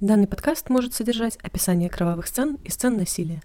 Данный 0.00 0.26
подкаст 0.26 0.68
может 0.68 0.92
содержать 0.92 1.38
описание 1.42 1.88
кровавых 1.88 2.26
сцен 2.26 2.58
и 2.64 2.68
сцен 2.68 2.98
насилия. 2.98 3.40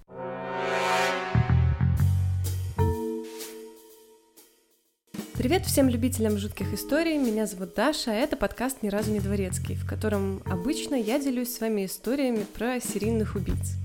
Привет 5.33 5.65
всем 5.65 5.87
любителям 5.87 6.37
жутких 6.37 6.73
историй, 6.73 7.17
меня 7.17 7.45
зовут 7.47 7.73
Даша, 7.73 8.11
а 8.11 8.15
это 8.15 8.35
подкаст 8.35 8.83
«Ни 8.83 8.89
разу 8.89 9.11
не 9.11 9.21
дворецкий», 9.21 9.75
в 9.75 9.87
котором 9.87 10.43
обычно 10.45 10.95
я 10.95 11.19
делюсь 11.19 11.55
с 11.55 11.61
вами 11.61 11.85
историями 11.85 12.45
про 12.53 12.81
серийных 12.81 13.35
убийц. 13.35 13.77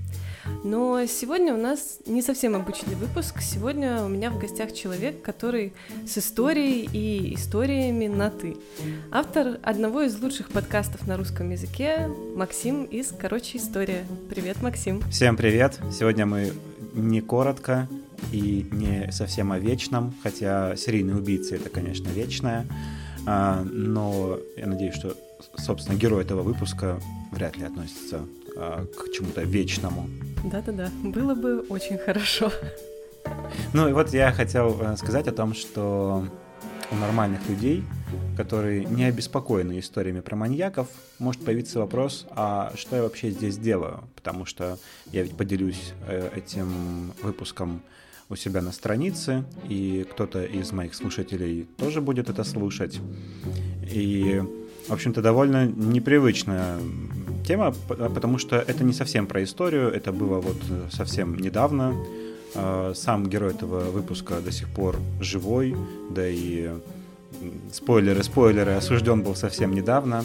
Но 0.63 1.05
сегодня 1.05 1.53
у 1.53 1.57
нас 1.57 1.99
не 2.05 2.21
совсем 2.21 2.55
обычный 2.55 2.95
выпуск. 2.95 3.41
Сегодня 3.41 4.03
у 4.03 4.07
меня 4.07 4.31
в 4.31 4.39
гостях 4.39 4.73
человек, 4.73 5.21
который 5.21 5.73
с 6.05 6.17
историей 6.17 6.89
и 6.91 7.35
историями 7.35 8.07
на 8.07 8.29
«ты». 8.29 8.57
Автор 9.11 9.59
одного 9.63 10.01
из 10.01 10.19
лучших 10.21 10.49
подкастов 10.49 11.07
на 11.07 11.17
русском 11.17 11.49
языке 11.49 12.09
Максим 12.35 12.83
из 12.83 13.13
«Короче, 13.17 13.57
история». 13.57 14.05
Привет, 14.29 14.61
Максим. 14.61 15.01
Всем 15.09 15.37
привет. 15.37 15.79
Сегодня 15.91 16.25
мы 16.25 16.51
не 16.93 17.21
коротко 17.21 17.87
и 18.31 18.67
не 18.71 19.11
совсем 19.11 19.51
о 19.51 19.59
вечном, 19.59 20.13
хотя 20.23 20.75
серийные 20.75 21.15
убийцы— 21.15 21.55
это, 21.57 21.69
конечно, 21.69 22.09
вечное. 22.09 22.65
А, 23.25 23.63
но 23.63 24.39
я 24.55 24.67
надеюсь, 24.67 24.95
что, 24.95 25.15
собственно, 25.57 25.97
герой 25.97 26.23
этого 26.23 26.41
выпуска 26.43 26.99
вряд 27.31 27.57
ли 27.57 27.65
относится 27.65 28.21
а, 28.55 28.85
к 28.85 29.11
чему-то 29.11 29.41
вечному. 29.43 30.09
Да-да-да, 30.43 30.89
было 31.03 31.35
бы 31.35 31.59
очень 31.69 31.97
хорошо. 31.97 32.51
Ну 33.73 33.89
и 33.89 33.93
вот 33.93 34.13
я 34.13 34.31
хотел 34.31 34.79
э, 34.81 34.95
сказать 34.97 35.27
о 35.27 35.31
том, 35.31 35.53
что 35.53 36.25
у 36.91 36.95
нормальных 36.95 37.47
людей, 37.49 37.83
которые 38.37 38.85
не 38.85 39.05
обеспокоены 39.05 39.79
историями 39.79 40.21
про 40.21 40.35
маньяков, 40.35 40.87
может 41.19 41.43
появиться 41.43 41.79
вопрос, 41.79 42.25
а 42.31 42.71
что 42.75 42.95
я 42.95 43.03
вообще 43.03 43.31
здесь 43.31 43.57
делаю? 43.57 44.03
Потому 44.15 44.45
что 44.45 44.77
я 45.11 45.23
ведь 45.23 45.35
поделюсь 45.35 45.93
э, 46.07 46.29
этим 46.35 47.13
выпуском 47.21 47.81
у 48.29 48.35
себя 48.35 48.61
на 48.61 48.71
странице, 48.71 49.45
и 49.69 50.05
кто-то 50.09 50.43
из 50.43 50.71
моих 50.71 50.95
слушателей 50.95 51.67
тоже 51.77 52.01
будет 52.01 52.29
это 52.29 52.43
слушать. 52.43 52.99
И, 53.89 54.41
в 54.87 54.93
общем-то, 54.93 55.21
довольно 55.21 55.65
непривычная 55.65 56.77
тема, 57.47 57.73
потому 57.87 58.37
что 58.37 58.57
это 58.57 58.83
не 58.83 58.93
совсем 58.93 59.25
про 59.25 59.43
историю, 59.43 59.89
это 59.91 60.11
было 60.11 60.39
вот 60.39 60.57
совсем 60.91 61.35
недавно. 61.35 61.95
А, 62.55 62.93
сам 62.95 63.27
герой 63.27 63.51
этого 63.51 63.79
выпуска 63.91 64.39
до 64.41 64.51
сих 64.51 64.67
пор 64.69 64.97
живой, 65.21 65.75
да 66.09 66.27
и 66.27 66.69
спойлеры, 67.71 68.23
спойлеры, 68.23 68.73
осужден 68.73 69.21
был 69.21 69.35
совсем 69.35 69.73
недавно. 69.73 70.23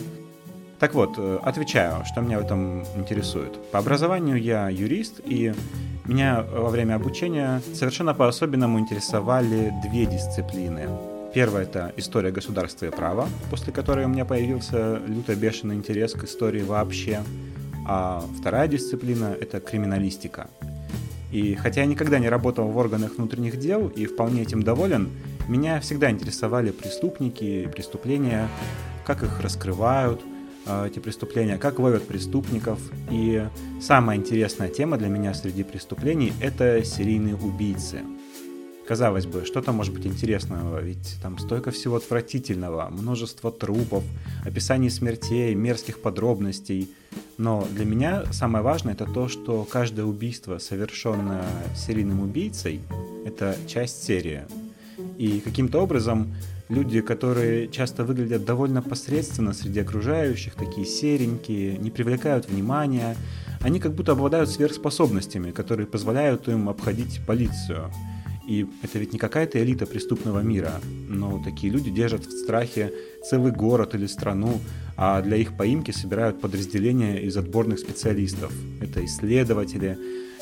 Так 0.79 0.95
вот, 0.95 1.15
э, 1.17 1.39
отвечаю, 1.45 2.05
что 2.05 2.23
меня 2.23 2.41
в 2.41 2.45
этом 2.45 2.83
интересует. 2.97 3.53
По 3.71 3.79
образованию 3.79 4.37
я 4.43 4.69
юрист, 4.69 5.21
и 5.25 5.55
меня 6.07 6.43
во 6.43 6.71
время 6.71 6.97
обучения 6.97 7.63
совершенно 7.73 8.15
по-особенному 8.15 8.81
интересовали 8.81 9.73
две 9.85 10.07
дисциплины. 10.07 10.89
Первая— 11.35 11.63
это 11.65 11.93
история 11.97 12.31
государства 12.31 12.87
и 12.87 12.91
права, 12.91 13.29
после 13.51 13.73
которой 13.73 14.05
у 14.05 14.09
меня 14.09 14.25
появился 14.25 15.01
люто 15.07 15.35
бешеный 15.35 15.75
интерес 15.75 16.13
к 16.13 16.25
истории 16.25 16.63
вообще. 16.63 17.23
А 17.87 18.25
вторая 18.39 18.69
дисциплина— 18.69 19.37
это 19.41 19.61
криминалистика. 19.61 20.49
И 21.31 21.55
хотя 21.55 21.81
я 21.81 21.87
никогда 21.87 22.19
не 22.19 22.29
работал 22.29 22.69
в 22.69 22.77
органах 22.77 23.17
внутренних 23.17 23.59
дел 23.59 23.89
и 23.89 24.07
вполне 24.07 24.43
этим 24.43 24.63
доволен, 24.63 25.11
меня 25.49 25.81
всегда 25.81 26.11
интересовали 26.11 26.71
преступники, 26.71 27.69
преступления, 27.73 28.49
как 29.05 29.23
их 29.23 29.41
раскрывают, 29.41 30.21
Э, 30.67 30.87
эти 30.87 30.99
преступления, 30.99 31.59
как 31.59 31.79
ловят 31.79 32.07
преступников. 32.07 32.79
И 33.11 33.45
самая 33.81 34.17
интересная 34.17 34.69
тема 34.69 34.97
для 34.97 35.09
меня 35.09 35.35
среди 35.35 35.63
преступлений— 35.63 36.33
это 36.41 36.85
серийные 36.85 37.37
убийцы. 37.37 38.01
Казалось 38.93 39.25
бы, 39.25 39.47
что-то 39.47 39.73
может 39.73 39.95
быть 39.95 40.05
интересного, 40.07 40.79
ведь 40.83 41.17
там 41.23 41.39
столько 41.39 41.71
всего 41.71 41.97
отвратительного, 41.97 42.91
множество 42.91 43.51
трупов, 43.51 44.05
описаний 44.45 44.91
смертей, 44.91 45.55
мерзких 45.55 45.99
подробностей. 46.03 46.91
Но 47.39 47.67
для 47.75 47.87
меня 47.87 48.25
самое 48.33 48.63
важное 48.63 48.93
это 48.93 49.07
то, 49.07 49.29
что 49.29 49.65
каждое 49.65 50.05
убийство, 50.05 50.59
совершенное 50.59 51.47
серийным 51.75 52.21
убийцей, 52.21 52.83
это 53.25 53.57
часть 53.67 54.05
серии. 54.05 54.43
И 55.17 55.41
каким-то 55.41 55.81
образом 55.81 56.35
люди, 56.69 57.01
которые 57.01 57.69
часто 57.69 58.05
выглядят 58.05 58.45
довольно 58.45 58.83
посредственно 58.83 59.55
среди 59.55 59.81
окружающих, 59.81 60.53
такие 60.55 60.85
серенькие, 60.87 61.79
не 61.79 61.91
привлекают 61.91 62.47
внимания, 62.51 63.17
они 63.63 63.81
как 63.81 63.95
будто 63.95 64.13
обладают 64.13 64.51
сверхспособностями, 64.51 65.51
которые 65.51 65.87
позволяют 65.87 66.47
им 66.49 66.69
обходить 66.69 67.23
полицию. 67.27 67.91
И 68.47 68.67
это 68.83 68.99
ведь 68.99 69.13
не 69.13 69.19
какая-то 69.19 69.63
элита 69.63 69.87
преступного 69.87 70.41
мира, 70.41 70.81
но 71.09 71.41
такие 71.43 71.73
люди 71.73 71.91
держат 71.91 72.27
в 72.27 72.33
страхе 72.33 72.93
целый 73.29 73.53
город 73.53 73.95
или 73.95 74.07
страну, 74.07 74.61
а 74.97 75.23
для 75.23 75.37
их 75.37 75.57
поимки 75.57 75.93
собирают 75.93 76.41
подразделения 76.41 77.23
из 77.23 77.37
отборных 77.37 77.79
специалистов. 77.79 78.53
Это 78.81 79.05
исследователи, 79.05 79.97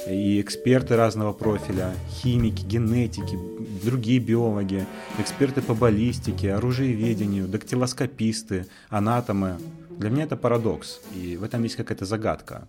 и 0.08 0.40
эксперты 0.40 0.96
разного 0.96 1.32
профиля, 1.32 1.94
химики, 2.10 2.64
генетики, 2.64 3.38
другие 3.84 4.18
биологи, 4.18 4.86
эксперты 5.18 5.60
по 5.60 5.74
баллистике, 5.74 6.54
оружиеведению, 6.54 7.48
дактилоскописты, 7.48 8.66
анатомы. 8.88 9.58
Для 9.90 10.10
меня 10.10 10.24
это 10.24 10.36
парадокс, 10.36 11.00
и 11.14 11.36
в 11.36 11.42
этом 11.42 11.62
есть 11.64 11.76
какая-то 11.76 12.06
загадка. 12.06 12.68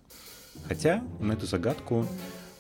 Хотя 0.68 1.02
на 1.20 1.34
эту 1.34 1.46
загадку 1.46 2.06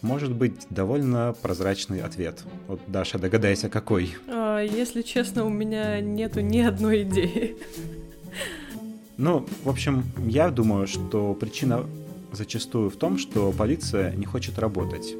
может 0.02 0.34
быть 0.34 0.68
довольно 0.70 1.36
прозрачный 1.42 2.02
ответ. 2.02 2.44
Вот, 2.68 2.82
Даша, 2.88 3.20
догадайся, 3.20 3.70
какой? 3.70 4.16
А, 4.28 4.60
если 4.62 5.02
честно, 5.02 5.46
у 5.46 5.50
меня 5.50 6.00
нету 6.02 6.42
ни 6.42 6.60
одной 6.60 7.04
идеи. 7.04 7.56
Ну, 9.18 9.46
в 9.64 9.70
общем, 9.70 10.04
я 10.26 10.50
думаю, 10.50 10.88
что 10.88 11.34
причина 11.34 11.86
зачастую 12.32 12.90
в 12.90 12.96
том, 12.96 13.18
что 13.18 13.52
полиция 13.52 14.16
не 14.16 14.26
хочет 14.26 14.58
работать. 14.58 15.16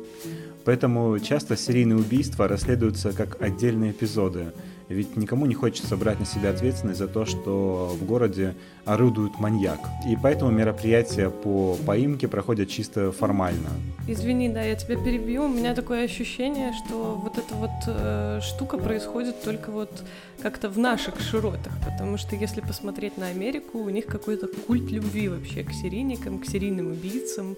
Поэтому 0.66 1.20
часто 1.20 1.58
серийные 1.58 1.98
убийства 1.98 2.48
расследуются 2.48 3.12
как 3.14 3.42
отдельные 3.42 3.92
эпизоды, 3.92 4.54
ведь 4.94 5.18
никому 5.18 5.46
не 5.46 5.54
хочется 5.54 5.98
брать 5.98 6.20
на 6.20 6.26
себя 6.26 6.50
ответственность 6.50 7.00
за 7.00 7.08
то, 7.08 7.26
что 7.26 7.96
в 8.00 8.06
городе 8.06 8.56
орудует 8.86 9.40
маньяк. 9.40 9.80
И 10.08 10.18
поэтому 10.22 10.52
мероприятия 10.52 11.30
по 11.30 11.78
поимке 11.86 12.28
проходят 12.28 12.70
чисто 12.70 13.12
формально. 13.12 13.70
Извини, 14.08 14.50
да, 14.50 14.62
я 14.62 14.76
тебя 14.76 14.96
перебью. 14.98 15.46
У 15.46 15.48
меня 15.48 15.76
такое 15.76 16.06
ощущение, 16.06 16.74
что 16.74 17.20
вот 17.24 17.38
эта 17.38 17.54
вот 17.56 17.72
э, 17.88 18.40
штука 18.42 18.78
происходит 18.78 19.44
только 19.44 19.72
вот 19.72 20.04
как-то 20.42 20.70
в 20.70 20.78
наших 20.78 21.20
широтах, 21.20 21.74
потому 21.86 22.18
что 22.18 22.36
если 22.36 22.62
посмотреть 22.62 23.18
на 23.18 23.28
Америку, 23.28 23.78
у 23.80 23.90
них 23.90 24.08
какой-то 24.08 24.48
культ 24.48 24.92
любви 24.92 25.30
вообще 25.30 25.64
к 25.64 25.72
серийникам, 25.72 26.40
к 26.40 26.46
серийным 26.46 26.88
убийцам 26.88 27.56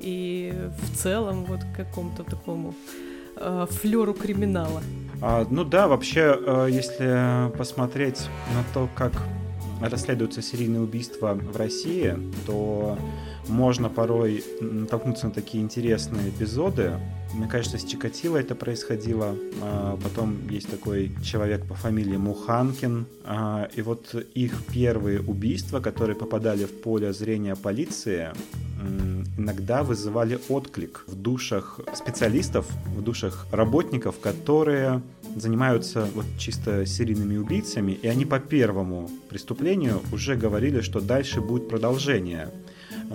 и 0.00 0.52
в 0.82 0.96
целом 0.96 1.44
вот 1.44 1.60
к 1.60 1.76
какому-то 1.76 2.24
такому 2.24 2.74
э, 3.36 3.66
флеру 3.70 4.12
криминала. 4.12 4.82
А, 5.22 5.46
ну 5.50 5.64
да, 5.64 5.88
вообще, 5.88 6.38
э, 6.38 6.68
если 6.70 7.50
посмотреть 7.56 8.28
на 8.54 8.64
то, 8.74 8.88
как 8.94 9.12
расследуются 9.80 10.42
серийные 10.42 10.80
убийства 10.80 11.34
в 11.34 11.56
России, 11.56 12.14
то 12.46 12.98
можно 13.48 13.88
порой 13.88 14.44
натолкнуться 14.60 15.26
на 15.26 15.32
такие 15.32 15.62
интересные 15.62 16.30
эпизоды. 16.30 16.92
Мне 17.34 17.48
кажется, 17.48 17.78
с 17.78 17.84
Чикатило 17.84 18.36
это 18.36 18.54
происходило. 18.54 19.34
А, 19.60 19.98
потом 20.02 20.48
есть 20.48 20.68
такой 20.70 21.12
человек 21.22 21.66
по 21.66 21.74
фамилии 21.74 22.16
Муханкин. 22.16 23.06
А, 23.24 23.68
и 23.74 23.82
вот 23.82 24.14
их 24.34 24.52
первые 24.72 25.20
убийства, 25.20 25.80
которые 25.80 26.16
попадали 26.16 26.64
в 26.64 26.80
поле 26.80 27.12
зрения 27.12 27.56
полиции, 27.56 28.30
иногда 29.38 29.82
вызывали 29.82 30.38
отклик 30.48 31.04
в 31.06 31.14
душах 31.14 31.80
специалистов, 31.94 32.66
в 32.94 33.02
душах 33.02 33.46
работников, 33.50 34.18
которые 34.20 35.02
занимаются 35.34 36.08
вот 36.14 36.24
чисто 36.38 36.86
серийными 36.86 37.36
убийцами, 37.36 37.92
и 37.92 38.08
они 38.08 38.24
по 38.24 38.38
первому 38.38 39.10
преступлению 39.28 40.00
уже 40.12 40.34
говорили, 40.34 40.80
что 40.80 41.00
дальше 41.00 41.40
будет 41.40 41.68
продолжение. 41.68 42.48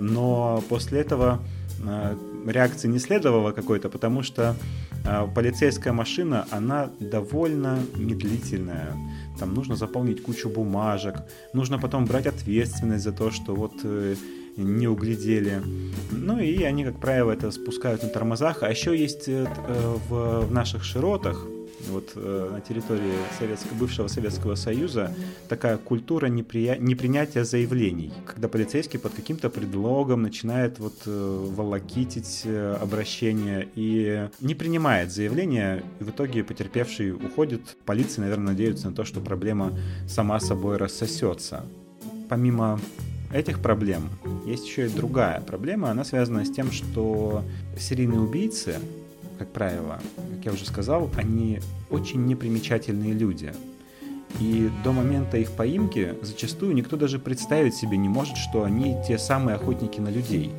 Но 0.00 0.62
после 0.68 1.00
этого 1.00 1.40
э, 1.84 2.16
реакции 2.46 2.88
не 2.88 2.98
следовало 2.98 3.52
какой-то, 3.52 3.88
потому 3.88 4.22
что 4.22 4.56
э, 5.04 5.26
полицейская 5.34 5.92
машина, 5.92 6.46
она 6.50 6.90
довольно 7.00 7.78
медлительная. 7.96 8.94
Там 9.38 9.54
нужно 9.54 9.76
заполнить 9.76 10.22
кучу 10.22 10.48
бумажек, 10.48 11.16
нужно 11.52 11.78
потом 11.78 12.06
брать 12.06 12.26
ответственность 12.26 13.04
за 13.04 13.12
то, 13.12 13.30
что 13.30 13.54
вот 13.54 13.72
э, 13.84 14.16
не 14.56 14.86
углядели. 14.86 15.62
Ну 16.10 16.38
и 16.38 16.62
они, 16.62 16.84
как 16.84 17.00
правило, 17.00 17.32
это 17.32 17.50
спускают 17.50 18.02
на 18.02 18.08
тормозах. 18.08 18.62
А 18.62 18.70
еще 18.70 18.96
есть 18.96 19.26
в, 19.26 20.46
в 20.46 20.52
наших 20.52 20.84
широтах, 20.84 21.46
вот 21.88 22.12
э, 22.14 22.50
на 22.52 22.60
территории 22.60 23.14
Советского, 23.38 23.74
бывшего 23.78 24.08
Советского 24.08 24.54
Союза 24.54 25.14
такая 25.48 25.76
культура 25.76 26.26
неприя... 26.26 26.76
непринятия 26.76 27.44
заявлений, 27.44 28.12
когда 28.26 28.48
полицейский 28.48 28.98
под 28.98 29.12
каким-то 29.12 29.50
предлогом 29.50 30.22
начинает 30.22 30.78
вот 30.78 30.94
э, 31.06 31.46
волокитить 31.56 32.42
э, 32.44 32.76
обращение 32.80 33.68
и 33.74 34.28
не 34.40 34.54
принимает 34.54 35.12
заявление, 35.12 35.82
и 36.00 36.04
в 36.04 36.10
итоге 36.10 36.44
потерпевший 36.44 37.12
уходит. 37.12 37.76
Полиция, 37.84 38.22
наверное, 38.22 38.48
надеется 38.48 38.88
на 38.90 38.94
то, 38.94 39.04
что 39.04 39.20
проблема 39.20 39.72
сама 40.08 40.40
собой 40.40 40.76
рассосется. 40.76 41.64
Помимо 42.28 42.80
этих 43.32 43.60
проблем 43.60 44.10
есть 44.46 44.66
еще 44.66 44.86
и 44.86 44.88
другая 44.88 45.40
проблема. 45.40 45.90
Она 45.90 46.04
связана 46.04 46.44
с 46.44 46.50
тем, 46.50 46.70
что 46.70 47.42
серийные 47.78 48.20
убийцы, 48.20 48.78
как 49.42 49.52
правило, 49.52 49.98
как 50.36 50.44
я 50.44 50.52
уже 50.52 50.64
сказал, 50.64 51.10
они 51.16 51.58
очень 51.90 52.26
непримечательные 52.26 53.12
люди. 53.12 53.52
И 54.38 54.70
до 54.84 54.92
момента 54.92 55.36
их 55.36 55.50
поимки 55.50 56.14
зачастую 56.22 56.74
никто 56.74 56.96
даже 56.96 57.18
представить 57.18 57.74
себе 57.74 57.96
не 57.96 58.08
может, 58.08 58.36
что 58.36 58.62
они 58.62 58.96
те 59.06 59.18
самые 59.18 59.56
охотники 59.56 59.98
на 59.98 60.10
людей. 60.10 60.52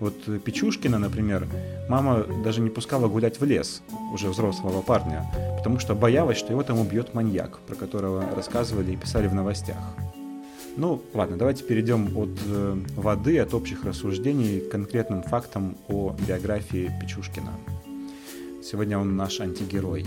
Вот 0.00 0.14
Печушкина, 0.42 0.98
например, 0.98 1.46
мама 1.88 2.26
даже 2.42 2.60
не 2.60 2.68
пускала 2.68 3.06
гулять 3.06 3.40
в 3.40 3.44
лес, 3.44 3.80
уже 4.12 4.28
взрослого 4.28 4.82
парня, 4.82 5.24
потому 5.56 5.78
что 5.78 5.94
боялась, 5.94 6.36
что 6.36 6.52
его 6.52 6.64
там 6.64 6.80
убьет 6.80 7.14
маньяк, 7.14 7.60
про 7.60 7.76
которого 7.76 8.24
рассказывали 8.34 8.92
и 8.92 8.96
писали 8.96 9.28
в 9.28 9.34
новостях. 9.34 9.78
Ну, 10.76 11.00
ладно, 11.14 11.36
давайте 11.36 11.62
перейдем 11.62 12.14
от 12.18 12.30
э, 12.44 12.76
воды, 12.96 13.38
от 13.38 13.54
общих 13.54 13.84
рассуждений 13.84 14.60
к 14.60 14.68
конкретным 14.68 15.22
фактам 15.22 15.76
о 15.88 16.14
биографии 16.26 16.90
Печушкина. 17.00 17.52
Сегодня 18.68 18.98
он 18.98 19.16
наш 19.16 19.40
антигерой. 19.40 20.04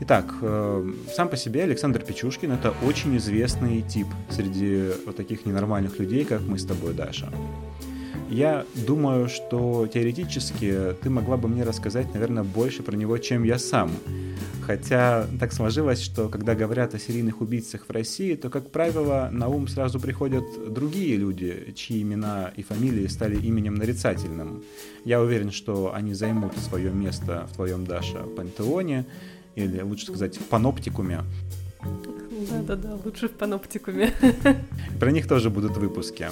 Итак, 0.00 0.34
э, 0.42 0.92
сам 1.14 1.28
по 1.28 1.36
себе 1.36 1.62
Александр 1.62 2.02
Печушкин 2.02 2.50
это 2.50 2.74
очень 2.84 3.16
известный 3.18 3.82
тип 3.82 4.08
среди 4.30 4.90
вот 5.06 5.14
таких 5.14 5.46
ненормальных 5.46 6.00
людей, 6.00 6.24
как 6.24 6.40
мы 6.40 6.58
с 6.58 6.64
тобой, 6.64 6.92
Даша. 6.92 7.32
Я 8.28 8.64
думаю, 8.74 9.28
что 9.28 9.86
теоретически 9.86 10.96
ты 11.00 11.08
могла 11.08 11.36
бы 11.36 11.46
мне 11.46 11.62
рассказать, 11.62 12.12
наверное, 12.12 12.42
больше 12.42 12.82
про 12.82 12.96
него, 12.96 13.16
чем 13.18 13.44
я 13.44 13.60
сам. 13.60 13.92
Хотя 14.66 15.26
так 15.40 15.52
сложилось, 15.52 16.00
что 16.00 16.28
когда 16.28 16.54
говорят 16.54 16.94
о 16.94 16.98
серийных 16.98 17.40
убийцах 17.40 17.86
в 17.88 17.90
России, 17.90 18.36
то, 18.36 18.48
как 18.48 18.70
правило, 18.70 19.28
на 19.32 19.48
ум 19.48 19.66
сразу 19.66 19.98
приходят 19.98 20.44
другие 20.72 21.16
люди, 21.16 21.72
чьи 21.74 22.02
имена 22.02 22.52
и 22.56 22.62
фамилии 22.62 23.06
стали 23.08 23.36
именем 23.36 23.74
нарицательным. 23.74 24.62
Я 25.04 25.20
уверен, 25.20 25.50
что 25.50 25.92
они 25.94 26.14
займут 26.14 26.56
свое 26.58 26.92
место 26.92 27.48
в 27.52 27.56
твоем, 27.56 27.84
Даша, 27.84 28.22
пантеоне, 28.36 29.04
или 29.56 29.80
лучше 29.80 30.06
сказать, 30.06 30.36
в 30.36 30.44
паноптикуме. 30.44 31.22
Да-да-да, 32.50 32.98
лучше 33.04 33.28
в 33.28 33.32
паноптикуме. 33.32 34.12
Про 35.00 35.10
них 35.10 35.26
тоже 35.26 35.50
будут 35.50 35.76
выпуски. 35.76 36.28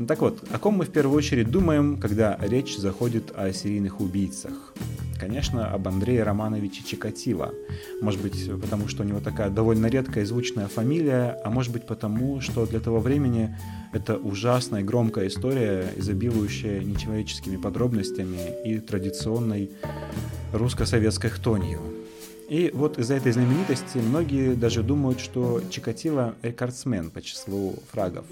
Ну 0.00 0.06
так 0.06 0.22
вот, 0.22 0.42
о 0.50 0.58
ком 0.58 0.76
мы 0.76 0.86
в 0.86 0.88
первую 0.88 1.14
очередь 1.14 1.50
думаем, 1.50 1.98
когда 1.98 2.38
речь 2.40 2.78
заходит 2.78 3.32
о 3.36 3.52
серийных 3.52 4.00
убийцах? 4.00 4.72
Конечно, 5.20 5.70
об 5.70 5.86
Андрее 5.88 6.22
Романовиче 6.22 6.82
Чикатило. 6.82 7.52
Может 8.00 8.22
быть, 8.22 8.50
потому 8.62 8.88
что 8.88 9.02
у 9.02 9.06
него 9.06 9.20
такая 9.20 9.50
довольно 9.50 9.88
редкая 9.88 10.24
звучная 10.24 10.68
фамилия, 10.68 11.38
а 11.44 11.50
может 11.50 11.70
быть 11.70 11.86
потому, 11.86 12.40
что 12.40 12.64
для 12.64 12.80
того 12.80 12.98
времени 13.00 13.54
это 13.92 14.16
ужасная 14.16 14.82
громкая 14.82 15.28
история, 15.28 15.92
изобилующая 15.94 16.80
нечеловеческими 16.82 17.58
подробностями 17.58 18.38
и 18.64 18.78
традиционной 18.78 19.70
русско-советской 20.54 21.28
хтонью. 21.28 21.78
И 22.50 22.70
вот 22.74 22.98
из-за 22.98 23.14
этой 23.14 23.32
знаменитости 23.32 23.96
многие 23.96 24.54
даже 24.54 24.82
думают, 24.82 25.20
что 25.20 25.62
Чикатило 25.70 26.34
рекордсмен 26.42 27.10
по 27.10 27.22
числу 27.22 27.76
фрагов. 27.90 28.26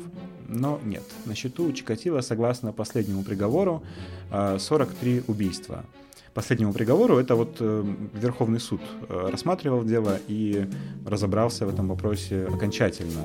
Но 0.46 0.78
нет, 0.84 1.04
на 1.24 1.34
счету 1.34 1.64
у 1.64 1.72
Чикатило, 1.72 2.20
согласно 2.20 2.72
последнему 2.72 3.22
приговору, 3.22 3.82
43 4.30 5.22
убийства– 5.26 5.84
последнему 6.38 6.72
приговору, 6.72 7.18
это 7.18 7.34
вот 7.34 7.56
э, 7.58 7.84
Верховный 8.14 8.60
суд 8.60 8.80
э, 9.08 9.28
рассматривал 9.32 9.82
дело 9.82 10.20
и 10.28 10.68
разобрался 11.04 11.66
в 11.66 11.68
этом 11.68 11.88
вопросе 11.88 12.46
окончательно. 12.46 13.22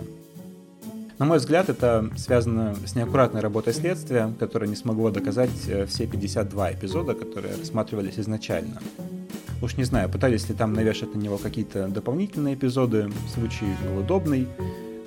На 1.19 1.25
мой 1.25 1.37
взгляд, 1.37 1.69
это 1.69 2.09
связано 2.17 2.75
с 2.87 2.95
неаккуратной 2.95 3.41
работой 3.41 3.71
следствия, 3.73 4.33
которое 4.39 4.65
не 4.65 4.75
смогло 4.75 5.11
доказать 5.11 5.51
э, 5.67 5.85
все 5.85 6.07
52 6.07 6.73
эпизода, 6.73 7.13
которые 7.13 7.55
рассматривались 7.55 8.17
изначально. 8.17 8.81
Уж 9.63 9.77
не 9.77 9.85
знаю, 9.85 10.09
пытались 10.09 10.49
ли 10.49 10.55
там 10.55 10.73
навешать 10.73 11.15
на 11.15 11.19
него 11.19 11.37
какие-то 11.37 11.87
дополнительные 11.87 12.55
эпизоды, 12.55 13.09
случай 13.33 13.65
был 13.81 13.99
удобный, 13.99 14.47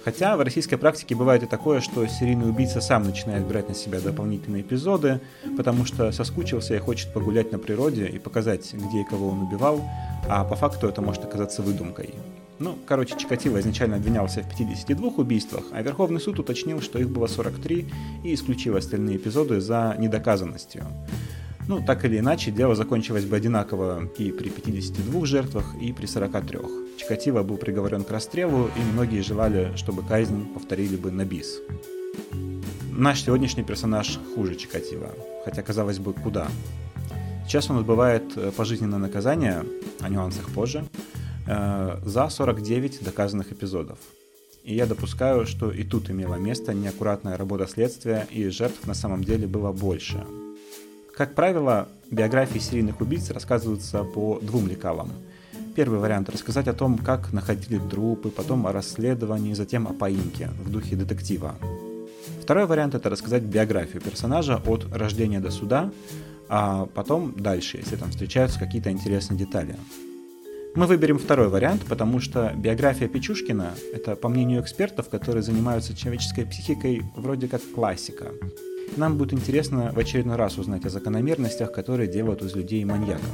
Хотя 0.02 0.36
в 0.36 0.40
российской 0.40 0.76
практике 0.76 1.16
бывает 1.16 1.42
и 1.42 1.46
такое, 1.46 1.80
что 1.80 2.06
серийный 2.06 2.48
убийца 2.48 2.80
сам 2.80 3.02
начинает 3.02 3.44
брать 3.44 3.68
на 3.68 3.74
себя 3.74 4.00
дополнительные 4.00 4.62
эпизоды, 4.62 5.20
потому 5.56 5.84
что 5.84 6.12
соскучился 6.12 6.76
и 6.76 6.78
хочет 6.78 7.12
погулять 7.12 7.50
на 7.50 7.58
природе 7.58 8.06
и 8.06 8.20
показать, 8.20 8.72
где 8.72 9.00
и 9.00 9.04
кого 9.04 9.30
он 9.30 9.42
убивал, 9.42 9.82
а 10.28 10.44
по 10.44 10.54
факту 10.54 10.86
это 10.86 11.02
может 11.02 11.24
оказаться 11.24 11.60
выдумкой. 11.60 12.14
Ну, 12.60 12.78
короче, 12.86 13.18
Чикатило 13.18 13.58
изначально 13.58 13.96
обвинялся 13.96 14.42
в 14.42 14.48
52 14.48 15.08
убийствах, 15.16 15.64
а 15.72 15.82
Верховный 15.82 16.20
суд 16.20 16.38
уточнил, 16.38 16.80
что 16.80 17.00
их 17.00 17.10
было 17.10 17.26
43 17.26 17.86
и 18.22 18.32
исключил 18.32 18.76
остальные 18.76 19.16
эпизоды 19.16 19.60
за 19.60 19.96
недоказанностью. 19.98 20.84
Ну, 21.68 21.82
так 21.84 22.04
или 22.04 22.18
иначе, 22.18 22.52
дело 22.52 22.76
закончилось 22.76 23.24
бы 23.24 23.36
одинаково 23.36 24.08
и 24.18 24.30
при 24.30 24.50
52 24.50 25.26
жертвах, 25.26 25.64
и 25.80 25.92
при 25.92 26.06
43. 26.06 26.60
Чикатило 26.96 27.42
был 27.42 27.56
приговорен 27.56 28.04
к 28.04 28.10
расстрелу, 28.10 28.70
и 28.76 28.92
многие 28.92 29.20
желали, 29.20 29.72
чтобы 29.74 30.04
казнь 30.04 30.46
повторили 30.54 30.96
бы 30.96 31.10
на 31.10 31.24
бис. 31.24 31.58
Наш 32.92 33.22
сегодняшний 33.22 33.64
персонаж 33.64 34.20
хуже 34.34 34.54
Чикатило, 34.54 35.10
хотя, 35.44 35.62
казалось 35.62 35.98
бы, 35.98 36.12
куда. 36.12 36.46
Сейчас 37.46 37.68
он 37.68 37.78
отбывает 37.78 38.36
э, 38.36 38.52
пожизненное 38.56 38.98
наказание, 38.98 39.64
о 40.00 40.08
нюансах 40.08 40.48
позже, 40.50 40.84
э, 41.48 41.98
за 42.04 42.28
49 42.28 43.02
доказанных 43.02 43.52
эпизодов. 43.52 43.98
И 44.62 44.74
я 44.74 44.86
допускаю, 44.86 45.46
что 45.46 45.70
и 45.70 45.82
тут 45.82 46.10
имела 46.10 46.36
место 46.36 46.74
неаккуратная 46.74 47.36
работа 47.36 47.66
следствия, 47.66 48.26
и 48.30 48.48
жертв 48.48 48.86
на 48.86 48.94
самом 48.94 49.24
деле 49.24 49.48
было 49.48 49.72
больше– 49.72 50.24
как 51.16 51.34
правило, 51.34 51.88
биографии 52.10 52.58
серийных 52.58 53.00
убийц 53.00 53.30
рассказываются 53.30 54.04
по 54.04 54.38
двум 54.40 54.68
лекалам. 54.68 55.10
Первый 55.74 55.98
вариант– 55.98 56.28
рассказать 56.30 56.68
о 56.68 56.74
том, 56.74 56.98
как 56.98 57.32
находили 57.32 57.78
трупы, 57.78 58.28
потом 58.28 58.66
о 58.66 58.72
расследовании, 58.72 59.54
затем 59.54 59.88
о 59.88 59.94
поимке 59.94 60.50
в 60.62 60.70
духе 60.70 60.94
детектива. 60.94 61.54
Второй 62.42 62.66
вариант– 62.66 62.94
это 62.96 63.08
рассказать 63.08 63.44
биографию 63.44 64.02
персонажа 64.02 64.60
от 64.66 64.86
рождения 64.92 65.40
до 65.40 65.50
суда, 65.50 65.90
а 66.48 66.86
потом 66.94 67.32
дальше, 67.34 67.78
если 67.78 67.96
там 67.96 68.10
встречаются 68.10 68.58
какие-то 68.58 68.90
интересные 68.90 69.38
детали. 69.38 69.76
Мы 70.74 70.86
выберем 70.86 71.18
второй 71.18 71.48
вариант, 71.48 71.86
потому 71.88 72.20
что 72.20 72.52
биография 72.54 73.08
Печушкина– 73.08 73.72
это, 73.94 74.16
по 74.16 74.28
мнению 74.28 74.60
экспертов, 74.60 75.08
которые 75.08 75.42
занимаются 75.42 75.96
человеческой 75.96 76.44
психикой, 76.44 77.02
вроде 77.16 77.48
как 77.48 77.62
классика. 77.74 78.32
Нам 78.96 79.18
будет 79.18 79.32
интересно 79.32 79.92
в 79.92 79.98
очередной 79.98 80.36
раз 80.36 80.58
узнать 80.58 80.84
о 80.86 80.90
закономерностях, 80.90 81.72
которые 81.72 82.08
делают 82.08 82.42
из 82.42 82.54
людей 82.54 82.84
маньяков. 82.84 83.30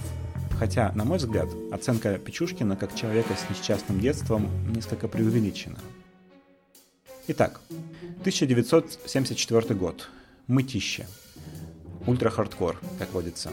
Хотя, 0.59 0.93
на 0.95 1.05
мой 1.05 1.19
взгляд, 1.19 1.49
оценка 1.73 2.19
Печушкина 2.19 2.77
как 2.77 2.95
человека 2.95 3.35
с 3.35 3.51
несчастным 3.51 4.01
детством 4.01 4.49
несколько 4.73 5.09
преувеличена. 5.09 5.79
Итак, 7.29 7.61
1974 8.21 9.75
год. 9.75 10.09
Мытищи. 10.49 11.07
Ультра-хардкор, 12.07 12.81
как 12.99 13.13
водится. 13.13 13.53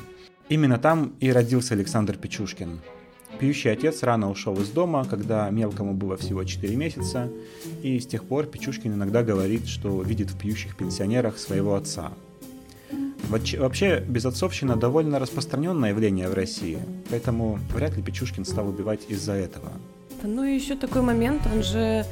Именно 0.49 0.79
там 0.79 1.13
и 1.19 1.31
родился 1.31 1.75
Александр 1.75 2.17
Печушкин, 2.17 2.79
Пьющий 3.37 3.71
отец 3.71 4.03
рано 4.03 4.29
ушел 4.29 4.59
из 4.59 4.69
дома, 4.69 5.05
когда 5.05 5.49
мелкому 5.49 5.93
было 5.93 6.17
всего 6.17 6.43
4 6.43 6.75
месяца, 6.75 7.29
и 7.83 7.99
с 7.99 8.07
тех 8.07 8.23
пор 8.25 8.45
Печушкин 8.45 8.93
иногда 8.93 9.23
говорит, 9.23 9.67
что 9.67 10.01
видит 10.01 10.31
в 10.31 10.37
пьющих 10.37 10.75
пенсионерах 10.75 11.37
своего 11.37 11.75
отца. 11.75 12.11
Вообще, 13.29 14.03
безотцовщина 14.07 14.75
довольно 14.75 15.19
распространенное 15.19 15.89
явление 15.89 16.29
в 16.29 16.33
России, 16.33 16.79
поэтому 17.09 17.59
вряд 17.73 17.95
ли 17.95 18.01
Печушкин 18.01 18.45
стал 18.45 18.69
убивать 18.69 19.01
из-за 19.07 19.33
этого– 19.33 19.71
ну 20.23 20.43
и 20.43 20.55
еще 20.55 20.75
такой 20.75 21.01
момент, 21.01 21.41
он 21.53 21.63
же, 21.63 22.05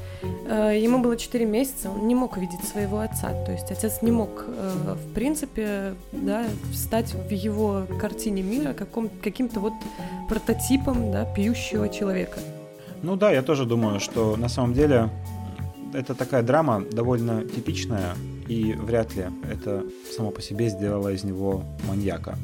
э, 0.49 0.79
ему 0.79 0.99
было 0.99 1.17
4 1.17 1.45
месяца, 1.45 1.89
он 1.89 2.07
не 2.07 2.15
мог 2.15 2.37
видеть 2.37 2.63
своего 2.63 2.99
отца, 2.99 3.33
то 3.45 3.51
есть 3.51 3.71
отец 3.71 4.01
не 4.01 4.11
мог, 4.11 4.45
э, 4.47 4.95
в 4.95 5.13
принципе, 5.13 5.93
да, 6.11 6.45
встать 6.71 7.13
в 7.13 7.31
его 7.31 7.85
картине 7.99 8.41
мира 8.41 8.73
каком, 8.73 9.09
каким-то 9.21 9.59
вот 9.59 9.73
прототипом, 10.29 11.11
да, 11.11 11.25
пьющего 11.25 11.89
человека. 11.89 12.39
Ну 13.03 13.15
да, 13.15 13.31
я 13.31 13.41
тоже 13.41 13.65
думаю, 13.65 13.99
что 13.99 14.35
на 14.37 14.49
самом 14.49 14.73
деле 14.73 15.09
это 15.93 16.15
такая 16.15 16.43
драма 16.43 16.83
довольно 16.91 17.43
типичная, 17.43 18.15
и 18.47 18.73
вряд 18.73 19.15
ли 19.15 19.25
это 19.51 19.83
само 20.15 20.31
по 20.31 20.41
себе 20.41 20.69
сделало 20.69 21.09
из 21.09 21.23
него 21.23 21.63
маньяка. 21.87 22.37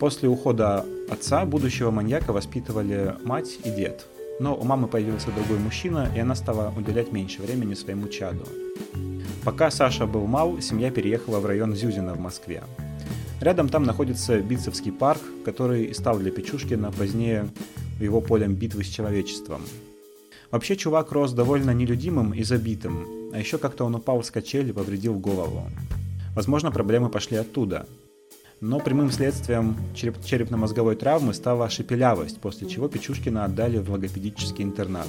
После 0.00 0.28
ухода 0.28 0.84
отца 1.10 1.44
будущего 1.44 1.90
маньяка 1.90 2.32
воспитывали 2.32 3.14
мать 3.24 3.58
и 3.64 3.70
дед. 3.70 4.06
Но 4.40 4.54
у 4.54 4.64
мамы 4.64 4.86
появился 4.86 5.30
другой 5.32 5.58
мужчина, 5.58 6.10
и 6.14 6.20
она 6.20 6.34
стала 6.34 6.72
уделять 6.76 7.12
меньше 7.12 7.42
времени 7.42 7.74
своему 7.74 8.08
чаду. 8.08 8.44
Пока 9.44 9.70
Саша 9.70 10.06
был 10.06 10.26
мал, 10.26 10.60
семья 10.60 10.90
переехала 10.90 11.40
в 11.40 11.46
район 11.46 11.74
Зюзина 11.74 12.14
в 12.14 12.20
Москве. 12.20 12.62
Рядом 13.40 13.68
там 13.68 13.84
находится 13.84 14.40
Битцевский 14.40 14.92
парк, 14.92 15.20
который 15.44 15.84
и 15.84 15.94
стал 15.94 16.18
для 16.18 16.30
Печушкина 16.30 16.92
позднее 16.92 17.48
его 18.00 18.20
полем 18.20 18.54
битвы 18.54 18.84
с 18.84 18.88
человечеством. 18.88 19.62
Вообще 20.50 20.76
чувак 20.76 21.12
рос 21.12 21.32
довольно 21.32 21.72
нелюдимым 21.72 22.32
и 22.32 22.42
забитым, 22.42 23.06
а 23.32 23.38
еще 23.38 23.58
как-то 23.58 23.84
он 23.84 23.94
упал 23.94 24.22
с 24.22 24.30
качели 24.30 24.70
и 24.70 24.72
повредил 24.72 25.14
голову. 25.18 25.64
Возможно, 26.34 26.70
проблемы 26.70 27.10
пошли 27.10 27.36
оттуда. 27.36 27.86
Но 28.60 28.80
прямым 28.80 29.10
следствием 29.10 29.76
череп- 29.94 30.24
черепно-мозговой 30.24 30.96
травмы 30.96 31.34
стала 31.34 31.70
шепелявость, 31.70 32.40
после 32.40 32.68
чего 32.68 32.88
Печушкина 32.88 33.44
отдали 33.44 33.78
в 33.78 33.90
логопедический 33.90 34.64
интернат. 34.64 35.08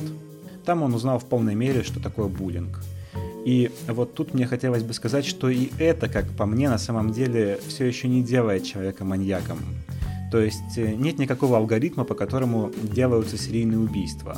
Там 0.65 0.84
он 0.84 0.94
узнал 0.94 1.20
в 1.20 1.25
полной 1.25 1.56
мере, 1.56 1.84
что 1.84 2.00
такое 2.00 2.27
буллинг– 2.27 2.79
и 3.46 3.72
вот 3.88 4.13
тут 4.13 4.34
мне 4.34 4.46
хотелось 4.46 4.84
бы 4.84 4.94
сказать, 4.94 5.25
что 5.25 5.50
и 5.50 5.70
это, 5.79 6.10
как 6.10 6.29
по 6.32 6.46
мне, 6.46 6.70
на 6.70 6.77
самом 6.77 7.12
деле 7.12 7.60
все 7.68 7.86
еще 7.86 8.08
не 8.08 8.22
делает 8.22 8.65
человека 8.65 9.06
маньяком. 9.06 9.60
То 10.32 10.39
есть 10.39 10.77
э, 10.77 10.94
нет 10.94 11.18
никакого 11.18 11.58
алгоритма, 11.58 12.03
по 12.03 12.13
которому 12.13 12.72
делаются 12.84 13.38
серийные 13.38 13.79
убийства. 13.79 14.38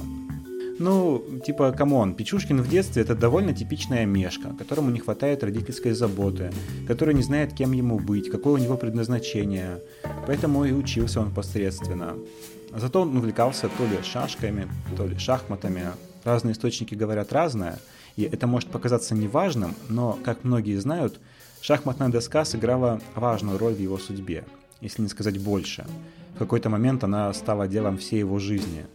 Ну, 0.81 1.23
типа, 1.45 1.71
come 1.71 1.96
on, 1.96 2.15
Печушкин 2.15 2.61
в 2.61 2.69
детстве 2.69 3.03
это 3.03 3.15
довольно 3.15 3.53
типичный 3.53 4.05
омежка, 4.05 4.49
которому 4.57 4.91
не 4.91 4.99
хватает 4.99 5.43
родительской 5.43 5.91
заботы, 5.91 6.51
который 6.87 7.13
не 7.13 7.23
знает, 7.23 7.53
кем 7.53 7.71
ему 7.71 7.99
быть, 7.99 8.29
какое 8.29 8.53
у 8.53 8.57
него 8.57 8.77
предназначение. 8.77 9.79
Поэтому 10.27 10.65
и 10.65 10.71
учился 10.71 11.21
он 11.21 11.31
посредственно. 11.31 12.15
Зато 12.75 13.01
он 13.01 13.15
увлекался 13.15 13.69
то 13.77 13.83
ли 13.83 14.03
шашками, 14.03 14.67
то 14.97 15.05
ли 15.05 15.17
шахматами. 15.17 15.83
Разные 16.23 16.53
источники 16.53 16.95
говорят 16.95 17.31
разное– 17.31 17.79
и 18.15 18.23
это 18.23 18.47
может 18.47 18.69
показаться 18.69 19.15
неважным, 19.15 19.75
но, 19.89 20.17
как 20.23 20.43
многие 20.43 20.77
знают, 20.77 21.19
шахматная 21.61 22.09
доска 22.09 22.45
сыграла 22.45 23.01
важную 23.15 23.57
роль 23.57 23.73
в 23.73 23.79
его 23.79 23.97
судьбе, 23.97 24.43
если 24.81 25.01
не 25.01 25.07
сказать 25.07 25.39
больше. 25.39 25.85
В 26.35 26.39
какой-то 26.39 26.69
момент 26.69 27.03
она 27.03 27.33
стала 27.33 27.67
делом 27.67 27.97
всей 27.97 28.19
его 28.19 28.39
жизни. 28.39 28.85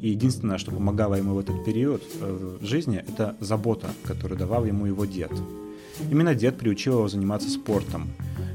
И 0.00 0.10
единственное, 0.10 0.58
что 0.58 0.70
помогало 0.70 1.14
ему 1.16 1.34
в 1.34 1.38
этот 1.38 1.64
период 1.64 2.02
э, 2.20 2.58
жизни, 2.60 3.04
это 3.08 3.36
забота, 3.40 3.88
которую 4.04 4.38
давал 4.38 4.64
ему 4.64 4.86
его 4.86 5.04
дед. 5.04 5.32
Именно 6.10 6.34
дед 6.34 6.56
приучил 6.56 6.98
его 6.98 7.08
заниматься 7.08 7.50
спортом. 7.50 8.08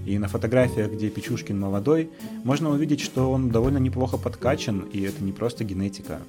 И 0.05 0.17
на 0.17 0.27
фотографиях, 0.27 0.91
где 0.91 1.09
Печушкин 1.09 1.59
молодой, 1.59 2.09
можно 2.43 2.69
увидеть, 2.69 3.01
что 3.01 3.31
он 3.31 3.49
довольно 3.49 3.77
неплохо 3.77 4.17
подкачан, 4.17 4.81
и 4.91 5.01
это 5.01 5.23
не 5.23 5.31
просто 5.31 5.63
генетика. 5.63 6.19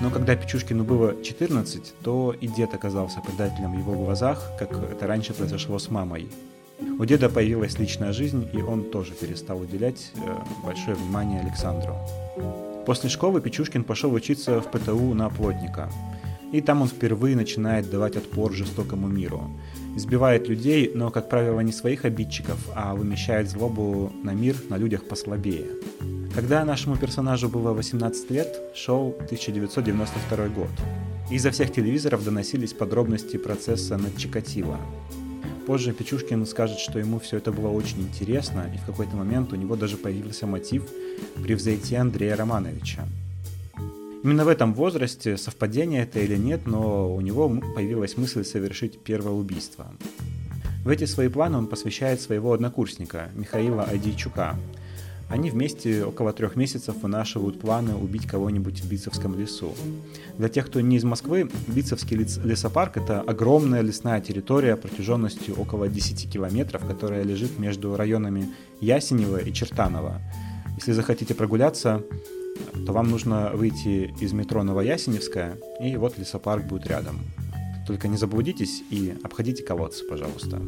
Но 0.00 0.10
когда 0.10 0.34
Печушкину 0.34 0.82
было 0.82 1.22
14, 1.22 1.94
то 2.02 2.34
и 2.40 2.48
дед 2.48 2.74
оказался 2.74 3.20
предателем 3.20 3.72
в 3.72 3.78
его 3.78 3.92
глазах, 3.94 4.50
как 4.58 4.72
это 4.72 5.06
раньше 5.06 5.32
произошло 5.32 5.78
с 5.78 5.90
мамой. 5.90 6.28
У 6.98 7.04
деда 7.04 7.28
появилась 7.28 7.78
личная 7.78 8.12
жизнь, 8.12 8.48
и 8.52 8.60
он 8.60 8.84
тоже 8.84 9.12
перестал 9.12 9.60
уделять 9.60 10.10
э, 10.16 10.20
большое 10.64 10.96
внимание 10.96 11.40
Александру. 11.40 11.96
После 12.86 13.08
школы 13.08 13.40
Печушкин 13.40 13.84
пошел 13.84 14.12
учиться 14.12 14.60
в 14.60 14.70
ПТУ 14.70 15.14
на 15.14 15.30
плотника. 15.30 15.88
И 16.52 16.60
там 16.60 16.82
он 16.82 16.88
впервые 16.88 17.36
начинает 17.36 17.88
давать 17.88 18.16
отпор 18.16 18.52
жестокому 18.52 19.06
миру. 19.06 19.50
Избивает 19.96 20.48
людей, 20.48 20.90
но, 20.94 21.10
как 21.10 21.28
правило, 21.28 21.60
не 21.60 21.72
своих 21.72 22.04
обидчиков, 22.04 22.58
а 22.74 22.94
вымещает 22.94 23.48
злобу 23.48 24.12
на 24.22 24.32
мир 24.32 24.56
на 24.68 24.76
людях 24.76 25.04
послабее. 25.04 25.66
Когда 26.34 26.64
нашему 26.64 26.96
персонажу 26.96 27.48
было 27.48 27.72
18 27.72 28.30
лет, 28.30 28.58
шел 28.74 29.14
1992 29.26 30.48
год. 30.48 30.70
Изо 31.30 31.50
всех 31.50 31.72
телевизоров 31.72 32.24
доносились 32.24 32.72
подробности 32.72 33.36
процесса 33.36 33.96
над 33.96 34.16
Чикатило. 34.16 34.78
Позже 35.66 35.92
Печушкин 35.92 36.44
скажет, 36.46 36.78
что 36.78 36.98
ему 36.98 37.20
все 37.20 37.36
это 37.36 37.52
было 37.52 37.68
очень 37.68 38.00
интересно, 38.00 38.70
и 38.74 38.78
в 38.78 38.84
какой-то 38.84 39.14
момент 39.16 39.52
у 39.52 39.56
него 39.56 39.76
даже 39.76 39.96
появился 39.96 40.46
мотив 40.46 40.84
превзойти 41.42 41.94
Андрея 41.94 42.36
Романовича. 42.36 43.06
Именно 44.24 44.44
в 44.44 44.48
этом 44.48 44.74
возрасте, 44.74 45.36
совпадение 45.36 46.02
это 46.02 46.20
или 46.20 46.36
нет, 46.36 46.66
но 46.66 47.12
у 47.14 47.20
него 47.20 47.48
появилась 47.74 48.16
мысль 48.16 48.44
совершить 48.44 49.00
первое 49.00 49.32
убийство. 49.32 49.92
В 50.84 50.88
эти 50.88 51.04
свои 51.04 51.28
планы 51.28 51.58
он 51.58 51.68
посвящает 51.68 52.20
своего 52.20 52.52
однокурсника 52.52 53.30
Михаила 53.34 53.84
Адийчука, 53.84 54.56
они 55.32 55.48
вместе 55.48 56.04
около 56.04 56.34
трех 56.34 56.56
месяцев 56.56 56.94
вынашивают 57.02 57.58
планы 57.58 57.94
убить 57.94 58.26
кого-нибудь 58.26 58.82
в 58.82 58.88
Битцевском 58.88 59.38
лесу. 59.38 59.74
Для 60.36 60.50
тех, 60.50 60.66
кто 60.66 60.82
не 60.82 60.96
из 60.96 61.04
Москвы, 61.04 61.48
Битцевский 61.68 62.18
лесопарк– 62.18 62.96
это 62.98 63.22
огромная 63.22 63.80
лесная 63.80 64.20
территория 64.20 64.76
протяженностью 64.76 65.58
около 65.58 65.88
10 65.88 66.30
километров, 66.30 66.86
которая 66.86 67.22
лежит 67.22 67.58
между 67.58 67.96
районами 67.96 68.50
Ясенева 68.82 69.38
и 69.38 69.50
Чертанова. 69.54 70.20
Если 70.76 70.92
захотите 70.92 71.34
прогуляться, 71.34 72.02
то 72.84 72.92
вам 72.92 73.08
нужно 73.10 73.52
выйти 73.54 74.14
из 74.20 74.34
метро 74.34 74.62
Новоясеневская, 74.62 75.56
и 75.82 75.96
вот 75.96 76.18
лесопарк 76.18 76.66
будет 76.66 76.86
рядом. 76.86 77.20
Только 77.86 78.06
не 78.06 78.18
заблудитесь 78.18 78.82
и 78.90 79.16
обходите 79.24 79.62
колодцы, 79.62 80.04
пожалуйста. 80.06 80.60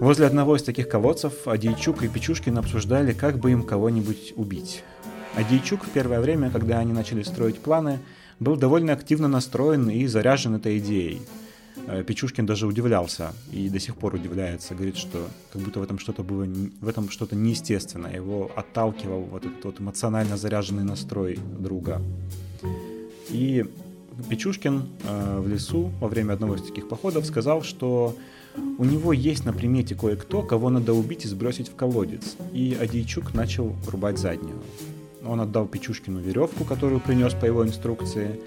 Возле 0.00 0.26
одного 0.26 0.56
из 0.56 0.62
таких 0.62 0.88
колодцев 0.88 1.46
Адийчук 1.46 2.02
и 2.02 2.08
Печушкин 2.08 2.58
обсуждали, 2.58 3.12
как 3.12 3.38
бы 3.38 3.52
им 3.52 3.62
кого-нибудь 3.62 4.34
убить. 4.36 4.82
Адийчук 5.36 5.84
в 5.84 5.90
первое 5.90 6.20
время, 6.20 6.50
когда 6.50 6.80
они 6.80 6.92
начали 6.92 7.22
строить 7.22 7.60
планы, 7.60 8.00
был 8.40 8.56
довольно 8.56 8.92
активно 8.92 9.28
настроен 9.28 9.88
и 9.88 10.06
заряжен 10.06 10.56
этой 10.56 10.78
идеей. 10.78 11.22
Э, 11.86 12.02
Печушкин 12.02 12.44
даже 12.44 12.66
удивлялся 12.66 13.32
и 13.52 13.68
до 13.68 13.78
сих 13.78 13.96
пор 13.96 14.14
удивляется, 14.14 14.74
говорит, 14.74 14.96
что 14.96 15.28
как 15.52 15.62
будто 15.62 15.78
в 15.78 15.82
этом 15.84 16.00
что-то 16.00 16.24
было, 16.24 16.44
в 16.80 16.88
этом 16.88 17.08
что-то 17.08 17.36
неестественное, 17.36 18.16
его 18.16 18.50
отталкивал 18.56 19.20
вот 19.22 19.46
этот 19.46 19.64
вот 19.64 19.80
эмоционально 19.80 20.36
заряженный 20.36 20.84
настрой 20.84 21.38
друга. 21.58 22.02
И 23.30 23.64
Печушкин 24.28 24.82
э, 25.04 25.40
в 25.40 25.48
лесу 25.48 25.92
во 26.00 26.08
время 26.08 26.32
одного 26.32 26.56
из 26.56 26.62
таких 26.62 26.88
походов 26.88 27.26
сказал, 27.26 27.62
что 27.62 28.16
у 28.78 28.84
него 28.84 29.12
есть 29.12 29.44
на 29.44 29.52
примете 29.52 29.94
кое-кто, 29.94 30.42
кого 30.42 30.70
надо 30.70 30.94
убить 30.94 31.24
и 31.24 31.28
сбросить 31.28 31.68
в 31.68 31.74
колодец. 31.74 32.36
И 32.52 32.76
Адийчук 32.80 33.34
начал 33.34 33.74
рубать 33.86 34.18
заднюю. 34.18 34.60
Он 35.26 35.40
отдал 35.40 35.66
Печушкину 35.66 36.20
веревку, 36.20 36.64
которую 36.64 37.00
принес 37.00 37.32
по 37.34 37.46
его 37.46 37.64
инструкции, 37.64 38.40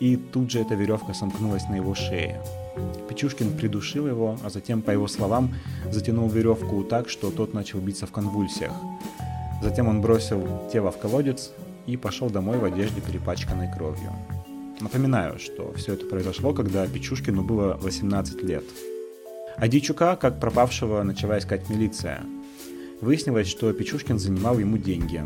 и 0.00 0.16
тут 0.16 0.50
же 0.50 0.60
эта 0.60 0.74
веревка 0.74 1.14
сомкнулась 1.14 1.68
на 1.68 1.76
его 1.76 1.94
шее. 1.94 2.40
Печушкин 3.08 3.56
придушил 3.56 4.06
его, 4.06 4.38
а 4.42 4.50
затем, 4.50 4.82
по 4.82 4.90
его 4.90 5.08
словам, 5.08 5.54
затянул 5.90 6.28
веревку 6.28 6.84
так, 6.84 7.08
что 7.08 7.30
тот 7.30 7.54
начал 7.54 7.80
биться 7.80 8.06
в 8.06 8.12
конвульсиях. 8.12 8.72
Затем 9.62 9.88
он 9.88 10.00
бросил 10.00 10.46
тело 10.72 10.90
в 10.90 10.98
колодец 10.98 11.50
и 11.86 11.96
пошел 11.96 12.30
домой 12.30 12.58
в 12.58 12.64
одежде, 12.64 13.00
перепачканной 13.00 13.70
кровью. 13.72 14.12
Напоминаю, 14.80 15.38
что 15.40 15.72
все 15.74 15.94
это 15.94 16.06
произошло, 16.06 16.52
когда 16.52 16.86
Печушкину 16.86 17.42
было 17.42 17.76
18 17.80 18.42
лет. 18.42 18.64
А 19.60 19.66
Дичука, 19.66 20.14
как 20.14 20.38
пропавшего, 20.38 21.02
начала 21.02 21.38
искать 21.38 21.68
милиция. 21.68 22.22
Выяснилось, 23.00 23.48
что 23.48 23.72
Печушкин 23.72 24.18
занимал 24.18 24.56
ему 24.58 24.78
деньги. 24.78 25.24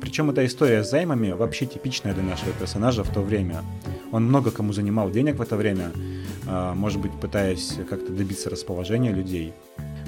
Причем 0.00 0.30
эта 0.30 0.44
история 0.46 0.82
с 0.82 0.90
займами 0.90 1.30
вообще 1.30 1.66
типичная 1.66 2.12
для 2.12 2.24
нашего 2.24 2.52
персонажа 2.52 3.04
в 3.04 3.12
то 3.12 3.20
время. 3.20 3.62
Он 4.10 4.24
много 4.24 4.50
кому 4.50 4.72
занимал 4.72 5.10
денег 5.10 5.36
в 5.36 5.42
это 5.42 5.56
время, 5.56 5.92
а, 6.46 6.74
может 6.74 7.00
быть, 7.00 7.12
пытаясь 7.20 7.74
как-то 7.88 8.12
добиться 8.12 8.50
расположения 8.50 9.12
людей. 9.12 9.52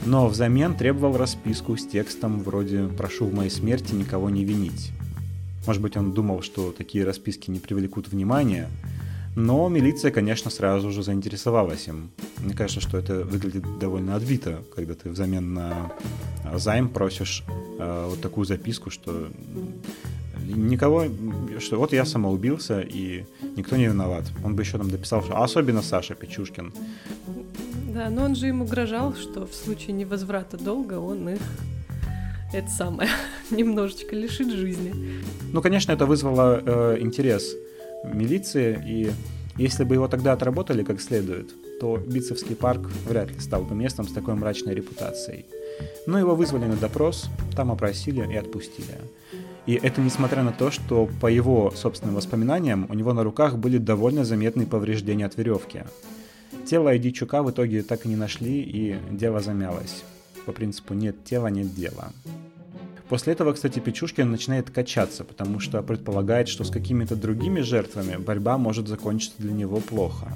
Но 0.04 0.26
взамен 0.26 0.74
требовал 0.74 1.16
расписку 1.16 1.76
с 1.76 1.86
текстом 1.86 2.42
вроде 2.42 2.88
«прошу 2.88 3.26
в 3.26 3.34
моей 3.34 3.50
смерти 3.50 3.94
никого 3.94 4.30
не 4.30 4.44
винить». 4.44 4.90
Может 5.66 5.80
быть, 5.82 5.96
он 5.96 6.12
думал, 6.12 6.42
что 6.42 6.72
такие 6.72 7.04
расписки 7.04 7.50
не 7.50 7.60
привлекут 7.60 8.08
внимания, 8.08 8.68
но 9.36 9.68
милиция, 9.68 10.10
конечно, 10.10 10.50
сразу 10.50 10.90
же 10.90 11.02
заинтересовалась 11.02 11.86
им. 11.88 12.10
Мне 12.38 12.54
кажется, 12.54 12.80
что 12.80 12.98
это 12.98 13.24
выглядит 13.24 13.78
довольно 13.78 14.16
отбито, 14.16 14.62
когда 14.74 14.94
ты 14.94 15.10
взамен 15.10 15.54
на 15.54 15.92
а, 16.44 16.58
займ 16.58 16.88
просишь 16.88 17.44
э, 17.78 18.06
вот 18.08 18.20
такую 18.20 18.44
записку, 18.44 18.90
что 18.90 19.28
никого, 20.46 21.04
что 21.60 21.78
вот 21.78 21.92
я 21.92 22.04
самоубился, 22.04 22.80
и 22.80 23.24
никто 23.56 23.76
не 23.76 23.86
виноват. 23.86 24.24
Он 24.44 24.56
бы 24.56 24.62
еще 24.62 24.78
нам 24.78 24.90
дописал, 24.90 25.22
что 25.22 25.40
особенно 25.42 25.82
Саша 25.82 26.14
Печушкин. 26.14 26.72
Да, 27.94 28.10
но 28.10 28.24
он 28.24 28.34
же 28.34 28.48
им 28.48 28.62
угрожал, 28.62 29.14
что 29.14 29.46
в 29.46 29.54
случае 29.54 29.92
невозврата 29.92 30.56
долга 30.56 30.94
он 30.94 31.28
их 31.28 31.40
это 32.52 32.68
самое 32.68 33.08
немножечко 33.50 34.16
лишит 34.16 34.50
жизни. 34.52 34.92
Ну, 35.52 35.62
конечно, 35.62 35.92
это 35.92 36.06
вызвало 36.06 36.62
э, 36.64 36.98
интерес 37.00 37.54
милиции, 38.04 38.82
и 38.86 39.12
если 39.56 39.84
бы 39.84 39.94
его 39.94 40.08
тогда 40.08 40.32
отработали 40.32 40.82
как 40.82 41.00
следует, 41.00 41.50
то 41.80 41.96
Битцевский 41.96 42.56
парк 42.56 42.90
вряд 43.06 43.30
ли 43.30 43.40
стал 43.40 43.62
бы 43.62 43.74
местом 43.74 44.06
с 44.06 44.12
такой 44.12 44.34
мрачной 44.34 44.74
репутацией. 44.74 45.46
Но 46.06 46.18
его 46.18 46.34
вызвали 46.34 46.66
на 46.66 46.76
допрос, 46.76 47.28
там 47.56 47.70
опросили 47.70 48.26
и 48.30 48.36
отпустили. 48.36 48.98
И 49.66 49.74
это 49.74 50.00
несмотря 50.00 50.42
на 50.42 50.52
то, 50.52 50.70
что 50.70 51.08
по 51.20 51.26
его 51.26 51.70
собственным 51.70 52.16
воспоминаниям 52.16 52.86
у 52.88 52.94
него 52.94 53.12
на 53.12 53.22
руках 53.22 53.56
были 53.56 53.78
довольно 53.78 54.24
заметные 54.24 54.66
повреждения 54.66 55.26
от 55.26 55.36
веревки. 55.36 55.84
Тело 56.66 56.90
Айдичука 56.90 57.42
в 57.42 57.50
итоге 57.50 57.82
так 57.82 58.04
и 58.04 58.08
не 58.08 58.16
нашли, 58.16 58.60
и 58.60 58.96
дело 59.10 59.40
замялось. 59.40 60.02
По 60.46 60.52
принципу 60.52 60.94
«нет 60.94 61.24
тела, 61.24 61.48
нет 61.48 61.74
дела». 61.74 62.12
После 63.10 63.32
этого, 63.32 63.52
кстати, 63.52 63.80
Печушкин 63.80 64.30
начинает 64.30 64.70
качаться, 64.70 65.24
потому 65.24 65.58
что 65.58 65.82
предполагает, 65.82 66.46
что 66.46 66.62
с 66.62 66.70
какими-то 66.70 67.16
другими 67.16 67.60
жертвами 67.60 68.16
борьба 68.16 68.56
может 68.56 68.86
закончиться 68.86 69.34
для 69.38 69.52
него 69.52 69.80
плохо. 69.80 70.28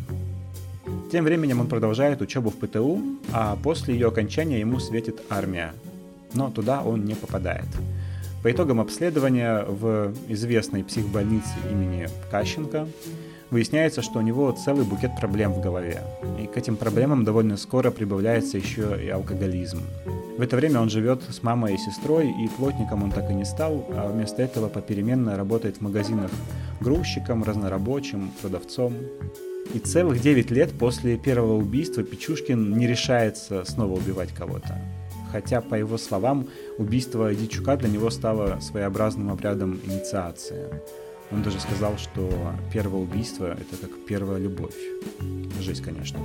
Тем 1.13 1.25
временем 1.25 1.61
он 1.61 1.69
продолжает 1.69 2.21
учебу 2.21 2.51
в 2.51 2.57
ПТУ, 2.57 3.01
а 3.33 3.57
после 3.63 3.95
ее 3.95 4.09
окончания 4.09 4.59
ему 4.59 4.81
светит 4.81 5.23
армия. 5.31 5.73
Но 6.33 6.51
туда 6.51 6.83
он 6.83 7.05
не 7.05 7.15
попадает. 7.15 7.67
По 8.43 8.51
итогам 8.51 8.81
обследования 8.81 9.65
в 9.69 10.13
известной 10.27 10.83
психбольнице 10.83 11.55
имени 11.71 12.09
Кащенко 12.33 12.89
выясняется, 13.55 14.03
что 14.03 14.19
у 14.19 14.23
него 14.23 14.51
целый 14.51 14.85
букет 14.85 15.13
проблем 15.17 15.53
в 15.53 15.61
голове. 15.61 16.03
И 16.43 16.47
к 16.47 16.57
этим 16.57 16.77
проблемам 16.77 17.25
довольно 17.25 17.57
скоро 17.57 17.93
прибавляется 17.93 18.59
еще 18.59 18.99
и 19.01 19.09
алкоголизм. 19.09 19.79
В 20.37 20.41
это 20.41 20.57
время 20.57 20.81
он 20.81 20.91
живет 20.91 21.23
с 21.31 21.41
мамой 21.45 21.75
и 21.75 21.79
сестрой, 21.79 22.27
и 22.27 22.49
плотником 22.49 23.05
он 23.05 23.13
так 23.13 23.31
и 23.31 23.35
не 23.35 23.45
стал, 23.45 23.87
а 23.91 24.11
вместо 24.11 24.43
этого 24.43 24.69
попеременно 24.69 25.37
работает 25.37 25.77
в 25.77 25.83
магазинах 25.83 26.33
грузчиком, 26.81 27.45
разнорабочим, 27.45 28.33
продавцом. 28.43 28.93
И 29.73 29.79
целых 29.79 30.21
9 30.21 30.51
лет 30.51 30.73
после 30.77 31.17
первого 31.17 31.57
убийства 31.57 32.03
Печушкин 32.03 32.77
не 32.77 32.89
решается 32.89 33.65
снова 33.65 33.93
убивать 33.93 34.35
кого-то. 34.35 34.81
Хотя, 35.31 35.61
по 35.61 35.77
его 35.77 35.97
словам, 35.97 36.49
убийство 36.79 37.33
Дичука 37.33 37.77
для 37.77 37.89
него 37.89 38.11
стало 38.11 38.59
своеобразным 38.61 39.31
обрядом 39.31 39.81
инициации. 39.85 40.71
Он 41.31 41.43
даже 41.43 41.59
сказал, 41.61 41.99
что 41.99 42.53
первое 42.73 43.01
убийство— 43.01 43.57
это 43.61 43.77
как 43.81 43.91
первая 44.07 44.39
любовь. 44.39 44.75
Жизнь, 45.61 45.83
конечно. 45.83 46.19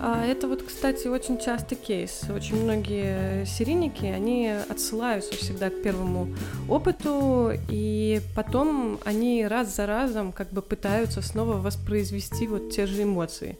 А 0.00 0.26
это 0.26 0.48
вот, 0.48 0.64
кстати, 0.64 1.06
очень 1.06 1.38
частый 1.38 1.78
кейс. 1.78 2.24
Очень 2.34 2.64
многие 2.64 3.44
серийники, 3.46 4.04
они 4.04 4.48
отсылаются 4.48 5.32
всегда 5.36 5.70
к 5.70 5.80
первому 5.80 6.28
опыту, 6.68 7.52
и 7.68 8.20
потом 8.34 8.98
они 9.04 9.46
раз 9.46 9.76
за 9.76 9.86
разом 9.86 10.32
как 10.32 10.50
бы 10.50 10.60
пытаются 10.60 11.22
снова 11.22 11.58
воспроизвести 11.58 12.48
вот 12.48 12.70
те 12.70 12.86
же 12.86 13.04
эмоции. 13.04 13.58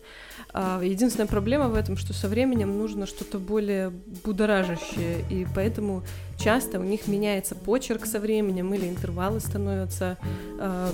А 0.55 0.83
единственная 0.83 1.27
проблема 1.27 1.69
в 1.69 1.75
этом, 1.75 1.97
что 1.97 2.13
со 2.13 2.29
временем 2.29 2.77
нужно 2.77 3.07
что-то 3.07 3.39
более 3.39 3.91
будоражащее, 4.25 5.25
и 5.31 5.47
поэтому 5.55 6.03
часто 6.39 6.79
у 6.79 6.83
них 6.83 7.09
меняется 7.09 7.55
почерк 7.55 8.05
со 8.05 8.21
временем, 8.21 8.75
или 8.75 8.87
интервалы 8.87 9.41
становятся 9.41 10.19
э, 10.59 10.91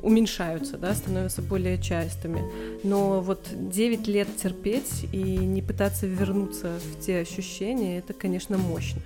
уменьшаются, 0.00 0.78
да, 0.78 0.94
становятся 0.94 1.42
более 1.42 1.80
частыми. 1.80 2.42
Но 2.84 3.20
вот 3.20 3.48
9 3.52 4.06
лет 4.06 4.28
терпеть 4.40 5.06
и 5.12 5.22
не 5.22 5.62
пытаться 5.62 6.06
вернуться 6.06 6.78
в 6.92 7.04
те 7.04 7.18
ощущения, 7.18 7.98
это, 7.98 8.12
конечно, 8.12 8.58
мощно. 8.58 9.02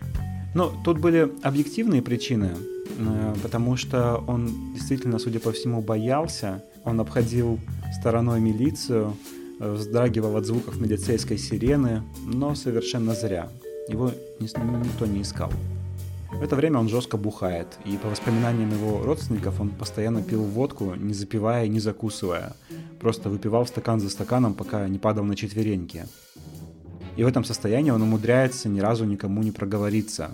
Ну, 0.54 0.70
тут 0.84 0.98
были 0.98 1.32
объективные 1.42 2.02
причины, 2.02 2.50
э, 2.98 3.34
потому 3.42 3.76
что 3.76 4.22
он 4.26 4.74
действительно, 4.74 5.18
судя 5.18 5.40
по 5.40 5.52
всему, 5.52 5.80
боялся. 5.80 6.62
Он 6.84 7.00
обходил 7.00 7.58
стороной 7.98 8.40
милицию, 8.40 9.16
вздрагивал 9.62 10.36
от 10.36 10.46
звуков 10.46 10.80
милицейской 10.80 11.38
сирены, 11.38 12.02
но 12.26 12.54
совершенно 12.54 13.14
зря. 13.14 13.48
Его 13.88 14.10
никто 14.40 15.06
не 15.06 15.22
искал. 15.22 15.50
В 16.32 16.42
это 16.42 16.56
время 16.56 16.78
он 16.78 16.88
жестко 16.88 17.16
бухает, 17.16 17.68
и 17.84 17.96
по 17.96 18.08
воспоминаниям 18.08 18.70
его 18.70 19.02
родственников 19.02 19.60
он 19.60 19.68
постоянно 19.68 20.22
пил 20.22 20.42
водку, 20.42 20.94
не 20.94 21.14
запивая, 21.14 21.68
не 21.68 21.78
закусывая. 21.78 22.54
Просто 23.00 23.28
выпивал 23.28 23.66
стакан 23.66 24.00
за 24.00 24.08
стаканом, 24.08 24.54
пока 24.54 24.88
не 24.88 24.98
падал 24.98 25.24
на 25.24 25.36
четвереньки. 25.36 26.06
И 27.16 27.22
в 27.22 27.26
этом 27.26 27.44
состоянии 27.44 27.90
он 27.90 28.02
умудряется 28.02 28.68
ни 28.68 28.80
разу 28.80 29.04
никому 29.04 29.42
не 29.42 29.50
проговориться. 29.50 30.30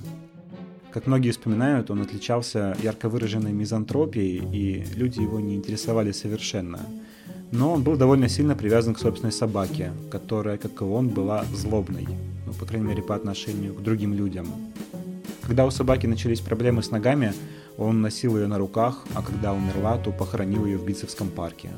Как 0.93 1.07
многие 1.07 1.33
вспоминают, 1.33 1.91
он 1.91 2.01
отличался 2.01 2.77
ярко 2.83 3.09
выраженной 3.09 3.53
мизантропией, 3.53 4.43
и 4.53 4.85
люди 4.95 5.21
его 5.21 5.41
не 5.41 5.57
интересовали 5.57 6.13
совершенно. 6.13 6.81
Но 7.51 7.73
он 7.73 7.83
был 7.83 7.97
довольно 7.97 8.29
сильно 8.29 8.55
привязан 8.55 8.95
к 8.95 8.99
собственной 8.99 9.33
собаке, 9.33 9.93
которая, 10.11 10.59
как 10.59 10.81
и 10.81 10.85
он, 10.85 11.09
была 11.09 11.45
злобной, 11.55 12.07
ну, 12.47 12.53
по 12.53 12.67
крайней 12.67 12.89
мере, 12.89 13.03
по 13.03 13.15
отношению 13.15 13.75
к 13.75 13.83
другим 13.83 14.13
людям. 14.13 14.47
Когда 15.43 15.65
у 15.65 15.71
собаки 15.71 16.07
начались 16.07 16.41
проблемы 16.41 16.83
с 16.83 16.91
ногами, 16.91 17.33
он 17.79 18.03
носил 18.03 18.37
ее 18.37 18.49
на 18.49 18.59
руках, 18.59 19.07
а 19.15 19.23
когда 19.23 19.55
умерла, 19.55 19.97
то 19.97 20.11
похоронил 20.11 20.67
ее 20.67 20.77
в 20.77 20.85
Бицевском 20.85 21.31
парке. 21.31 21.71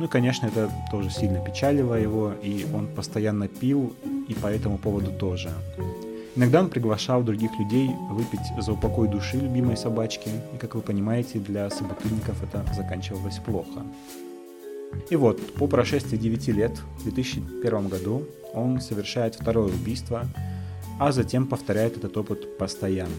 Ну 0.00 0.06
и, 0.06 0.08
конечно, 0.08 0.46
это 0.46 0.70
тоже 0.90 1.10
сильно 1.10 1.38
печалило 1.38 1.94
его, 1.94 2.32
и 2.42 2.66
он 2.74 2.88
постоянно 2.88 3.46
пил, 3.46 3.94
и 4.28 4.34
по 4.34 4.48
этому 4.48 4.76
поводу 4.76 5.12
тоже. 5.12 5.50
Иногда 6.34 6.60
он 6.60 6.68
приглашал 6.68 7.22
других 7.22 7.50
людей 7.58 7.90
выпить 8.10 8.40
за 8.58 8.72
упокой 8.72 9.08
души 9.08 9.38
любимой 9.38 9.76
собачки, 9.76 10.28
и, 10.54 10.58
как 10.58 10.74
вы 10.74 10.82
понимаете, 10.82 11.38
для 11.38 11.70
собутыльников 11.70 12.42
это 12.42 12.64
заканчивалось 12.74 13.38
плохо. 13.38 13.84
И 15.10 15.16
вот, 15.16 15.40
по 15.54 15.66
прошествии 15.66 16.16
9 16.16 16.48
лет, 16.48 16.72
в 16.98 17.04
2001 17.04 17.88
году, 17.88 18.24
он 18.54 18.80
совершает 18.80 19.34
второе 19.34 19.66
убийство, 19.66 20.26
а 20.98 21.12
затем 21.12 21.46
повторяет 21.46 21.96
этот 21.96 22.16
опыт 22.16 22.58
постоянно. 22.58 23.12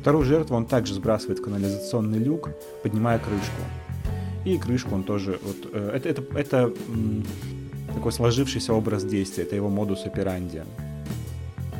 Вторую 0.00 0.24
жертву 0.24 0.56
он 0.56 0.66
также 0.66 0.94
сбрасывает 0.94 1.38
в 1.38 1.42
канализационный 1.42 2.18
люк, 2.18 2.50
поднимая 2.82 3.18
крышку. 3.18 3.62
И 4.44 4.58
крышку 4.58 4.94
он 4.94 5.02
тоже... 5.02 5.38
Вот, 5.42 5.70
э, 5.72 5.90
это, 5.94 6.08
это, 6.08 6.22
это 6.34 6.74
такой 7.94 8.12
сложившийся 8.12 8.72
образ 8.72 9.04
действия, 9.04 9.44
это 9.44 9.56
его 9.56 9.68
модус 9.68 10.04
операнди. 10.06 10.62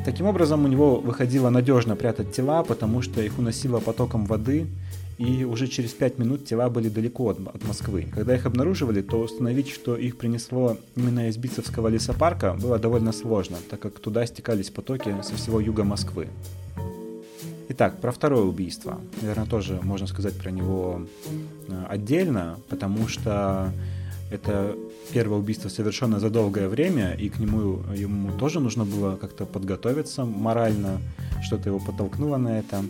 Таким 0.05 0.27
образом, 0.27 0.65
у 0.65 0.67
него 0.67 0.95
выходило 0.95 1.49
надежно 1.49 1.95
прятать 1.95 2.31
тела, 2.31 2.63
потому 2.63 3.01
что 3.01 3.21
их 3.21 3.37
уносило 3.37 3.79
потоком 3.79 4.25
воды, 4.25 4.67
и 5.19 5.43
уже 5.43 5.67
через 5.67 5.91
пять 5.91 6.17
минут 6.17 6.45
тела 6.45 6.69
были 6.69 6.87
далеко 6.87 7.29
от, 7.29 7.39
от 7.45 7.63
Москвы. 7.65 8.07
Когда 8.15 8.33
их 8.35 8.45
обнаруживали, 8.45 9.01
то 9.01 9.19
установить, 9.19 9.69
что 9.69 9.97
их 9.97 10.17
принесло 10.17 10.77
именно 10.95 11.27
из 11.27 11.35
Бицевского 11.35 11.89
лесопарка, 11.89 12.53
было 12.53 12.79
довольно 12.79 13.11
сложно, 13.11 13.57
так 13.69 13.81
как 13.81 13.99
туда 13.99 14.25
стекались 14.25 14.69
потоки 14.69 15.13
со 15.21 15.35
всего 15.35 15.59
юга 15.59 15.83
Москвы. 15.83 16.29
Итак, 17.67 17.99
про 17.99 18.13
второе 18.13 18.43
убийство. 18.43 19.01
Наверное, 19.21 19.45
тоже 19.45 19.79
можно 19.83 20.07
сказать 20.07 20.35
про 20.35 20.51
него 20.51 21.05
э, 21.67 21.85
отдельно, 21.89 22.57
потому 22.69 23.09
что 23.09 23.73
это 24.31 24.75
первое 25.11 25.39
убийство 25.39 25.67
совершенно 25.67 26.21
за 26.21 26.29
долгое 26.29 26.69
время, 26.69 27.13
и 27.13 27.27
к 27.27 27.39
нему 27.39 27.81
ему 27.93 28.31
тоже 28.37 28.61
нужно 28.61 28.85
было 28.85 29.17
как-то 29.17 29.45
подготовиться 29.45 30.23
морально, 30.23 31.01
что-то 31.43 31.69
его 31.69 31.79
подтолкнуло 31.79 32.37
на 32.37 32.59
это. 32.59 32.83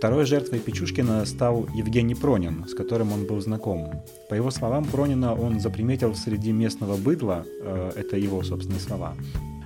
Второй 0.00 0.24
жертвой 0.24 0.60
Печушкина 0.60 1.26
стал 1.26 1.68
Евгений 1.74 2.14
Пронин, 2.14 2.66
с 2.66 2.72
которым 2.72 3.12
он 3.12 3.26
был 3.26 3.38
знаком. 3.42 4.02
По 4.30 4.34
его 4.34 4.50
словам, 4.50 4.86
Пронина 4.86 5.34
он 5.34 5.60
заприметил 5.60 6.14
среди 6.14 6.52
местного 6.52 6.96
быдла, 6.96 7.44
э, 7.60 7.92
это 7.96 8.16
его 8.16 8.42
собственные 8.42 8.80
слова, 8.80 9.14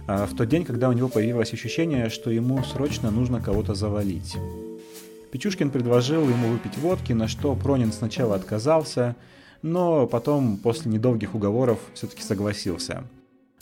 э, 0.09 0.27
в 0.27 0.35
тот 0.35 0.49
день, 0.49 0.65
когда 0.65 0.89
у 0.89 0.93
него 0.93 1.07
появилось 1.07 1.53
ощущение, 1.53 2.09
что 2.09 2.33
ему 2.33 2.65
срочно 2.65 3.13
нужно 3.13 3.41
кого-то 3.41 3.75
завалить. 3.75 4.37
Печушкин 5.31 5.71
предложил 5.71 6.29
ему 6.29 6.49
выпить 6.49 6.79
водки, 6.79 7.13
на 7.13 7.29
что 7.29 7.55
Пронин 7.55 7.93
сначала 7.93 8.35
отказался, 8.35 9.15
но 9.63 10.09
потом, 10.09 10.57
после 10.57 10.91
недолгих 10.91 11.37
уговоров, 11.37 11.79
все-таки 11.95 12.23
согласился. 12.23 13.05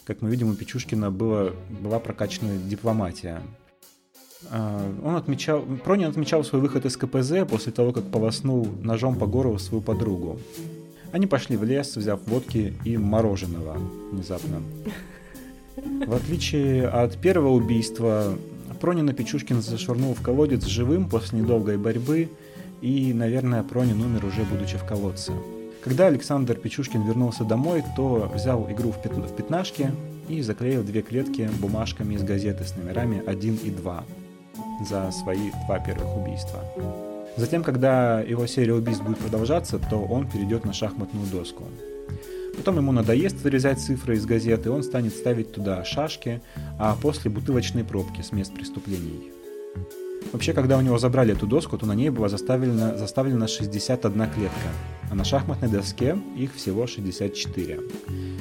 Как 0.06 0.22
мы 0.22 0.30
видим, 0.30 0.48
у 0.48 0.54
Печушкина 0.54 1.10
было, 1.10 1.52
была 1.82 1.98
прокачана 1.98 2.56
дипломатия. 2.56 3.42
А, 4.50 4.92
он 5.04 5.16
отмечал, 5.16 5.62
Пронин 5.84 6.08
отмечал 6.08 6.44
свой 6.44 6.60
выход 6.60 6.84
из 6.84 6.96
КПЗ 6.96 7.46
после 7.48 7.72
того, 7.72 7.92
как 7.92 8.04
полоснул 8.04 8.68
ножом 8.82 9.16
по 9.16 9.26
горлу 9.26 9.58
свою 9.58 9.82
подругу. 9.82 10.38
Они 11.12 11.26
пошли 11.26 11.56
в 11.56 11.64
лес, 11.64 11.96
взяв 11.96 12.20
водки 12.26 12.74
и 12.84 12.96
мороженого 12.96 13.76
внезапно. 14.10 14.62
В 15.76 16.14
отличие 16.14 16.86
от 16.86 17.18
первого 17.18 17.52
убийства, 17.52 18.34
Пронина 18.80 19.12
Печушкин 19.12 19.62
зашвырнул 19.62 20.14
в 20.14 20.22
колодец 20.22 20.64
живым 20.64 21.08
после 21.08 21.40
недолгой 21.40 21.76
борьбы, 21.76 22.28
и, 22.80 23.12
наверное, 23.14 23.62
Пронин 23.62 24.00
умер 24.00 24.24
уже 24.24 24.42
будучи 24.42 24.76
в 24.76 24.84
колодце. 24.84 25.32
Когда 25.82 26.06
Александр 26.06 26.56
Печушкин 26.56 27.06
вернулся 27.06 27.44
домой, 27.44 27.82
то 27.96 28.30
взял 28.34 28.70
игру 28.70 28.92
в, 28.92 29.02
пят... 29.02 29.12
в 29.12 29.34
пятнашке 29.34 29.92
и 30.28 30.40
заклеил 30.42 30.82
две 30.82 31.02
клетки 31.02 31.48
бумажками 31.60 32.14
из 32.14 32.22
газеты 32.22 32.64
с 32.64 32.76
номерами 32.76 33.22
1 33.26 33.58
и 33.64 33.70
2 33.70 34.04
за 34.88 35.10
свои 35.12 35.50
два 35.66 35.78
первых 35.78 36.16
убийства. 36.16 36.60
Затем, 37.36 37.62
когда 37.62 38.20
его 38.20 38.46
серия 38.46 38.74
убийств 38.74 39.02
будет 39.02 39.18
продолжаться, 39.18 39.78
то 39.78 39.96
он 39.96 40.28
перейдет 40.28 40.64
на 40.64 40.72
шахматную 40.72 41.26
доску. 41.26 41.64
Потом 42.56 42.76
ему 42.76 42.92
надоест 42.92 43.40
вырезать 43.42 43.80
цифры 43.80 44.16
из 44.16 44.26
газеты, 44.26 44.70
он 44.70 44.82
станет 44.82 45.14
ставить 45.14 45.52
туда 45.52 45.84
шашки, 45.84 46.42
а 46.78 46.94
после 47.00 47.30
бутылочные 47.30 47.84
пробки 47.84 48.20
с 48.20 48.32
мест 48.32 48.52
преступлений. 48.52 49.32
Вообще, 50.32 50.54
когда 50.54 50.78
у 50.78 50.80
него 50.80 50.96
забрали 50.96 51.34
эту 51.34 51.46
доску, 51.46 51.76
то 51.76 51.84
на 51.84 51.92
ней 51.92 52.08
была 52.08 52.30
заставлена, 52.30 52.96
заставлена 52.96 53.48
61 53.48 54.12
клетка, 54.30 54.68
а 55.10 55.14
на 55.14 55.24
шахматной 55.24 55.68
доске 55.68 56.16
их 56.36 56.54
всего 56.54 56.86
64. 56.86 57.80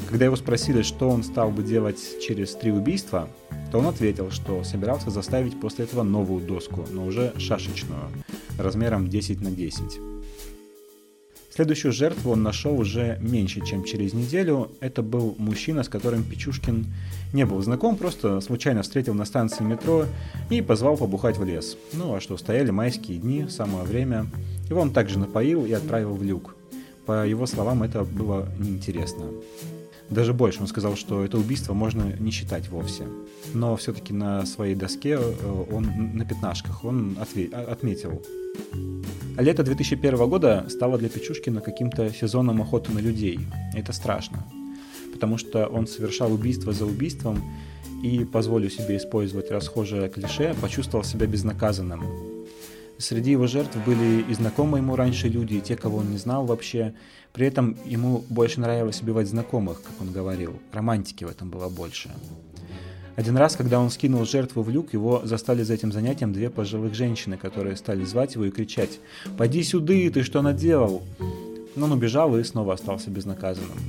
Когда 0.07 0.25
его 0.25 0.37
спросили, 0.37 0.83
что 0.83 1.09
он 1.09 1.23
стал 1.23 1.51
бы 1.51 1.63
делать 1.63 1.99
через 2.21 2.55
три 2.55 2.71
убийства, 2.71 3.27
то 3.71 3.79
он 3.79 3.87
ответил, 3.87 4.31
что 4.31 4.63
собирался 4.63 5.09
заставить 5.09 5.59
после 5.59 5.83
этого 5.83 6.03
новую 6.03 6.41
доску, 6.41 6.85
но 6.91 7.05
уже 7.05 7.33
шашечную, 7.37 8.09
размером 8.57 9.09
10 9.09 9.41
на 9.41 9.51
10. 9.51 9.99
Следующую 11.53 11.91
жертву 11.91 12.31
он 12.31 12.43
нашел 12.43 12.79
уже 12.79 13.17
меньше, 13.19 13.59
чем 13.65 13.83
через 13.83 14.13
неделю. 14.13 14.71
Это 14.79 15.03
был 15.03 15.35
мужчина, 15.37 15.83
с 15.83 15.89
которым 15.89 16.23
Печушкин 16.23 16.85
не 17.33 17.45
был 17.45 17.61
знаком, 17.61 17.97
просто 17.97 18.39
случайно 18.39 18.83
встретил 18.83 19.13
на 19.13 19.25
станции 19.25 19.63
метро 19.65 20.05
и 20.49 20.61
позвал 20.61 20.95
побухать 20.95 21.37
в 21.37 21.43
лес. 21.43 21.77
Ну 21.91 22.15
а 22.15 22.21
что, 22.21 22.37
стояли 22.37 22.71
майские 22.71 23.17
дни, 23.17 23.47
самое 23.49 23.83
время. 23.83 24.27
Его 24.69 24.79
он 24.79 24.93
также 24.93 25.19
напоил 25.19 25.65
и 25.65 25.73
отправил 25.73 26.15
в 26.15 26.23
люк. 26.23 26.55
По 27.05 27.27
его 27.27 27.45
словам, 27.45 27.83
это 27.83 28.05
было 28.05 28.47
неинтересно. 28.57 29.25
Даже 30.11 30.33
больше, 30.33 30.61
он 30.61 30.67
сказал, 30.67 30.95
что 30.95 31.23
это 31.23 31.37
убийство 31.37 31.73
можно 31.73 32.03
не 32.19 32.31
считать 32.31 32.69
вовсе. 32.69 33.07
Но 33.53 33.75
все-таки 33.77 34.13
на 34.13 34.45
своей 34.45 34.75
доске 34.75 35.17
э, 35.19 35.65
он 35.71 36.13
на 36.13 36.25
пятнашках 36.25 36.83
он 36.83 37.17
отметил 37.19 38.21
Лето 39.37 39.63
2001 39.63 40.29
года 40.29 40.65
стало 40.69 40.97
для 40.97 41.09
Печушкина 41.09 41.61
каким-то 41.61 42.13
сезоном 42.13 42.61
охоты 42.61 42.91
на 42.91 42.99
людей. 42.99 43.39
Это 43.73 43.93
страшно, 43.93 44.45
потому 45.13 45.37
что 45.37 45.67
он 45.67 45.87
совершал 45.87 46.33
убийство 46.33 46.73
за 46.73 46.85
убийством 46.85 47.41
и, 48.03 48.25
позволю 48.25 48.69
себе 48.69 48.97
использовать 48.97 49.49
расхожее 49.49 50.09
клише, 50.09 50.53
почувствовал 50.61 51.05
себя 51.05 51.27
безнаказанным. 51.27 52.03
Среди 53.01 53.31
его 53.31 53.47
жертв 53.47 53.75
были 53.83 54.23
и 54.29 54.33
знакомые 54.35 54.83
ему 54.83 54.95
раньше 54.95 55.27
люди, 55.27 55.55
и 55.55 55.61
те, 55.61 55.75
кого 55.75 55.97
он 55.97 56.11
не 56.11 56.17
знал 56.17 56.45
вообще. 56.45 56.93
При 57.33 57.47
этом 57.47 57.75
ему 57.83 58.23
больше 58.29 58.59
нравилось 58.59 59.01
убивать 59.01 59.27
знакомых, 59.27 59.81
как 59.81 59.99
он 59.99 60.11
говорил. 60.11 60.53
Романтики 60.71 61.23
в 61.23 61.29
этом 61.29 61.49
было 61.49 61.67
больше. 61.67 62.11
Один 63.15 63.37
раз, 63.37 63.55
когда 63.55 63.79
он 63.79 63.89
скинул 63.89 64.23
жертву 64.25 64.61
в 64.61 64.69
люк, 64.69 64.93
его 64.93 65.21
застали 65.23 65.63
за 65.63 65.73
этим 65.73 65.91
занятием 65.91 66.31
две 66.31 66.51
пожилых 66.51 66.93
женщины, 66.93 67.37
которые 67.37 67.75
стали 67.75 68.05
звать 68.05 68.35
его 68.35 68.45
и 68.45 68.51
кричать 68.51 68.99
«Пойди 69.35 69.63
сюда, 69.63 69.93
ты 70.13 70.21
что 70.21 70.43
наделал?» 70.43 71.01
Но 71.75 71.85
он 71.85 71.93
убежал 71.93 72.37
и 72.37 72.43
снова 72.43 72.75
остался 72.75 73.09
безнаказанным. 73.09 73.79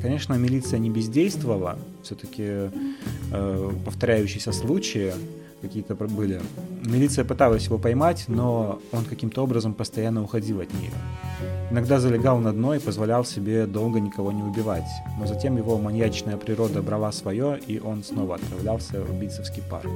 Конечно, 0.00 0.34
милиция 0.34 0.78
не 0.78 0.88
бездействовала, 0.88 1.78
все-таки 2.02 2.70
э, 3.32 3.70
повторяющиеся 3.84 4.52
случаи 4.52 5.12
какие-то 5.62 5.94
были. 5.94 6.40
Милиция 6.84 7.24
пыталась 7.24 7.64
его 7.64 7.78
поймать, 7.78 8.24
но 8.28 8.80
он 8.92 9.04
каким-то 9.04 9.42
образом 9.42 9.72
постоянно 9.72 10.22
уходил 10.22 10.60
от 10.60 10.72
нее. 10.74 10.90
Иногда 11.70 11.98
залегал 11.98 12.38
на 12.38 12.52
дно 12.52 12.74
и 12.74 12.78
позволял 12.78 13.24
себе 13.24 13.66
долго 13.66 14.00
никого 14.00 14.32
не 14.32 14.42
убивать, 14.42 14.88
но 15.18 15.26
затем 15.26 15.56
его 15.56 15.78
маньячная 15.78 16.36
природа 16.36 16.82
брала 16.82 17.12
свое, 17.12 17.58
и 17.66 17.78
он 17.78 18.04
снова 18.04 18.34
отправлялся 18.34 19.00
в 19.00 19.18
Битцевский 19.18 19.62
парк. 19.70 19.90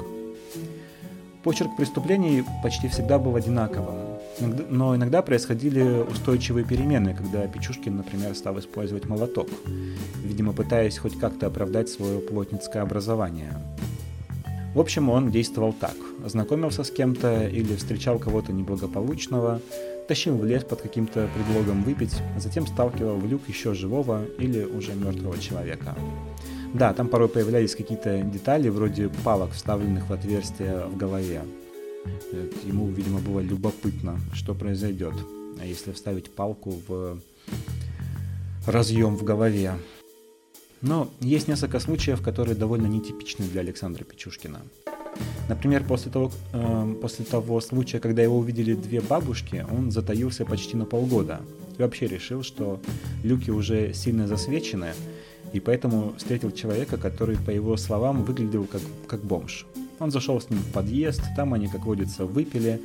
Почерк 1.42 1.76
преступлений 1.76 2.44
почти 2.62 2.88
всегда 2.88 3.18
был 3.18 3.36
одинаковым, 3.36 4.18
но 4.70 4.96
иногда 4.96 5.22
происходили 5.22 6.02
устойчивые 6.10 6.64
перемены, 6.64 7.14
когда 7.14 7.46
Печушкин, 7.46 7.96
например, 7.96 8.34
стал 8.34 8.58
использовать 8.58 9.04
молоток, 9.04 9.48
видимо, 10.24 10.52
пытаясь 10.52 10.98
хоть 10.98 11.18
как-то 11.18 11.46
оправдать 11.46 11.88
свое 11.88 12.18
плотницкое 12.18 12.82
образование. 12.82 13.52
В 14.76 14.80
общем, 14.80 15.08
он 15.08 15.30
действовал 15.30 15.72
так. 15.72 15.96
Знакомился 16.26 16.84
с 16.84 16.90
кем-то 16.90 17.48
или 17.48 17.76
встречал 17.76 18.18
кого-то 18.18 18.52
неблагополучного, 18.52 19.62
тащил 20.06 20.36
в 20.36 20.44
лес 20.44 20.64
под 20.64 20.82
каким-то 20.82 21.30
предлогом 21.34 21.82
выпить, 21.82 22.14
а 22.36 22.40
затем 22.40 22.66
сталкивал 22.66 23.16
в 23.16 23.26
люк 23.26 23.40
еще 23.48 23.72
живого 23.72 24.26
или 24.38 24.64
уже 24.64 24.92
мертвого 24.92 25.38
человека. 25.38 25.96
Да, 26.74 26.92
там 26.92 27.08
порой 27.08 27.30
появлялись 27.30 27.74
какие-то 27.74 28.20
детали, 28.20 28.68
вроде 28.68 29.08
палок, 29.24 29.52
вставленных 29.52 30.10
в 30.10 30.12
отверстие 30.12 30.84
в 30.84 30.94
голове. 30.98 31.40
Ему, 32.62 32.88
видимо, 32.88 33.20
было 33.20 33.40
любопытно, 33.40 34.20
что 34.34 34.54
произойдет, 34.54 35.14
если 35.64 35.92
вставить 35.92 36.30
палку 36.30 36.74
в 36.86 37.18
разъем 38.66 39.16
в 39.16 39.24
голове. 39.24 39.72
Но 40.82 41.10
есть 41.20 41.48
несколько 41.48 41.80
случаев, 41.80 42.22
которые 42.22 42.54
довольно 42.54 42.86
нетипичны 42.86 43.46
для 43.46 43.60
Александра 43.62 44.04
Печушкина. 44.04 44.60
Например, 45.48 45.82
после 45.84 46.10
того, 46.10 46.30
э, 46.52 46.94
после 47.00 47.24
того 47.24 47.60
случая, 47.60 48.00
когда 48.00 48.22
его 48.22 48.36
увидели 48.38 48.74
две 48.74 49.00
бабушки, 49.00 49.64
он 49.70 49.90
затаился 49.90 50.44
почти 50.44 50.76
на 50.76 50.84
полгода. 50.84 51.40
И 51.78 51.82
вообще 51.82 52.06
решил, 52.06 52.42
что 52.42 52.80
люки 53.22 53.50
уже 53.50 53.94
сильно 53.94 54.26
засвечены, 54.26 54.92
и 55.52 55.60
поэтому 55.60 56.14
встретил 56.16 56.50
человека, 56.50 56.96
который, 56.96 57.36
по 57.36 57.50
его 57.50 57.76
словам, 57.76 58.24
выглядел 58.24 58.64
как, 58.64 58.82
как 59.06 59.20
бомж. 59.20 59.66
Он 59.98 60.10
зашел 60.10 60.40
с 60.40 60.50
ним 60.50 60.58
в 60.58 60.72
подъезд, 60.72 61.22
там 61.36 61.54
они, 61.54 61.68
как 61.68 61.86
водится, 61.86 62.26
выпили, 62.26 62.80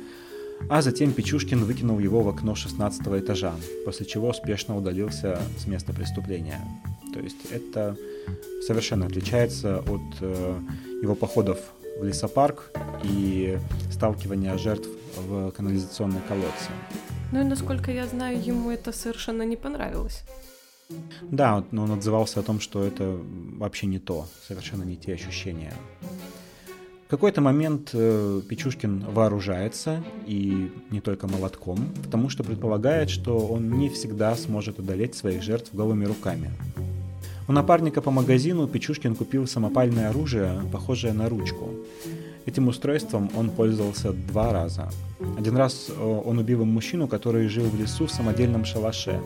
а 0.68 0.80
затем 0.80 1.12
Печушкин 1.12 1.64
выкинул 1.64 1.98
его 1.98 2.22
в 2.22 2.28
окно 2.28 2.54
16 2.54 3.02
этажа, 3.06 3.54
после 3.84 4.06
чего 4.06 4.28
успешно 4.28 4.76
удалился 4.76 5.40
с 5.58 5.66
места 5.66 5.92
преступления. 5.92 6.60
То 7.12 7.20
есть 7.20 7.50
это 7.50 7.96
совершенно 8.66 9.06
отличается 9.06 9.78
от 9.80 10.02
э, 10.20 10.60
его 11.02 11.14
походов 11.14 11.58
в 12.00 12.04
лесопарк 12.04 12.70
и 13.04 13.58
сталкивание 13.90 14.56
жертв 14.58 14.88
в 15.16 15.50
канализационные 15.50 16.22
колодцы. 16.28 16.70
Ну 17.32 17.40
и 17.40 17.44
насколько 17.44 17.90
я 17.90 18.06
знаю, 18.06 18.40
ему 18.42 18.70
это 18.70 18.92
совершенно 18.92 19.42
не 19.42 19.56
понравилось. 19.56 20.22
Да, 21.22 21.64
но 21.70 21.84
он 21.84 21.92
отзывался 21.92 22.40
о 22.40 22.42
том, 22.42 22.60
что 22.60 22.84
это 22.84 23.18
вообще 23.58 23.86
не 23.86 23.98
то, 23.98 24.26
совершенно 24.46 24.84
не 24.84 24.96
те 24.96 25.14
ощущения. 25.14 25.72
В 27.06 27.08
какой-то 27.08 27.42
момент 27.42 27.90
э, 27.92 28.40
Печушкин 28.48 29.04
вооружается, 29.10 30.02
и 30.26 30.70
не 30.90 31.00
только 31.00 31.28
молотком, 31.28 31.78
потому 32.02 32.30
что 32.30 32.42
предполагает, 32.42 33.10
что 33.10 33.38
он 33.38 33.70
не 33.72 33.90
всегда 33.90 34.34
сможет 34.34 34.78
одолеть 34.78 35.14
своих 35.14 35.42
жертв 35.42 35.74
голыми 35.74 36.06
руками. 36.06 36.50
У 37.48 37.52
напарника 37.52 38.00
по 38.00 38.10
магазину 38.10 38.68
Печушкин 38.68 39.16
купил 39.16 39.46
самопальное 39.46 40.10
оружие, 40.10 40.62
похожее 40.70 41.12
на 41.12 41.28
ручку. 41.28 41.70
Этим 42.46 42.68
устройством 42.68 43.30
он 43.36 43.50
пользовался 43.50 44.12
два 44.12 44.52
раза. 44.52 44.88
Один 45.38 45.56
раз 45.56 45.90
э, 45.90 46.22
он 46.24 46.38
убил 46.38 46.64
мужчину, 46.64 47.08
который 47.08 47.48
жил 47.48 47.64
в 47.64 47.80
лесу 47.80 48.06
в 48.06 48.10
самодельном 48.10 48.64
шалаше. 48.64 49.20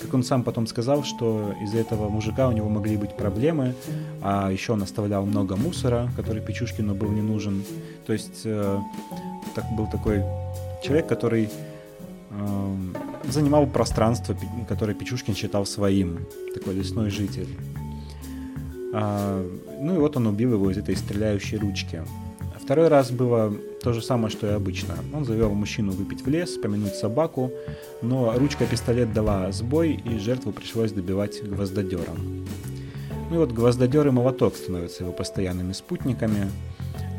Как 0.00 0.14
он 0.14 0.22
сам 0.22 0.42
потом 0.42 0.66
сказал, 0.66 1.04
что 1.04 1.52
из-за 1.62 1.78
этого 1.78 2.08
мужика 2.08 2.48
у 2.48 2.52
него 2.52 2.68
могли 2.68 2.96
быть 2.96 3.16
проблемы, 3.16 3.74
а 4.22 4.50
еще 4.50 4.72
он 4.72 4.82
оставлял 4.82 5.26
много 5.26 5.56
мусора, 5.56 6.10
который 6.16 6.42
Печушкину 6.42 6.94
был 6.94 7.10
не 7.10 7.22
нужен. 7.22 7.62
То 8.06 8.12
есть 8.12 8.42
э, 8.44 8.78
так, 9.54 9.64
был 9.76 9.86
такой 9.88 10.22
человек, 10.82 11.06
который 11.06 11.50
э, 12.30 12.74
занимал 13.24 13.66
пространство, 13.66 14.36
которое 14.68 14.94
Печушкин 14.94 15.34
считал 15.34 15.66
своим, 15.66 16.26
такой 16.54 16.74
лесной 16.74 17.10
житель. 17.10 17.48
А, 18.92 19.44
ну 19.80 19.94
и 19.94 19.98
вот 19.98 20.16
он 20.16 20.26
убил 20.26 20.54
его 20.54 20.70
из 20.70 20.78
этой 20.78 20.96
стреляющей 20.96 21.58
ручки. 21.58 22.02
Второй 22.62 22.88
раз 22.88 23.10
было 23.10 23.52
то 23.82 23.92
же 23.92 24.00
самое, 24.00 24.30
что 24.30 24.46
и 24.46 24.50
обычно. 24.50 24.94
Он 25.12 25.24
завел 25.24 25.52
мужчину 25.54 25.90
выпить 25.90 26.24
в 26.24 26.28
лес, 26.28 26.50
помянуть 26.50 26.94
собаку, 26.94 27.50
но 28.00 28.32
ручка-пистолет 28.38 29.12
дала 29.12 29.50
сбой, 29.50 30.00
и 30.04 30.18
жертву 30.18 30.52
пришлось 30.52 30.92
добивать 30.92 31.42
гвоздодером. 31.42 32.46
Ну 33.28 33.36
и 33.36 33.38
вот 33.38 33.52
гвоздодер 33.52 34.06
и 34.06 34.10
молоток 34.10 34.54
становятся 34.54 35.02
его 35.02 35.12
постоянными 35.12 35.72
спутниками. 35.72 36.48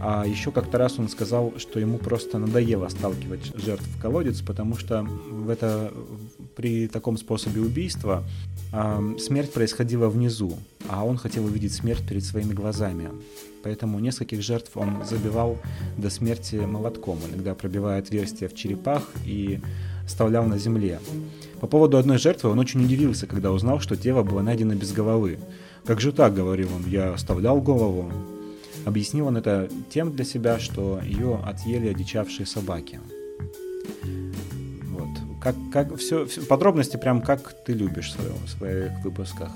А 0.03 0.25
еще 0.25 0.51
как-то 0.51 0.79
раз 0.79 0.97
он 0.97 1.09
сказал, 1.09 1.53
что 1.57 1.79
ему 1.79 1.99
просто 1.99 2.39
надоело 2.39 2.89
сталкивать 2.89 3.51
жертв 3.53 3.85
в 3.85 4.01
колодец, 4.01 4.41
потому 4.41 4.75
что 4.75 5.03
в 5.03 5.47
это, 5.47 5.93
при 6.55 6.87
таком 6.87 7.17
способе 7.17 7.61
убийства 7.61 8.23
э, 8.73 9.15
смерть 9.19 9.53
происходила 9.53 10.09
внизу, 10.09 10.57
а 10.89 11.05
он 11.05 11.17
хотел 11.17 11.45
увидеть 11.45 11.73
смерть 11.73 12.01
перед 12.09 12.23
своими 12.23 12.51
глазами. 12.51 13.11
Поэтому 13.61 13.99
нескольких 13.99 14.41
жертв 14.41 14.71
он 14.73 15.05
забивал 15.07 15.59
до 15.97 16.09
смерти 16.09 16.55
молотком, 16.55 17.19
иногда 17.29 17.53
пробивая 17.53 17.99
отверстия 17.99 18.49
в 18.49 18.55
черепах 18.55 19.07
и 19.23 19.59
оставлял 20.03 20.45
на 20.45 20.57
земле. 20.57 20.99
По 21.59 21.67
поводу 21.67 21.97
одной 21.97 22.17
жертвы 22.17 22.49
он 22.49 22.57
очень 22.57 22.83
удивился, 22.83 23.27
когда 23.27 23.51
узнал, 23.51 23.79
что 23.79 23.95
тело 23.95 24.23
было 24.23 24.41
найдено 24.41 24.73
без 24.73 24.93
головы. 24.93 25.37
«Как 25.85 26.01
же 26.01 26.11
так?»— 26.11 26.33
говорил 26.35 26.69
он. 26.75 26.87
«Я 26.87 27.13
оставлял 27.13 27.61
голову». 27.61 28.11
Объяснил 28.85 29.27
он 29.27 29.37
это 29.37 29.69
тем 29.89 30.11
для 30.13 30.25
себя, 30.25 30.59
что 30.59 30.99
ее 31.03 31.39
отъели 31.43 31.87
одичавшие 31.87 32.45
собаки. 32.45 32.99
Вот. 34.85 35.09
Как, 35.41 35.55
как 35.71 35.97
все, 35.97 36.25
все, 36.25 36.41
подробности 36.41 36.97
прям 36.97 37.21
как 37.21 37.63
ты 37.63 37.73
любишь 37.73 38.09
в, 38.09 38.13
своем, 38.13 38.35
в 38.45 38.49
своих 38.49 38.91
выпусках. 39.03 39.51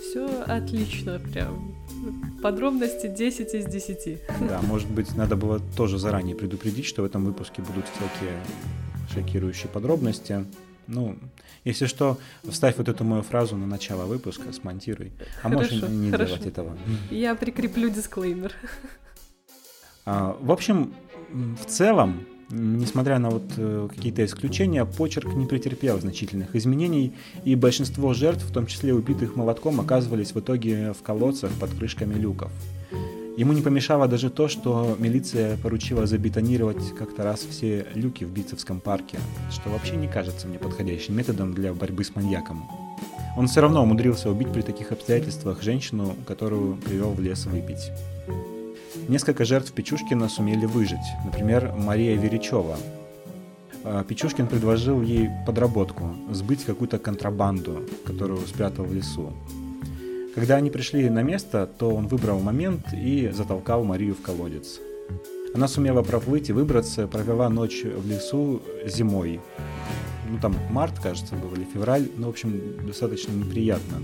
Все 0.00 0.26
отлично, 0.46 1.20
прям. 1.32 1.74
Подробности 2.42 3.08
10 3.08 3.54
из 3.54 3.66
10. 3.66 4.20
Да, 4.48 4.60
может 4.62 4.90
быть, 4.90 5.14
надо 5.16 5.36
было 5.36 5.60
тоже 5.76 5.98
заранее 5.98 6.36
предупредить, 6.36 6.86
что 6.86 7.02
в 7.02 7.04
этом 7.04 7.24
выпуске 7.24 7.62
будут 7.62 7.84
всякие 7.88 8.36
шокирующие 9.12 9.68
подробности. 9.68 10.44
Ну, 10.86 11.16
если 11.64 11.86
что, 11.86 12.18
вставь 12.48 12.76
вот 12.78 12.88
эту 12.88 13.04
мою 13.04 13.22
фразу 13.22 13.56
на 13.56 13.66
начало 13.66 14.06
выпуска, 14.06 14.52
смонтируй. 14.52 15.12
А 15.42 15.48
хорошо, 15.48 15.74
можешь 15.74 15.90
не 15.90 16.10
хорошо. 16.10 16.36
делать 16.36 16.46
этого. 16.46 16.78
Я 17.10 17.34
прикреплю 17.34 17.90
дисклеймер. 17.90 18.52
А, 20.04 20.36
в 20.40 20.52
общем, 20.52 20.94
в 21.32 21.64
целом, 21.66 22.24
несмотря 22.50 23.18
на 23.18 23.30
вот 23.30 23.44
э, 23.56 23.88
какие-то 23.90 24.24
исключения, 24.24 24.84
почерк 24.84 25.34
не 25.34 25.46
претерпел 25.46 25.98
значительных 25.98 26.54
изменений, 26.54 27.12
и 27.44 27.56
большинство 27.56 28.14
жертв, 28.14 28.44
в 28.44 28.52
том 28.52 28.66
числе 28.66 28.94
убитых 28.94 29.34
молотком, 29.34 29.80
оказывались 29.80 30.32
в 30.32 30.38
итоге 30.38 30.92
в 30.92 31.02
колодцах 31.02 31.50
под 31.58 31.70
крышками 31.70 32.14
люков. 32.14 32.52
Ему 33.36 33.52
не 33.52 33.60
помешало 33.60 34.08
даже 34.08 34.30
то, 34.30 34.48
что 34.48 34.96
милиция 34.98 35.58
поручила 35.58 36.06
забетонировать 36.06 36.94
как-то 36.98 37.22
раз 37.22 37.40
все 37.40 37.86
люки 37.94 38.24
в 38.24 38.30
Битцевском 38.30 38.80
парке, 38.80 39.18
что 39.50 39.68
вообще 39.68 39.96
не 39.96 40.08
кажется 40.08 40.48
мне 40.48 40.58
подходящим 40.58 41.14
методом 41.14 41.52
для 41.52 41.74
борьбы 41.74 42.02
с 42.02 42.14
маньяком. 42.14 42.66
Он 43.36 43.46
все 43.46 43.60
равно 43.60 43.82
умудрился 43.82 44.30
убить 44.30 44.50
при 44.50 44.62
таких 44.62 44.90
обстоятельствах 44.90 45.62
женщину, 45.62 46.16
которую 46.26 46.76
привел 46.76 47.10
в 47.10 47.20
лес 47.20 47.44
выпить. 47.44 47.90
Несколько 49.08 49.44
жертв 49.44 49.72
Печушкина 49.72 50.30
сумели 50.30 50.64
выжить. 50.64 51.06
Например, 51.22 51.74
Мария 51.76 52.16
Веричева. 52.16 52.78
А, 53.84 54.02
Печушкин 54.02 54.46
предложил 54.46 55.02
ей 55.02 55.28
подработку– 55.46 56.16
сбыть 56.32 56.64
какую-то 56.64 56.98
контрабанду, 56.98 57.82
которую 58.06 58.40
спрятал 58.46 58.86
в 58.86 58.94
лесу. 58.94 59.34
Когда 60.36 60.56
они 60.56 60.70
пришли 60.70 61.08
на 61.08 61.22
место, 61.22 61.66
то 61.78 61.94
он 61.94 62.08
выбрал 62.08 62.40
момент 62.40 62.92
и 62.92 63.30
затолкал 63.32 63.84
Марию 63.84 64.14
в 64.14 64.20
колодец. 64.20 64.80
Она 65.54 65.66
сумела 65.66 66.02
проплыть 66.02 66.50
и 66.50 66.52
выбраться, 66.52 67.08
провела 67.08 67.48
ночь 67.48 67.82
в 67.84 68.06
лесу 68.06 68.60
зимой. 68.84 69.40
Ну, 70.28 70.38
там 70.38 70.54
март, 70.70 70.98
кажется, 71.02 71.36
был, 71.36 71.54
или 71.54 71.64
февраль, 71.64 72.06
ну, 72.18 72.26
в 72.26 72.30
общем, 72.30 72.60
достаточно 72.86 73.32
неприятно. 73.32 73.96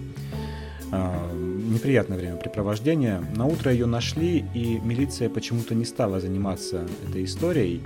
А, 0.90 1.30
неприятное 1.34 2.16
времяпрепровождение. 2.16 3.22
На 3.36 3.44
утро 3.44 3.70
ее 3.70 3.84
нашли, 3.84 4.42
и 4.54 4.80
милиция 4.82 5.28
почему-то 5.28 5.74
не 5.74 5.84
стала 5.84 6.18
заниматься 6.18 6.86
этой 7.06 7.24
историей. 7.24 7.82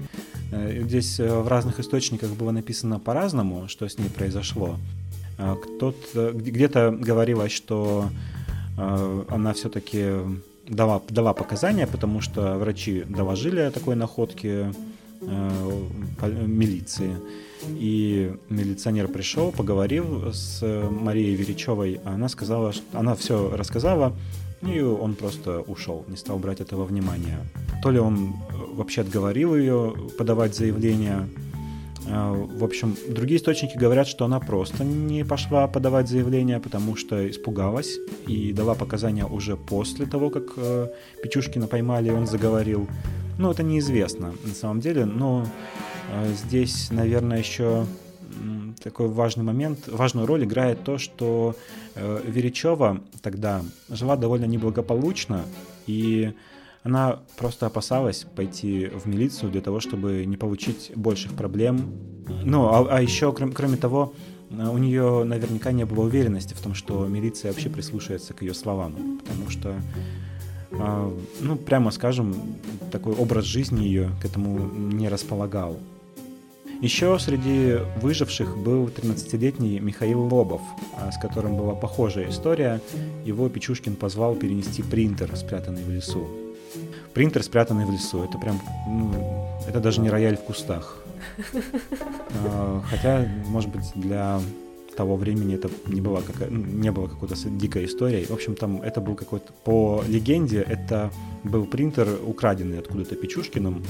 Э, 0.53 0.83
Здесь 0.85 1.19
э, 1.19 1.29
в 1.29 1.49
разных 1.49 1.81
источниках 1.81 2.31
было 2.31 2.53
написано 2.53 3.01
по-разному, 3.01 3.67
что 3.67 3.89
с 3.89 3.99
ней 3.99 4.09
произошло. 4.09 4.77
А, 5.39 5.57
Кто-то 5.57 6.33
где-то 6.33 6.91
говорилось, 6.91 7.53
что 7.53 8.09
э, 8.79 9.25
она 9.29 9.53
все-таки 9.53 10.07
дала, 10.69 11.03
дала 11.09 11.33
показания, 11.35 11.87
потому 11.87 12.21
что 12.21 12.59
врачи 12.59 13.05
доложили 13.09 13.61
о 13.61 13.71
такой 13.71 13.97
находке 13.97 14.73
э, 15.21 15.87
милиции. 16.47 17.17
И 17.69 18.35
милиционер 18.49 19.09
пришел, 19.09 19.51
поговорил 19.51 20.33
с 20.33 20.63
Марией 20.91 21.35
Веричевой, 21.35 22.01
а 22.05 22.15
она 22.15 22.29
сказала, 22.29 22.73
что 22.73 22.99
она 22.99 23.15
все 23.15 23.57
рассказала, 23.57 24.13
и 24.63 24.81
он 24.81 25.15
просто 25.15 25.61
ушел, 25.61 26.05
не 26.09 26.17
стал 26.17 26.39
брать 26.39 26.61
этого 26.61 26.85
внимания. 26.85 27.39
То 27.83 27.91
ли 27.91 27.99
он 27.99 28.35
э, 28.51 28.75
вообще 28.75 29.03
отговорил 29.03 29.55
ее 29.55 29.95
подавать 30.19 30.55
заявление, 30.55 31.15
а, 31.15 31.29
в 32.07 32.65
общем, 32.65 32.97
другие 33.09 33.39
источники 33.39 33.77
говорят, 33.77 34.07
что 34.07 34.25
она 34.25 34.39
просто 34.41 34.85
не 34.85 35.25
пошла 35.25 35.67
подавать 35.67 36.09
заявление, 36.09 36.61
потому 36.61 36.97
что 36.97 37.29
испугалась 37.29 37.99
и 38.27 38.53
дала 38.53 38.75
показания 38.75 39.27
уже 39.27 39.57
после 39.57 40.07
того, 40.07 40.31
как 40.31 40.45
э, 40.57 40.89
Печушкина 41.23 41.67
поймали, 41.67 42.09
и 42.09 42.13
он 42.13 42.27
заговорил. 42.27 42.89
Ну, 43.39 43.51
это 43.51 43.63
неизвестно 43.63 44.35
на 44.45 44.55
самом 44.55 44.81
деле, 44.81 45.05
но 45.05 45.47
э, 46.13 46.33
здесь, 46.33 46.91
наверное, 46.91 47.39
еще 47.39 47.87
такой 48.83 49.09
важный 49.09 49.45
момент, 49.45 49.89
важную 49.89 50.27
роль 50.27 50.45
играет 50.45 50.85
то, 50.85 50.99
что 50.99 51.57
э, 51.95 52.21
Веричева 52.25 53.01
тогда 53.23 53.63
жила 53.89 54.17
довольно 54.17 54.45
неблагополучно, 54.45 55.45
и 55.87 56.33
она 56.87 57.19
просто 57.37 57.67
опасалась 57.67 58.25
пойти 58.37 58.87
в 58.87 59.07
милицию 59.07 59.51
для 59.51 59.61
того, 59.61 59.81
чтобы 59.81 60.25
не 60.25 60.37
получить 60.37 60.93
больших 60.95 61.33
проблем. 61.33 61.91
Ну, 62.45 62.67
а, 62.67 62.87
а 62.89 63.03
еще, 63.03 63.33
кроме, 63.33 63.53
кроме 63.53 63.77
того, 63.77 64.13
э, 64.51 64.69
у 64.69 64.79
нее 64.79 65.25
наверняка 65.25 65.73
не 65.73 65.85
было 65.85 66.05
уверенности 66.05 66.55
в 66.55 66.61
том, 66.61 66.75
что 66.75 67.05
милиция 67.09 67.51
вообще 67.51 67.71
прислушается 67.71 68.35
к 68.35 68.43
ее 68.43 68.55
словам, 68.55 69.19
потому 69.19 69.51
что, 69.51 69.75
э, 70.71 71.11
ну, 71.41 71.57
прямо 71.57 71.91
скажем, 71.91 72.37
такой 72.93 73.15
образ 73.15 73.47
жизни 73.47 73.83
ее 73.83 74.11
к 74.23 74.25
этому 74.25 74.57
не 74.73 75.09
располагал. 75.09 75.79
Еще 76.83 77.19
среди 77.19 77.79
выживших 78.01 78.59
был 78.59 78.87
13-летний 78.87 79.81
Михаил 79.81 80.21
Лобов, 80.23 80.61
а, 80.97 81.11
с 81.11 81.19
которым 81.19 81.57
была 81.57 81.75
похожая 81.75 82.29
история. 82.29 82.81
Его 83.25 83.49
Печушкин 83.49 83.97
позвал 83.97 84.37
перенести 84.37 84.85
принтер, 84.85 85.35
спрятанный 85.37 85.83
в 85.83 85.91
лесу. 85.91 86.46
Принтер, 87.17 87.43
спрятанный 87.43 87.87
в 87.87 87.91
лесу, 87.91 88.23
это 88.25 88.37
прям, 88.37 88.61
ну, 88.87 89.11
это 89.67 89.81
даже 89.81 90.03
не 90.03 90.11
рояль 90.11 90.37
в 90.37 90.43
кустах. 90.43 90.99
А, 92.45 92.83
Хотя, 92.91 93.27
может 93.47 93.71
быть, 93.71 93.91
для 93.95 94.39
того 94.99 95.17
времени 95.17 95.55
это 95.55 95.71
не 95.87 96.03
была 96.03 96.21
какая, 96.21 96.51
ну, 96.51 96.63
не 96.63 96.93
было 96.93 97.07
какой-то 97.07 97.35
дикой 97.49 97.87
историей. 97.87 98.27
В 98.27 98.33
общем, 98.33 98.55
там 98.55 98.83
это 98.83 99.01
был 99.01 99.15
какой-то, 99.15 99.51
по 99.65 100.05
легенде, 100.07 100.61
это 100.61 101.11
был 101.43 101.65
принтер, 101.65 102.07
украденный 102.23 102.79
откуда-то 102.79 103.17
Печушкиным, 103.17 103.83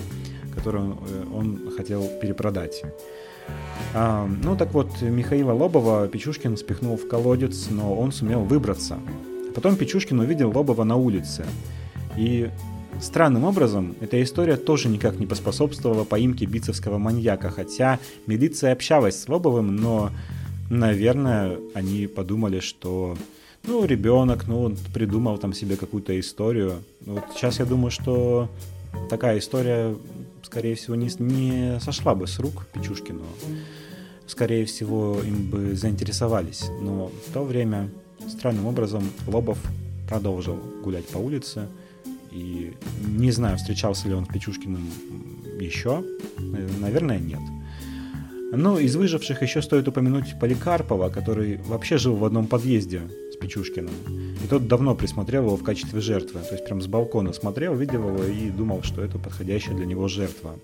который 0.54 0.82
он, 0.82 0.92
э, 0.92 1.24
он 1.34 1.70
хотел 1.76 2.08
перепродать. 2.22 2.84
А, 3.92 4.28
ну 4.44 4.56
так 4.56 4.72
вот, 4.72 5.02
Михаила 5.02 5.52
Лобова 5.52 6.06
Печушкин 6.06 6.56
спихнул 6.56 6.96
в 6.96 7.08
колодец, 7.08 7.70
но 7.70 7.92
он 7.92 8.12
сумел 8.12 8.44
выбраться. 8.44 9.00
Потом 9.52 9.74
Печушкин 9.74 10.20
увидел 10.20 10.52
Лобова 10.56 10.84
на 10.84 10.94
улице. 10.94 11.44
И 12.16 12.50
странным 13.00 13.44
образом 13.44 13.94
эта 14.00 14.22
история 14.22 14.56
тоже 14.56 14.88
никак 14.88 15.18
не 15.18 15.26
поспособствовала 15.26 16.04
поимке 16.04 16.46
бицевского 16.46 16.98
маньяка, 16.98 17.50
хотя 17.50 17.98
милиция 18.26 18.72
общалась 18.72 19.20
с 19.20 19.28
Лобовым, 19.28 19.76
но, 19.76 20.10
наверное, 20.70 21.58
они 21.74 22.06
подумали, 22.06 22.60
что 22.60 23.16
ну, 23.66 23.84
ребенок, 23.84 24.46
ну, 24.46 24.62
он 24.62 24.76
придумал 24.94 25.38
там 25.38 25.52
себе 25.52 25.76
какую-то 25.76 26.18
историю. 26.18 26.84
Вот 27.04 27.24
сейчас 27.34 27.58
я 27.58 27.64
думаю, 27.64 27.90
что 27.90 28.48
такая 29.10 29.38
история, 29.38 29.96
скорее 30.42 30.76
всего, 30.76 30.94
не, 30.94 31.10
не 31.18 31.80
сошла 31.80 32.14
бы 32.14 32.26
с 32.26 32.38
рук 32.38 32.66
Печушкину. 32.72 33.24
Скорее 34.26 34.64
всего, 34.66 35.20
им 35.24 35.50
бы 35.50 35.74
заинтересовались. 35.74 36.64
Но 36.80 37.10
в 37.26 37.32
то 37.32 37.42
время 37.42 37.90
странным 38.28 38.66
образом 38.66 39.02
Лобов 39.26 39.58
продолжил 40.08 40.58
гулять 40.82 41.06
по 41.06 41.18
улице. 41.18 41.68
И 42.30 42.74
не 43.06 43.30
знаю, 43.30 43.56
встречался 43.56 44.08
ли 44.08 44.14
он 44.14 44.24
с 44.24 44.28
Печушкиным 44.28 44.90
еще. 45.60 46.04
Наверное, 46.80 47.18
нет. 47.18 47.40
Ну, 48.52 48.78
из 48.78 48.94
выживших 48.94 49.42
еще 49.42 49.60
стоит 49.60 49.88
упомянуть 49.88 50.38
Поликарпова, 50.40 51.10
который 51.10 51.56
вообще 51.58 51.98
жил 51.98 52.14
в 52.16 52.24
одном 52.24 52.46
подъезде 52.46 53.02
с 53.32 53.36
Печушкиным. 53.36 53.92
И 54.42 54.46
тот 54.48 54.68
давно 54.68 54.94
присмотрел 54.94 55.46
его 55.46 55.56
в 55.56 55.64
качестве 55.64 56.00
жертвы. 56.00 56.40
То 56.40 56.54
есть 56.54 56.64
прям 56.64 56.80
с 56.80 56.86
балкона 56.86 57.32
смотрел, 57.32 57.74
видел 57.74 58.08
его 58.08 58.24
и 58.24 58.50
думал, 58.50 58.82
что 58.82 59.02
это 59.02 59.18
подходящая 59.18 59.74
для 59.74 59.84
него 59.84 60.06
жертва. 60.08 60.54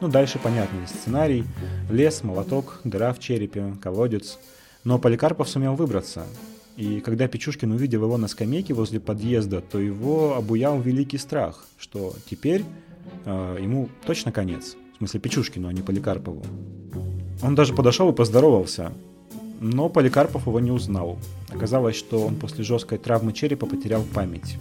Ну, 0.00 0.08
дальше 0.08 0.38
понятный 0.38 0.86
сценарий. 0.86 1.44
Лес, 1.90 2.22
молоток, 2.22 2.80
дыра 2.84 3.12
в 3.12 3.18
черепе, 3.18 3.74
колодец. 3.80 4.38
Но 4.84 4.98
Поликарпов 4.98 5.48
сумел 5.48 5.74
выбраться. 5.74 6.26
И 6.76 7.00
когда 7.00 7.28
Печушкин 7.28 7.70
увидел 7.72 8.04
его 8.04 8.16
на 8.16 8.28
скамейке 8.28 8.72
возле 8.74 8.98
подъезда, 8.98 9.60
то 9.60 9.78
его 9.78 10.34
обуял 10.36 10.80
великий 10.80 11.18
страх, 11.18 11.66
что 11.78 12.14
теперь 12.30 12.64
э, 13.24 13.58
ему 13.60 13.88
точно 14.06 14.32
конец. 14.32 14.76
В 14.94 14.98
смысле 14.98 15.20
Печушкину, 15.20 15.68
а 15.68 15.72
не 15.72 15.82
Поликарпову. 15.82 16.42
Он 17.42 17.54
даже 17.54 17.74
подошел 17.74 18.10
и 18.10 18.14
поздоровался, 18.14 18.92
но 19.60 19.88
Поликарпов 19.88 20.46
его 20.46 20.60
не 20.60 20.70
узнал. 20.70 21.18
Оказалось, 21.50 21.96
что 21.96 22.24
он 22.26 22.36
после 22.36 22.64
жесткой 22.64 22.98
травмы 22.98 23.32
черепа 23.32 23.66
потерял 23.66 24.02
память. 24.14 24.56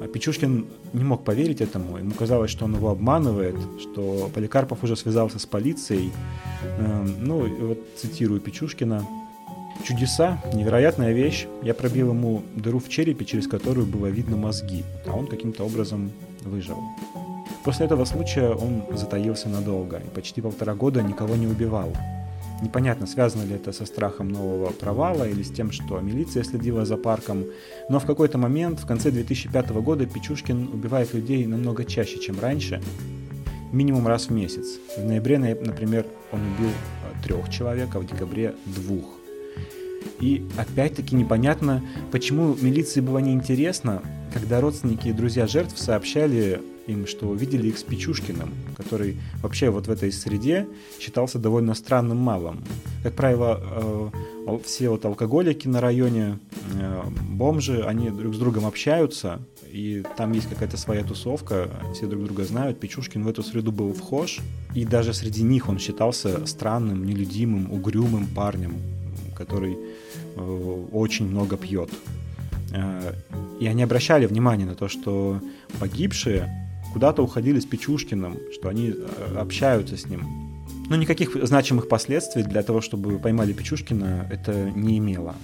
А 0.00 0.06
Печушкин 0.06 0.66
не 0.92 1.04
мог 1.04 1.24
поверить 1.24 1.60
этому. 1.60 1.98
Ему 1.98 2.12
казалось, 2.12 2.50
что 2.50 2.64
он 2.64 2.74
его 2.74 2.90
обманывает, 2.90 3.56
что 3.80 4.30
Поликарпов 4.34 4.84
уже 4.84 4.96
связался 4.96 5.38
с 5.38 5.46
полицией. 5.46 6.12
Эм, 6.78 7.24
Ну, 7.24 7.46
вот 7.66 7.78
цитирую 7.96 8.40
Печушкина. 8.40 9.06
Чудеса, 9.82 10.40
невероятная 10.52 11.12
вещь. 11.12 11.46
Я 11.62 11.74
пробил 11.74 12.10
ему 12.10 12.42
дыру 12.54 12.78
в 12.78 12.88
черепе, 12.88 13.24
через 13.24 13.48
которую 13.48 13.86
было 13.86 14.06
видно 14.06 14.36
мозги, 14.36 14.84
а 15.06 15.16
он 15.16 15.26
каким-то 15.26 15.64
образом 15.64 16.12
выжил. 16.42 16.78
После 17.64 17.86
этого 17.86 18.04
случая 18.04 18.50
он 18.50 18.84
затаился 18.92 19.48
надолго 19.48 19.96
и 19.96 20.08
почти 20.14 20.40
полтора 20.40 20.74
года 20.74 21.02
никого 21.02 21.34
не 21.34 21.46
убивал. 21.46 21.92
Непонятно, 22.62 23.06
связано 23.06 23.42
ли 23.42 23.54
это 23.56 23.72
со 23.72 23.84
страхом 23.84 24.28
нового 24.28 24.70
провала 24.70 25.28
или 25.28 25.42
с 25.42 25.50
тем, 25.50 25.72
что 25.72 25.98
милиция 26.00 26.44
следила 26.44 26.84
за 26.84 26.96
парком. 26.96 27.44
Но 27.88 27.98
в 27.98 28.06
какой-то 28.06 28.38
момент, 28.38 28.80
в 28.80 28.86
конце 28.86 29.10
2005 29.10 29.70
года, 29.70 30.06
Печушкин 30.06 30.68
убивает 30.72 31.12
людей 31.14 31.46
намного 31.46 31.84
чаще, 31.84 32.18
чем 32.20 32.38
раньше, 32.38 32.80
минимум 33.72 34.06
раз 34.06 34.26
в 34.26 34.30
месяц. 34.30 34.78
В 34.96 35.04
ноябре, 35.04 35.38
например, 35.38 36.06
он 36.32 36.40
убил 36.40 36.70
э, 36.70 37.24
трех 37.24 37.50
человек, 37.50 37.94
а 37.94 37.98
в 37.98 38.06
декабре 38.06 38.54
двух. 38.66 39.23
И 40.24 40.42
опять-таки 40.56 41.14
непонятно, 41.14 41.82
почему 42.10 42.56
милиции 42.58 43.02
было 43.02 43.18
неинтересно, 43.18 44.00
когда 44.32 44.62
родственники 44.62 45.08
и 45.08 45.12
друзья 45.12 45.46
жертв 45.46 45.78
сообщали 45.78 46.62
им, 46.86 47.06
что 47.06 47.34
видели 47.34 47.68
их 47.68 47.76
с 47.76 47.82
Печушкиным, 47.82 48.48
который 48.74 49.18
вообще 49.42 49.68
вот 49.68 49.86
в 49.86 49.90
этой 49.90 50.10
среде 50.10 50.66
считался 50.98 51.38
довольно 51.38 51.74
странным 51.74 52.16
малым. 52.16 52.64
Как 53.02 53.12
правило, 53.12 54.10
э, 54.46 54.58
все 54.64 54.88
вот 54.88 55.04
алкоголики 55.04 55.68
на 55.68 55.82
районе, 55.82 56.38
э, 56.72 57.02
бомжи, 57.28 57.84
они 57.84 58.08
друг 58.08 58.34
с 58.34 58.38
другом 58.38 58.64
общаются, 58.64 59.42
и 59.70 60.02
там 60.16 60.32
есть 60.32 60.48
какая-то 60.48 60.78
своя 60.78 61.04
тусовка, 61.04 61.68
все 61.92 62.06
друг 62.06 62.24
друга 62.24 62.44
знают. 62.44 62.80
Печушкин 62.80 63.24
в 63.24 63.28
эту 63.28 63.42
среду 63.42 63.72
был 63.72 63.92
вхож, 63.92 64.40
и 64.74 64.86
даже 64.86 65.12
среди 65.12 65.42
них 65.42 65.68
он 65.68 65.78
считался 65.78 66.46
странным, 66.46 67.04
нелюдимым, 67.04 67.70
угрюмым 67.70 68.26
парнем, 68.26 68.72
который 69.34 69.76
э, 70.36 70.86
очень 70.92 71.26
много 71.26 71.56
пьет. 71.56 71.90
И 73.60 73.66
они 73.68 73.84
обращали 73.84 74.26
внимание 74.26 74.66
на 74.66 74.74
то, 74.74 74.88
что 74.88 75.40
погибшие 75.78 76.48
куда-то 76.92 77.22
уходили 77.22 77.60
с 77.60 77.66
Печушкиным, 77.66 78.36
что 78.52 78.68
они 78.68 78.94
э, 78.96 79.36
общаются 79.36 79.96
с 79.96 80.06
ним. 80.06 80.22
Но 80.88 80.96
никаких 80.96 81.36
значимых 81.46 81.88
последствий 81.88 82.42
для 82.42 82.62
того, 82.62 82.80
чтобы 82.80 83.18
поймали 83.18 83.52
Печушкина, 83.52 84.28
это 84.30 84.70
не 84.76 84.98
имело. 84.98 85.34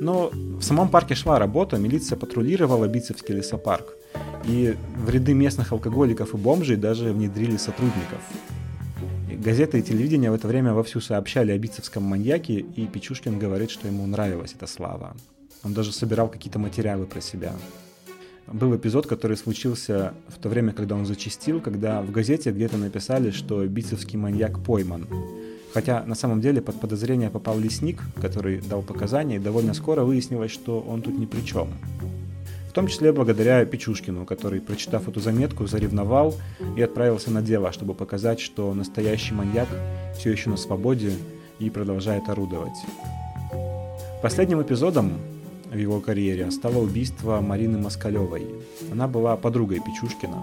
Но 0.00 0.30
в 0.32 0.62
самом 0.62 0.88
парке 0.88 1.14
шла 1.14 1.38
работа, 1.38 1.76
милиция 1.76 2.16
патрулировала 2.16 2.88
Бицевский 2.88 3.34
лесопарк. 3.34 3.96
И 4.44 4.74
в 4.96 5.10
ряды 5.10 5.34
местных 5.34 5.72
алкоголиков 5.72 6.34
и 6.34 6.36
бомжей 6.36 6.76
даже 6.76 7.12
внедрили 7.12 7.56
сотрудников. 7.56 8.20
Газеты 9.42 9.80
и 9.80 9.82
телевидение 9.82 10.30
в 10.30 10.34
это 10.34 10.48
время 10.48 10.72
вовсю 10.72 11.00
сообщали 11.00 11.52
о 11.52 11.58
бицевском 11.58 12.02
маньяке, 12.02 12.60
и 12.60 12.86
Печушкин 12.86 13.38
говорит, 13.38 13.70
что 13.70 13.88
ему 13.88 14.06
нравилась 14.06 14.54
эта 14.56 14.66
слава. 14.66 15.14
Он 15.62 15.74
даже 15.74 15.92
собирал 15.92 16.28
какие-то 16.28 16.58
материалы 16.58 17.06
про 17.06 17.20
себя 17.20 17.52
был 18.46 18.74
эпизод, 18.76 19.06
который 19.06 19.36
случился 19.36 20.14
в 20.28 20.38
то 20.38 20.48
время, 20.48 20.72
когда 20.72 20.94
он 20.94 21.06
зачистил, 21.06 21.60
когда 21.60 22.02
в 22.02 22.10
газете 22.10 22.50
где-то 22.50 22.76
написали, 22.76 23.30
что 23.30 23.64
бицевский 23.66 24.18
маньяк 24.18 24.62
пойман. 24.62 25.06
Хотя 25.72 26.04
на 26.04 26.14
самом 26.14 26.40
деле 26.40 26.60
под 26.60 26.78
подозрение 26.80 27.30
попал 27.30 27.58
лесник, 27.58 28.02
который 28.20 28.60
дал 28.60 28.82
показания, 28.82 29.36
и 29.36 29.38
довольно 29.38 29.72
скоро 29.74 30.02
выяснилось, 30.02 30.50
что 30.50 30.80
он 30.80 31.00
тут 31.00 31.18
ни 31.18 31.24
при 31.24 31.40
чем. 31.40 31.68
В 32.72 32.74
том 32.74 32.86
числе 32.86 33.12
благодаря 33.12 33.66
Печушкину, 33.66 34.24
который, 34.24 34.58
прочитав 34.58 35.06
эту 35.06 35.20
заметку, 35.20 35.66
заревновал 35.66 36.34
и 36.74 36.80
отправился 36.80 37.30
на 37.30 37.42
дело, 37.42 37.70
чтобы 37.70 37.92
показать, 37.92 38.40
что 38.40 38.72
настоящий 38.72 39.34
маньяк 39.34 39.68
все 40.16 40.30
еще 40.30 40.48
на 40.48 40.56
свободе 40.56 41.12
и 41.58 41.68
продолжает 41.68 42.30
орудовать. 42.30 42.72
Последним 44.22 44.62
эпизодом 44.62 45.12
в 45.70 45.76
его 45.76 46.00
карьере 46.00 46.50
стало 46.50 46.78
убийство 46.78 47.42
Марины 47.42 47.76
Москалевой. 47.76 48.46
Она 48.90 49.06
была 49.06 49.36
подругой 49.36 49.80
Печушкина. 49.80 50.42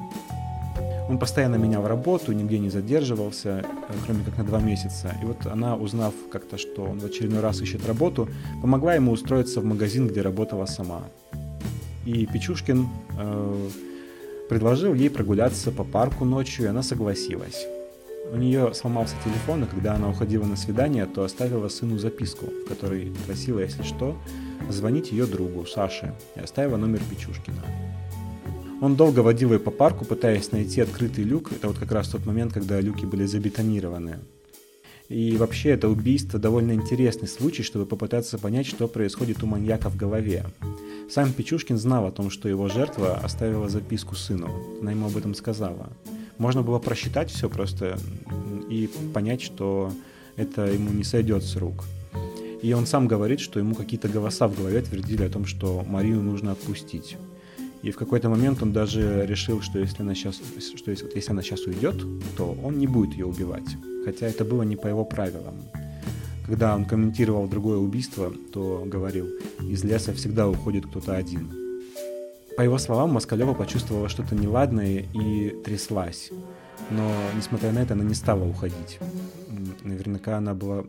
Он 1.09 1.17
постоянно 1.17 1.55
менял 1.55 1.87
работу, 1.87 2.31
нигде 2.31 2.59
не 2.59 2.69
задерживался, 2.69 3.65
э, 3.89 3.93
кроме 4.05 4.23
как 4.23 4.37
на 4.37 4.43
два 4.43 4.59
месяца. 4.59 5.15
И 5.23 5.25
вот 5.25 5.47
она, 5.47 5.75
узнав 5.75 6.13
как-то, 6.31 6.59
что 6.59 6.83
он 6.83 6.99
в 6.99 7.05
очередной 7.05 7.39
раз 7.39 7.59
ищет 7.59 7.87
работу, 7.87 8.29
помогла 8.61 8.93
ему 8.93 9.13
устроиться 9.13 9.61
в 9.61 9.65
магазин, 9.65 10.07
где 10.07 10.21
работала 10.21 10.67
сама. 10.67 11.01
И 12.09 12.25
Печушкин 12.25 12.87
э, 13.19 13.69
предложил 14.49 14.95
ей 14.95 15.11
прогуляться 15.11 15.71
по 15.71 15.83
парку 15.83 16.25
ночью, 16.25 16.65
и 16.65 16.67
она 16.67 16.81
согласилась. 16.81 17.67
У 18.33 18.35
нее 18.35 18.73
сломался 18.73 19.13
телефон, 19.23 19.63
и 19.63 19.67
когда 19.67 19.93
она 19.93 20.09
уходила 20.09 20.43
на 20.45 20.55
свидание, 20.55 21.05
то 21.05 21.23
оставила 21.23 21.69
сыну 21.69 21.99
записку, 21.99 22.47
в 22.47 22.67
которой 22.67 23.13
просила, 23.27 23.59
если 23.59 23.83
что, 23.83 24.17
звонить 24.69 25.11
ее 25.11 25.27
другу, 25.27 25.67
Саше, 25.67 26.15
и 26.35 26.39
оставила 26.39 26.77
номер 26.77 26.99
Печушкина. 27.11 27.63
Он 28.81 28.95
долго 28.95 29.19
водил 29.19 29.53
ее 29.53 29.59
по 29.59 29.69
парку, 29.69 30.03
пытаясь 30.03 30.51
найти 30.51 30.81
открытый 30.81 31.23
люк. 31.23 31.51
Это 31.51 31.67
вот 31.67 31.77
как 31.77 31.91
раз 31.91 32.07
тот 32.09 32.25
момент, 32.25 32.53
когда 32.53 32.81
люки 32.81 33.05
были 33.05 33.25
забетонированы. 33.25 34.17
И 35.09 35.35
вообще 35.37 35.69
это 35.71 35.89
убийство 35.89 36.39
довольно 36.39 36.73
интересный 36.73 37.27
случай, 37.27 37.63
чтобы 37.63 37.87
попытаться 37.87 38.37
понять, 38.37 38.67
что 38.67 38.87
происходит 38.87 39.41
у 39.41 39.47
маньяка 39.47 39.89
в 39.89 39.97
голове. 39.97 40.45
Сам 41.09 41.33
Печушкин 41.33 41.77
знал 41.79 42.05
о 42.05 42.11
том, 42.11 42.29
что 42.29 42.47
его 42.47 42.67
жертва 42.67 43.15
оставила 43.15 43.67
записку 43.69 44.15
сыну. 44.15 44.49
Она 44.79 44.91
ему 44.91 45.07
об 45.07 45.17
этом 45.17 45.33
сказала. 45.33 45.89
Можно 46.37 46.61
было 46.61 46.77
просчитать 46.77 47.31
все 47.31 47.49
просто 47.49 47.97
и 48.69 48.87
понять, 49.11 49.41
что 49.41 49.91
это 50.35 50.67
ему 50.67 50.91
не 50.91 51.03
сойдет 51.03 51.43
с 51.43 51.55
рук. 51.55 51.85
И 52.61 52.71
он 52.73 52.85
сам 52.85 53.07
говорит, 53.07 53.39
что 53.39 53.59
ему 53.59 53.73
какие-то 53.73 54.09
голоса 54.09 54.47
в 54.47 54.55
голове 54.55 54.81
твердили 54.81 55.23
о 55.23 55.29
том, 55.29 55.45
что 55.45 55.83
Марину 55.87 56.21
нужно 56.21 56.51
отпустить. 56.51 57.17
И 57.81 57.91
в 57.91 57.97
какой-то 57.97 58.29
момент 58.29 58.61
он 58.61 58.73
даже 58.73 59.25
решил, 59.25 59.61
что 59.61 59.79
если 59.79 60.01
она 60.01 60.13
сейчас, 60.13 60.41
что 60.75 60.91
если, 60.91 61.09
если 61.15 61.31
она 61.31 61.41
сейчас 61.41 61.65
уйдет, 61.65 61.95
то 62.35 62.57
он 62.63 62.77
не 62.77 62.87
будет 62.87 63.13
ее 63.13 63.25
убивать. 63.25 63.69
Хотя 64.03 64.27
это 64.27 64.43
было 64.43 64.63
не 64.63 64.75
по 64.75 64.87
его 64.87 65.05
правилам. 65.05 65.55
Когда 66.45 66.75
он 66.75 66.85
комментировал 66.85 67.47
другое 67.47 67.77
убийство, 67.77 68.33
то 68.51 68.83
говорил, 68.85 69.27
из 69.61 69.83
леса 69.83 70.13
всегда 70.13 70.49
уходит 70.49 70.87
кто-то 70.87 71.15
один. 71.15 71.51
По 72.57 72.63
его 72.63 72.77
словам, 72.77 73.13
Москалева 73.13 73.53
почувствовала 73.53 74.09
что-то 74.09 74.35
неладное 74.35 75.05
и 75.13 75.55
тряслась. 75.63 76.31
Но, 76.89 77.13
несмотря 77.37 77.71
на 77.71 77.79
это, 77.79 77.93
она 77.93 78.03
не 78.03 78.15
стала 78.15 78.43
уходить. 78.43 78.99
Наверняка 79.83 80.37
она 80.37 80.53
была 80.53 80.83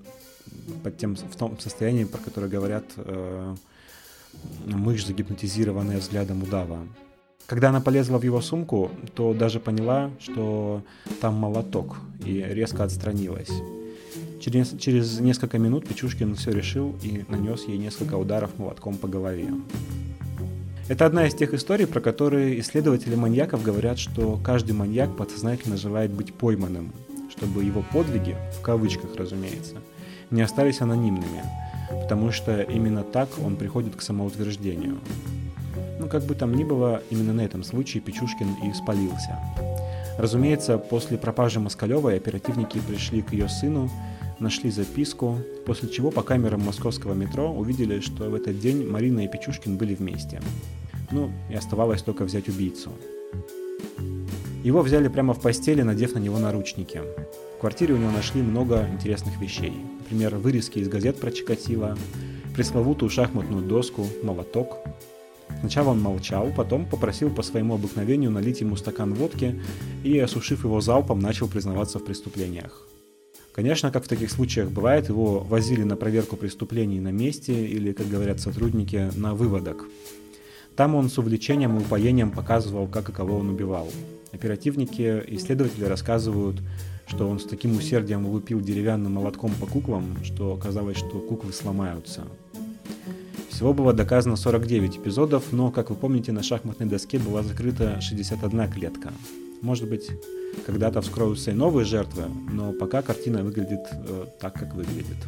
под 0.82 0.96
тем, 0.96 1.14
в 1.14 1.36
том 1.36 1.58
состоянии, 1.60 2.04
про 2.04 2.18
которое 2.18 2.48
говорят 2.48 2.84
э, 2.96 3.54
мышь, 4.66 5.06
загипнотизированная 5.06 5.98
взглядом 5.98 6.42
удава. 6.42 6.78
Когда 7.46 7.70
она 7.70 7.80
полезла 7.80 8.18
в 8.18 8.22
его 8.22 8.40
сумку, 8.40 8.90
то 9.14 9.34
даже 9.34 9.58
поняла, 9.58 10.10
что 10.20 10.82
там 11.20 11.34
молоток, 11.34 11.96
и 12.24 12.44
резко 12.48 12.84
отстранилась. 12.84 13.50
Через, 14.40 14.78
через 14.78 15.20
несколько 15.20 15.58
минут 15.58 15.86
Печушкин 15.86 16.34
все 16.34 16.52
решил 16.52 16.96
и 17.02 17.24
нанес 17.28 17.64
ей 17.66 17.76
несколько 17.76 18.14
ударов 18.14 18.58
молотком 18.58 18.96
по 18.96 19.08
голове. 19.08 19.48
Это 20.88 21.06
одна 21.06 21.26
из 21.26 21.34
тех 21.34 21.52
историй, 21.54 21.86
про 21.86 22.00
которые 22.00 22.58
исследователи 22.60 23.14
маньяков 23.14 23.62
говорят, 23.62 23.98
что 23.98 24.40
каждый 24.42 24.72
маньяк 24.72 25.16
подсознательно 25.16 25.76
желает 25.76 26.10
быть 26.10 26.34
пойманным, 26.34 26.92
чтобы 27.30 27.64
его 27.64 27.84
подвиги, 27.92 28.36
в 28.58 28.62
кавычках 28.62 29.14
разумеется, 29.16 29.76
не 30.30 30.42
остались 30.42 30.80
анонимными, 30.80 31.44
потому 31.90 32.32
что 32.32 32.62
именно 32.62 33.02
так 33.02 33.28
он 33.44 33.56
приходит 33.56 33.96
к 33.96 34.02
самоутверждению. 34.02 34.98
Ну, 35.98 36.08
как 36.08 36.24
бы 36.24 36.34
там 36.34 36.54
ни 36.54 36.64
было, 36.64 37.02
именно 37.10 37.32
на 37.32 37.42
этом 37.42 37.62
случае 37.62 38.02
Печушкин 38.02 38.48
и 38.64 38.72
спалился. 38.72 39.38
Разумеется, 40.18 40.78
после 40.78 41.18
пропажи 41.18 41.60
Москалевой 41.60 42.16
оперативники 42.16 42.78
пришли 42.78 43.22
к 43.22 43.32
ее 43.32 43.48
сыну, 43.48 43.90
нашли 44.38 44.70
записку, 44.70 45.38
после 45.66 45.88
чего 45.88 46.10
по 46.10 46.22
камерам 46.22 46.62
московского 46.62 47.14
метро 47.14 47.50
увидели, 47.50 48.00
что 48.00 48.30
в 48.30 48.34
этот 48.34 48.58
день 48.60 48.86
Марина 48.86 49.24
и 49.24 49.28
Печушкин 49.28 49.76
были 49.76 49.94
вместе. 49.94 50.40
Ну, 51.10 51.30
и 51.50 51.54
оставалось 51.54 52.02
только 52.02 52.24
взять 52.24 52.48
убийцу. 52.48 52.90
Его 54.62 54.82
взяли 54.82 55.08
прямо 55.08 55.32
в 55.32 55.40
постели, 55.40 55.82
надев 55.82 56.14
на 56.14 56.18
него 56.18 56.38
наручники. 56.38 57.00
В 57.56 57.60
квартире 57.60 57.94
у 57.94 57.96
него 57.96 58.10
нашли 58.10 58.42
много 58.42 58.86
интересных 58.92 59.40
вещей. 59.40 59.72
Например, 60.10 60.38
вырезки 60.38 60.80
из 60.80 60.88
газет 60.88 61.20
про 61.20 61.30
Чикатило, 61.30 61.96
пресловутую 62.56 63.10
шахматную 63.10 63.62
доску, 63.62 64.08
молоток. 64.24 64.78
Сначала 65.60 65.90
он 65.90 66.00
молчал, 66.00 66.50
потом 66.56 66.84
попросил 66.84 67.30
по 67.30 67.42
своему 67.42 67.74
обыкновению 67.74 68.32
налить 68.32 68.60
ему 68.60 68.74
стакан 68.74 69.14
водки 69.14 69.60
и, 70.02 70.18
осушив 70.18 70.64
его 70.64 70.80
залпом, 70.80 71.20
начал 71.20 71.46
признаваться 71.46 72.00
в 72.00 72.04
преступлениях. 72.04 72.88
Конечно, 73.54 73.92
как 73.92 74.04
в 74.04 74.08
таких 74.08 74.32
случаях 74.32 74.70
бывает, 74.70 75.08
его 75.08 75.38
возили 75.38 75.84
на 75.84 75.94
проверку 75.94 76.36
преступлений 76.36 76.98
на 76.98 77.12
месте 77.12 77.64
или, 77.64 77.92
как 77.92 78.08
говорят 78.08 78.40
сотрудники, 78.40 79.12
на 79.14 79.34
выводок. 79.34 79.86
Там 80.74 80.96
он 80.96 81.08
с 81.08 81.18
увлечением 81.18 81.78
и 81.78 81.82
упоением 81.82 82.32
показывал, 82.32 82.88
как 82.88 83.10
и 83.10 83.12
кого 83.12 83.36
он 83.36 83.50
убивал. 83.50 83.88
Оперативники 84.32 85.22
и 85.28 85.36
исследователи 85.36 85.84
рассказывают, 85.84 86.56
что 87.10 87.28
он 87.28 87.40
с 87.40 87.44
таким 87.44 87.76
усердием 87.76 88.24
лупил 88.26 88.60
деревянным 88.60 89.14
молотком 89.14 89.52
по 89.60 89.66
куклам, 89.66 90.16
что 90.22 90.56
казалось, 90.56 90.96
что 90.96 91.18
куклы 91.18 91.52
сломаются. 91.52 92.24
Всего 93.50 93.74
было 93.74 93.92
доказано 93.92 94.36
49 94.36 94.98
эпизодов, 94.98 95.52
но, 95.52 95.72
как 95.72 95.90
вы 95.90 95.96
помните, 95.96 96.30
на 96.30 96.42
шахматной 96.42 96.86
доске 96.86 97.18
была 97.18 97.42
закрыта 97.42 98.00
61 98.00 98.70
клетка. 98.70 99.12
Может 99.60 99.88
быть, 99.88 100.08
когда-то 100.64 101.02
вскроются 101.02 101.50
и 101.50 101.54
новые 101.54 101.84
жертвы, 101.84 102.24
но 102.50 102.72
пока 102.72 103.02
картина 103.02 103.42
выглядит 103.42 103.86
э, 103.92 104.26
так, 104.40 104.54
как 104.54 104.74
выглядит. 104.74 105.18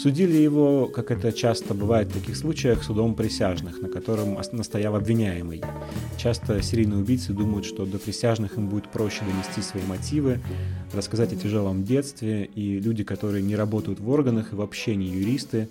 Судили 0.00 0.38
его, 0.38 0.86
как 0.86 1.10
это 1.10 1.30
часто 1.30 1.74
бывает 1.74 2.08
в 2.08 2.14
таких 2.14 2.34
случаях, 2.34 2.82
судом 2.82 3.14
присяжных, 3.14 3.82
на 3.82 3.88
котором 3.88 4.38
настоял 4.52 4.96
обвиняемый. 4.96 5.60
Часто 6.16 6.62
серийные 6.62 7.00
убийцы 7.00 7.34
думают, 7.34 7.66
что 7.66 7.84
до 7.84 7.98
присяжных 7.98 8.56
им 8.56 8.68
будет 8.68 8.88
проще 8.88 9.20
донести 9.26 9.60
свои 9.60 9.82
мотивы, 9.82 10.40
рассказать 10.94 11.34
о 11.34 11.36
тяжелом 11.36 11.84
детстве, 11.84 12.46
и 12.46 12.80
люди, 12.80 13.04
которые 13.04 13.42
не 13.42 13.56
работают 13.56 14.00
в 14.00 14.08
органах 14.08 14.54
и 14.54 14.56
вообще 14.56 14.96
не 14.96 15.06
юристы, 15.06 15.68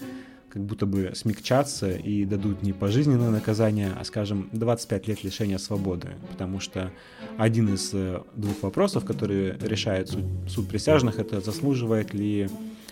как 0.49 0.63
будто 0.63 0.85
бы 0.85 1.11
смягчатся 1.15 1.89
и 1.89 2.23
дадут 2.23 2.61
не 2.61 2.71
пожизненное 2.71 3.31
наказание, 3.31 3.93
а, 3.99 4.03
скажем, 4.03 4.49
25 4.51 5.07
лет 5.07 5.23
лишения 5.23 5.57
свободы. 5.57 6.09
Потому 6.29 6.59
что 6.59 6.91
один 7.39 7.73
из 7.73 7.89
э, 7.93 8.21
двух 8.35 8.61
вопросов, 8.61 9.05
которые 9.05 9.57
решает 9.59 10.09
суд, 10.09 10.23
суд 10.47 10.67
присяжных, 10.67 11.17
это 11.17 11.41
заслуживает 11.41 12.13
ли 12.13 12.47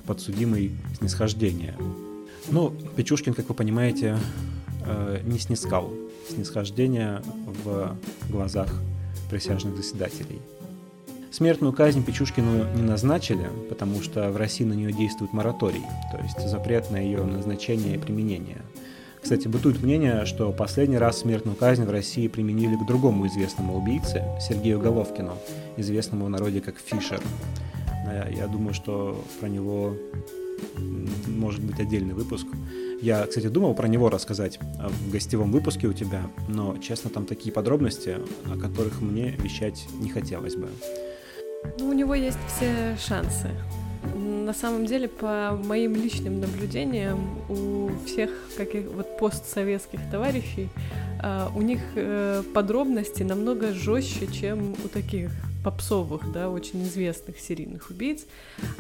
подсудимый 0.07 0.71
снисхождения. 0.97 1.75
Ну, 2.49 2.73
Печушкин, 2.95 3.33
как 3.33 3.49
вы 3.49 3.55
понимаете, 3.55 4.17
э, 4.85 5.19
не 5.25 5.37
снискал 5.37 5.91
снисхождения 6.29 7.21
в 7.63 7.95
глазах 8.29 8.73
присяжных 9.29 9.75
заседателей. 9.75 10.39
Смертную 11.31 11.73
казнь 11.73 12.03
Печушкину 12.03 12.65
не 12.73 12.81
назначили, 12.81 13.47
потому 13.69 14.01
что 14.01 14.31
в 14.31 14.37
России 14.37 14.63
на 14.63 14.73
нее 14.73 14.91
действует 14.91 15.33
мораторий, 15.33 15.83
то 16.11 16.17
есть 16.23 16.49
запрет 16.49 16.89
на 16.89 16.97
ее 16.97 17.23
назначение 17.23 17.95
и 17.95 17.97
применение. 17.99 18.61
Кстати, 19.21 19.49
бытует 19.49 19.83
мнение, 19.83 20.25
что 20.25 20.53
последний 20.53 20.97
раз 20.97 21.19
смертную 21.19 21.57
казнь 21.57 21.83
в 21.83 21.91
России 21.91 22.29
применили 22.29 22.75
к 22.75 22.87
другому 22.87 23.27
известному 23.27 23.77
убийце, 23.77 24.23
Сергею 24.39 24.79
Головкину, 24.79 25.33
известному 25.75 26.25
в 26.25 26.29
народе 26.29 26.61
как 26.61 26.75
Фишер. 26.79 27.21
Я 28.35 28.47
думаю, 28.47 28.73
что 28.73 29.23
про 29.39 29.49
него 29.49 29.95
может 31.27 31.61
быть 31.61 31.79
отдельный 31.79 32.13
выпуск. 32.13 32.47
Я, 33.01 33.25
кстати, 33.25 33.47
думал 33.47 33.75
про 33.75 33.87
него 33.87 34.09
рассказать 34.09 34.59
в 34.59 35.11
гостевом 35.11 35.51
выпуске 35.51 35.87
у 35.87 35.93
тебя, 35.93 36.23
но, 36.47 36.77
честно, 36.77 37.09
там 37.09 37.25
такие 37.25 37.51
подробности, 37.51 38.17
о 38.45 38.57
которых 38.57 39.01
мне 39.01 39.31
вещать 39.37 39.87
не 39.99 40.09
хотелось 40.09 40.55
бы. 40.55 40.69
Ну, 41.79 41.89
у 41.89 41.93
него 41.93 42.15
есть 42.15 42.39
все 42.47 42.97
шансы. 42.97 43.49
На 44.15 44.53
самом 44.53 44.85
деле, 44.85 45.07
по 45.07 45.59
моим 45.63 45.95
личным 45.95 46.39
наблюдениям, 46.39 47.19
у 47.49 47.89
всех 48.05 48.31
каких 48.55 48.87
вот 48.91 49.17
постсоветских 49.17 49.99
товарищей 50.09 50.69
а, 51.21 51.51
у 51.55 51.61
них 51.61 51.81
э, 51.95 52.43
подробности 52.53 53.23
намного 53.23 53.73
жестче, 53.73 54.27
чем 54.27 54.75
у 54.83 54.87
таких 54.87 55.31
попсовых, 55.67 56.31
да, 56.31 56.49
очень 56.49 56.83
известных 56.83 57.41
серийных 57.41 57.89
убийц, 57.89 58.25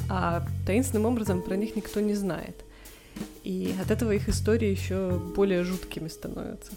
а 0.09 0.45
таинственным 0.65 1.05
образом 1.05 1.41
про 1.41 1.57
них 1.57 1.75
никто 1.75 1.99
не 1.99 2.13
знает. 2.13 2.55
И 3.43 3.75
от 3.81 3.91
этого 3.91 4.11
их 4.11 4.29
истории 4.29 4.69
еще 4.69 5.19
более 5.35 5.65
жуткими 5.65 6.07
становятся. 6.07 6.71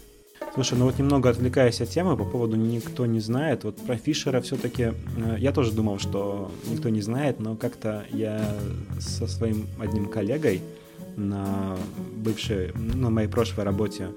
Слушай, 0.53 0.77
ну 0.77 0.85
вот 0.85 0.99
немного 0.99 1.29
отвлекаясь 1.29 1.79
от 1.79 1.89
темы 1.89 2.17
по 2.17 2.25
поводу 2.25 2.57
«никто 2.57 3.05
не 3.05 3.21
знает», 3.21 3.63
вот 3.63 3.77
про 3.77 3.95
Фишера 3.95 4.41
все-таки 4.41 4.83
э, 4.83 4.93
я 5.37 5.53
тоже 5.53 5.71
думал, 5.71 5.97
что 5.97 6.51
никто 6.69 6.89
не 6.89 7.01
знает, 7.01 7.39
но 7.39 7.55
как-то 7.55 8.03
я 8.11 8.43
со 8.99 9.27
своим 9.27 9.67
одним 9.79 10.07
коллегой 10.07 10.61
на 11.15 11.77
бывшей, 12.17 12.73
на 12.73 13.09
моей 13.09 13.29
прошлой 13.29 13.63
работе 13.63 14.09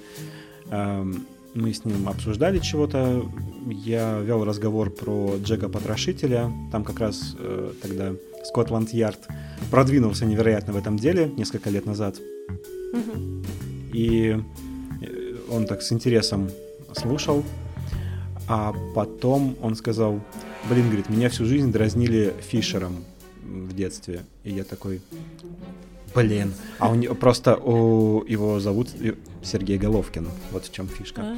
эм, 0.70 1.24
мы 1.54 1.72
с 1.72 1.84
ним 1.84 2.08
обсуждали 2.08 2.58
чего-то, 2.58 3.24
я 3.66 4.18
вел 4.20 4.44
разговор 4.44 4.90
про 4.90 5.36
Джека 5.42 5.68
Потрошителя, 5.68 6.52
там 6.72 6.84
как 6.84 6.98
раз 6.98 7.36
э, 7.38 7.72
тогда 7.80 8.12
Скотланд 8.44 8.92
Ярд 8.92 9.20
продвинулся 9.70 10.26
невероятно 10.26 10.72
в 10.72 10.76
этом 10.76 10.98
деле 10.98 11.30
несколько 11.36 11.70
лет 11.70 11.86
назад. 11.86 12.16
Угу. 12.92 13.44
И 13.92 14.36
он 15.50 15.66
так 15.66 15.82
с 15.82 15.92
интересом 15.92 16.50
слушал, 16.92 17.44
а 18.48 18.74
потом 18.94 19.56
он 19.62 19.76
сказал, 19.76 20.20
блин, 20.68 20.86
говорит, 20.86 21.08
меня 21.08 21.28
всю 21.28 21.44
жизнь 21.44 21.72
дразнили 21.72 22.34
Фишером 22.40 23.04
в 23.42 23.74
детстве. 23.74 24.24
И 24.42 24.52
я 24.52 24.64
такой, 24.64 25.00
блин, 26.14 26.52
а 26.78 26.94
него 26.94 27.14
просто 27.14 27.56
у 27.56 28.24
его 28.26 28.60
зовут 28.60 28.88
Сергей 29.44 29.78
Головкин, 29.78 30.28
вот 30.50 30.66
в 30.66 30.72
чем 30.72 30.88
фишка. 30.88 31.36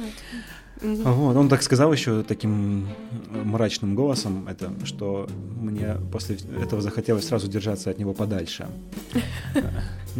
А, 0.81 1.11
вот, 1.11 1.35
он 1.35 1.49
так 1.49 1.63
сказал 1.63 1.91
еще 1.91 2.23
таким 2.23 2.87
мрачным 3.31 3.95
голосом, 3.95 4.47
это, 4.47 4.71
что 4.85 5.27
мне 5.59 5.95
после 6.11 6.37
этого 6.61 6.81
захотелось 6.81 7.27
сразу 7.27 7.47
держаться 7.47 7.89
от 7.89 7.99
него 7.99 8.13
подальше. 8.13 8.67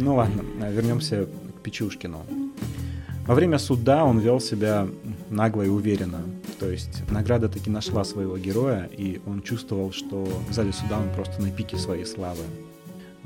Ну 0.00 0.14
ладно, 0.14 0.44
вернемся 0.70 1.26
к 1.56 1.62
Печушкину. 1.64 2.24
Во 3.26 3.34
время 3.34 3.58
суда 3.58 4.04
он 4.04 4.20
вел 4.20 4.38
себя 4.40 4.86
нагло 5.28 5.62
и 5.62 5.68
уверенно. 5.68 6.20
То 6.60 6.70
есть 6.70 7.02
награда 7.10 7.48
таки 7.48 7.68
нашла 7.68 8.04
своего 8.04 8.38
героя, 8.38 8.88
и 8.96 9.20
он 9.26 9.42
чувствовал, 9.42 9.92
что 9.92 10.24
в 10.48 10.52
зале 10.52 10.72
суда 10.72 10.98
он 10.98 11.12
просто 11.14 11.42
на 11.42 11.50
пике 11.50 11.76
своей 11.76 12.06
славы. 12.06 12.42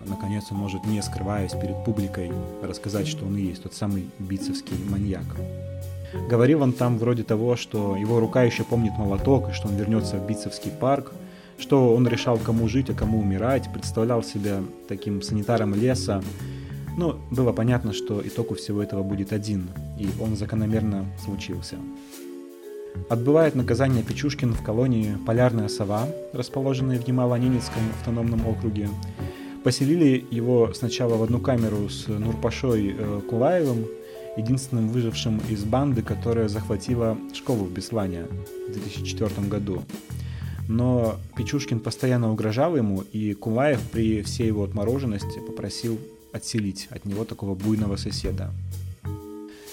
Наконец 0.07 0.45
он 0.51 0.59
может, 0.59 0.85
не 0.87 1.03
скрываясь 1.03 1.53
перед 1.53 1.85
публикой, 1.85 2.31
рассказать, 2.63 3.07
что 3.07 3.25
он 3.25 3.37
и 3.37 3.43
есть 3.43 3.63
тот 3.63 3.75
самый 3.75 4.09
бицевский 4.19 4.77
маньяк. 4.89 5.25
Говорил 6.29 6.63
он 6.63 6.73
там 6.73 6.99
вроде 6.99 7.23
того, 7.23 7.57
что 7.57 7.97
его 7.97 8.21
рука 8.21 8.43
еще 8.43 8.65
помнит 8.65 8.93
молоток, 8.99 9.51
и 9.51 9.53
что 9.53 9.69
он 9.69 9.77
вернется 9.77 10.17
в 10.17 10.27
Бицевский 10.27 10.71
парк, 10.71 11.13
что 11.59 11.95
он 11.95 12.07
решал, 12.07 12.39
кому 12.39 12.69
жить, 12.69 12.91
а 12.91 12.95
кому 12.95 13.21
умирать, 13.21 13.73
представлял 13.73 14.23
себя 14.23 14.61
таким 14.89 15.23
санитаром 15.23 15.75
леса, 15.75 16.23
но 16.97 17.19
было 17.31 17.53
понятно, 17.53 17.93
что 17.93 18.21
итог 18.27 18.51
у 18.51 18.55
всего 18.55 18.83
этого 18.83 19.03
будет 19.03 19.33
один, 19.33 19.69
и 19.99 20.09
он 20.21 20.37
закономерно 20.37 21.07
случился. 21.25 21.77
Отбывает 23.09 23.55
наказание 23.55 24.03
Печушкин 24.03 24.53
в 24.53 24.63
колонии 24.63 25.17
«Полярная 25.27 25.69
сова», 25.69 26.07
расположенной 26.35 26.99
в 26.99 27.09
Ямало-Ненецком 27.09 27.83
автономном 27.99 28.47
округе. 28.47 28.91
Поселили 29.65 30.25
его 30.31 30.73
сначала 30.75 31.17
в 31.17 31.23
одну 31.23 31.39
камеру 31.39 31.89
с 31.89 32.09
Нурпашой 32.09 32.97
э, 32.99 33.21
Кулаевым, 33.29 33.87
единственным 34.37 34.89
выжившим 34.89 35.41
из 35.49 35.63
банды, 35.63 36.03
которая 36.03 36.49
захватила 36.49 37.17
школу 37.33 37.65
в 37.65 37.73
Беслане 37.73 38.25
в 38.69 38.73
2004 38.73 39.47
году. 39.49 39.83
Но 40.69 41.17
Печушкин 41.37 41.81
постоянно 41.81 42.33
угрожал 42.33 42.77
ему, 42.77 43.03
и 43.13 43.35
Кулаев 43.35 43.81
при 43.93 44.23
всей 44.23 44.49
его 44.49 44.65
отмороженности 44.65 45.39
попросил 45.47 45.99
отселить 46.33 46.89
от 46.91 47.05
него 47.05 47.25
такого 47.25 47.55
буйного 47.55 47.97
соседа. 47.97 48.51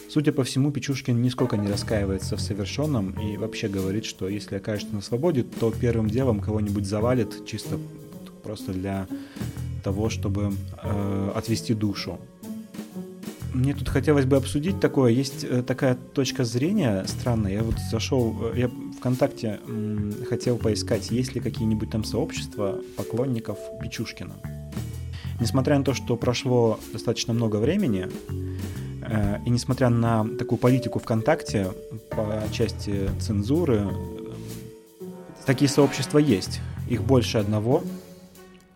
Судя 0.09 0.31
по 0.33 0.43
всему, 0.43 0.71
Печушкин 0.71 1.21
нисколько 1.21 1.55
не 1.55 1.67
раскаивается 1.67 2.35
в 2.35 2.41
совершенном 2.41 3.11
и 3.11 3.37
вообще 3.37 3.67
говорит, 3.67 4.05
что 4.05 4.27
если 4.27 4.55
окажется 4.55 4.93
на 4.93 5.01
свободе, 5.01 5.43
то 5.43 5.71
первым 5.71 6.09
делом 6.09 6.41
кого-нибудь 6.41 6.85
завалит 6.85 7.45
чисто 7.45 7.79
просто 8.43 8.73
для 8.73 9.07
того, 9.79 10.09
чтобы 10.09 10.51
э, 10.83 11.31
отвести 11.35 11.73
душу. 11.73 12.19
Мне 13.53 13.73
тут 13.73 13.89
хотелось 13.89 14.25
бы 14.25 14.37
обсудить 14.37 14.79
такое. 14.79 15.11
Есть 15.11 15.43
э, 15.43 15.63
такая 15.63 15.95
точка 15.95 16.43
зрения 16.43 17.03
странная. 17.07 17.53
Я 17.53 17.63
вот 17.63 17.75
зашел, 17.91 18.35
э, 18.53 18.59
я 18.59 18.71
ВКонтакте 18.99 19.59
хотел 20.29 20.57
поискать, 20.57 21.09
есть 21.09 21.33
ли 21.33 21.41
какие-нибудь 21.41 21.89
там 21.89 22.03
сообщества 22.03 22.79
поклонников 22.95 23.57
Печушкина. 23.81 24.35
Несмотря 25.39 25.77
на 25.77 25.83
то, 25.83 25.93
что 25.93 26.15
прошло 26.15 26.79
достаточно 26.93 27.33
много 27.33 27.55
времени, 27.57 28.07
э, 29.01 29.37
и 29.45 29.49
несмотря 29.49 29.89
на 29.89 30.27
такую 30.37 30.59
политику 30.59 30.99
ВКонтакте 30.99 31.71
по 32.11 32.43
части 32.51 33.09
цензуры, 33.19 33.87
такие 35.45 35.69
сообщества 35.69 36.19
есть. 36.19 36.59
Их 36.87 37.03
больше 37.03 37.39
одного. 37.39 37.83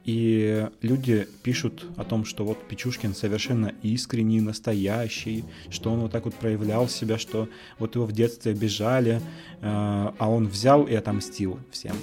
И 0.05 0.67
люди 0.81 1.27
пишут 1.43 1.85
о 1.95 2.03
том, 2.03 2.25
что 2.25 2.43
вот 2.43 2.67
Печушкин 2.67 3.15
совершенно 3.15 3.71
искренний, 3.83 4.41
настоящий, 4.41 5.45
что 5.69 5.93
он 5.93 6.01
вот 6.01 6.11
так 6.11 6.25
вот 6.25 6.33
проявлял 6.35 6.89
себя, 6.89 7.17
что 7.17 7.47
вот 7.79 7.95
его 7.95 8.05
в 8.05 8.11
детстве 8.11 8.51
обижали, 8.51 9.15
э, 9.15 9.21
а 9.61 10.29
он 10.29 10.47
взял 10.47 10.83
и 10.83 10.93
отомстил 10.93 11.57
всем. 11.71 11.95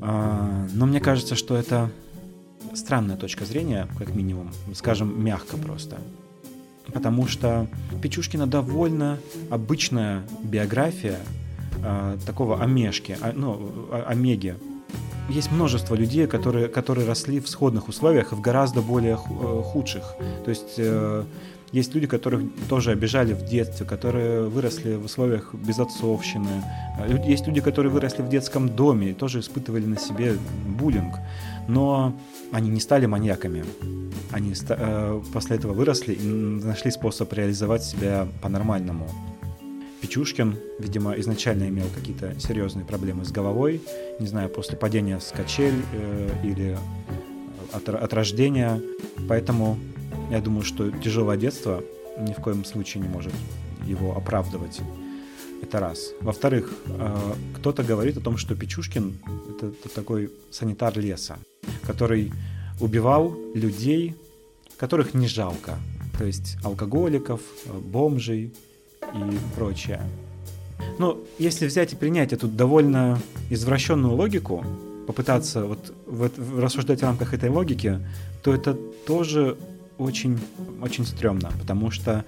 А, 0.00 0.66
но 0.72 0.86
мне 0.86 1.00
кажется, 1.00 1.36
что 1.36 1.56
это 1.56 1.90
странная 2.74 3.16
точка 3.16 3.44
зрения, 3.44 3.86
как 3.98 4.14
минимум, 4.14 4.50
скажем, 4.74 5.22
мягко 5.22 5.58
просто. 5.58 5.98
Потому 6.92 7.28
что 7.28 7.68
Печушкина 8.02 8.46
довольно 8.46 9.18
обычная 9.50 10.22
биография 10.42 11.20
э, 11.84 12.16
такого 12.24 12.62
омешки, 12.62 13.16
а, 13.20 13.32
ну, 13.34 13.88
омеги. 14.06 14.56
Есть 15.28 15.50
множество 15.52 15.94
людей, 15.94 16.26
которые, 16.26 16.68
которые 16.68 17.06
росли 17.06 17.40
в 17.40 17.48
сходных 17.48 17.88
условиях 17.88 18.32
и 18.32 18.34
в 18.34 18.40
гораздо 18.40 18.82
более 18.82 19.16
худших. 19.16 20.14
То 20.44 20.50
есть 20.50 20.74
э, 20.78 21.24
Есть 21.72 21.94
люди, 21.94 22.06
которых 22.06 22.42
тоже 22.68 22.90
обижали 22.90 23.32
в 23.32 23.46
детстве, 23.46 23.86
которые 23.86 24.42
выросли 24.42 24.94
в 24.94 25.06
условиях 25.06 25.54
безотцовщины. 25.54 26.62
Есть 27.26 27.46
люди, 27.46 27.62
которые 27.62 27.90
выросли 27.90 28.20
в 28.20 28.28
детском 28.28 28.68
доме 28.68 29.10
и 29.10 29.14
тоже 29.14 29.40
испытывали 29.40 29.86
на 29.86 29.98
себе 29.98 30.36
буллинг. 30.78 31.14
Но 31.68 32.14
они 32.52 32.68
не 32.68 32.80
стали 32.80 33.06
маньяками. 33.06 33.64
Они 34.32 34.52
э, 34.68 35.22
после 35.32 35.56
этого 35.56 35.72
выросли 35.72 36.12
и 36.12 36.26
нашли 36.26 36.90
способ 36.90 37.32
реализовать 37.32 37.82
себя 37.82 38.28
по-нормальному. 38.42 39.08
Печушкин, 40.12 40.58
видимо, 40.78 41.18
изначально 41.20 41.70
имел 41.70 41.86
какие-то 41.94 42.38
серьезные 42.38 42.84
проблемы 42.84 43.24
с 43.24 43.32
головой, 43.32 43.80
не 44.20 44.26
знаю, 44.26 44.50
после 44.50 44.76
падения 44.76 45.18
с 45.18 45.32
качель 45.32 45.82
э, 45.94 46.28
или 46.44 46.76
от, 47.72 47.88
от 47.88 48.12
рождения. 48.12 48.78
Поэтому 49.26 49.78
я 50.30 50.42
думаю, 50.42 50.64
что 50.64 50.90
тяжелое 50.90 51.38
детство 51.38 51.82
ни 52.18 52.34
в 52.34 52.42
коем 52.42 52.66
случае 52.66 53.02
не 53.02 53.08
может 53.08 53.32
его 53.86 54.14
оправдывать. 54.14 54.82
Это 55.62 55.80
раз. 55.80 56.10
Во-вторых, 56.20 56.70
э, 56.88 57.32
кто-то 57.56 57.82
говорит 57.82 58.18
о 58.18 58.20
том, 58.20 58.36
что 58.36 58.54
Печушкин— 58.54 59.16
это 59.62 59.88
такой 59.94 60.30
санитар 60.50 60.98
леса, 60.98 61.38
который 61.86 62.34
убивал 62.80 63.34
людей, 63.54 64.14
которых 64.76 65.14
не 65.14 65.26
жалко. 65.26 65.78
То 66.18 66.26
есть 66.26 66.58
алкоголиков, 66.62 67.40
бомжей 67.66 68.52
и 69.14 69.56
прочее. 69.56 70.00
Но 70.98 71.18
если 71.38 71.66
взять 71.66 71.92
и 71.92 71.96
принять 71.96 72.32
эту 72.32 72.48
довольно 72.48 73.18
извращенную 73.50 74.14
логику, 74.14 74.64
попытаться 75.06 75.64
вот 75.64 75.92
в, 76.06 76.60
рассуждать 76.60 77.00
в 77.00 77.02
рамках 77.02 77.34
этой 77.34 77.50
логики, 77.50 77.98
то 78.42 78.54
это 78.54 78.74
тоже 79.06 79.56
очень, 79.98 80.38
очень 80.80 81.06
стрёмно, 81.06 81.50
потому 81.60 81.90
что 81.90 82.24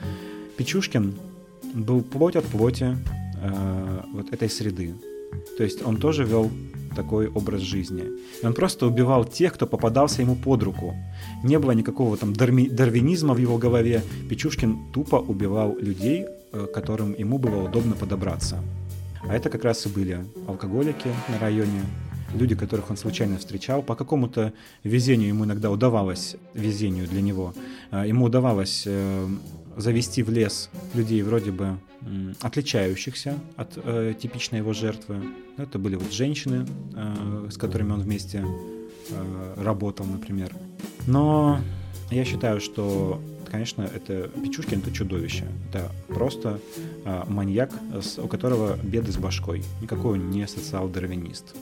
Печушкин 0.57 1.15
был 1.75 2.03
плоть 2.03 2.37
от 2.37 2.45
плоти 2.45 2.97
э, 3.43 4.01
вот 4.13 4.33
этой 4.33 4.49
среды. 4.49 4.95
То 5.57 5.65
есть 5.65 5.85
он 5.85 5.97
тоже 5.97 6.25
вел 6.25 6.51
такой 6.95 7.27
образ 7.27 7.61
жизни. 7.61 8.05
И 8.43 8.47
он 8.47 8.55
просто 8.55 8.87
убивал 8.87 9.25
тех, 9.25 9.55
кто 9.55 9.67
попадался 9.67 10.23
ему 10.23 10.37
под 10.37 10.63
руку. 10.63 10.95
Не 11.43 11.59
было 11.59 11.73
никакого 11.73 12.17
там 12.17 12.33
дарми, 12.33 12.69
дарвинизма 12.69 13.35
в 13.35 13.39
его 13.39 13.59
голове. 13.59 14.03
Печушкин 14.31 14.93
тупо 14.93 15.17
убивал 15.17 15.77
людей, 15.77 16.27
э, 16.55 16.67
которым 16.73 17.15
ему 17.15 17.39
было 17.39 17.65
удобно 17.65 17.95
подобраться. 17.97 18.63
А 19.23 19.35
это 19.35 19.51
как 19.51 19.65
раз 19.65 19.87
и 19.87 19.89
были 19.89 20.25
алкоголики 20.47 21.09
на 21.29 21.39
районе, 21.39 21.83
люди, 22.35 22.55
которых 22.55 22.91
он 22.91 22.97
случайно 22.97 23.39
встречал. 23.39 23.83
По 23.83 23.95
какому-то 23.95 24.53
везению 24.85 25.29
ему 25.29 25.45
иногда 25.45 25.71
удавалось, 25.71 26.37
везению 26.55 27.09
для 27.09 27.23
него, 27.23 27.55
э, 27.91 28.05
ему 28.07 28.27
удавалось 28.27 28.85
э, 28.87 29.29
завести 29.77 30.23
в 30.23 30.31
лес 30.31 30.71
людей 30.95 31.23
вроде 31.23 31.51
бы 31.51 31.79
отличающихся 32.43 33.35
от 33.57 33.73
типичной 34.19 34.59
его 34.59 34.73
жертвы. 34.73 35.17
Это 35.57 35.79
были 35.79 35.97
вот 35.97 36.13
женщины, 36.13 36.67
с 37.51 37.57
которыми 37.57 37.93
он 37.93 38.03
вместе 38.03 38.45
работал, 39.57 40.07
например. 40.07 40.55
Но 41.07 41.59
я 42.11 42.25
считаю, 42.25 42.61
что, 42.61 43.21
конечно, 43.55 43.83
это 43.83 44.29
Печушкин 44.43 44.81
это 44.81 44.93
чудовище. 44.93 45.45
Это 45.71 45.91
просто 46.09 46.61
э, 47.05 47.23
маньяк, 47.29 47.71
у 48.19 48.27
которого 48.27 48.77
беды 48.83 49.13
с 49.13 49.17
башкой. 49.17 49.63
Никакой 49.81 50.19
он 50.19 50.31
не 50.31 50.47
социал-дарвинист. 50.47 51.55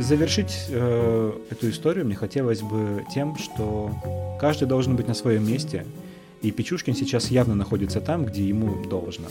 Завершить 0.00 0.66
э, 0.68 1.32
эту 1.50 1.70
историю 1.70 2.06
мне 2.06 2.16
хотелось 2.16 2.62
бы 2.62 3.04
тем, 3.14 3.36
что 3.38 3.92
каждый 4.40 4.66
должен 4.66 4.96
быть 4.96 5.08
на 5.08 5.14
своем 5.14 5.46
месте– 5.46 5.86
и 6.44 6.50
Печушкин 6.50 6.94
сейчас 6.94 7.30
явно 7.30 7.54
находится 7.54 8.02
там, 8.02 8.26
где 8.26 8.46
ему 8.46 8.84
должно. 8.84 9.24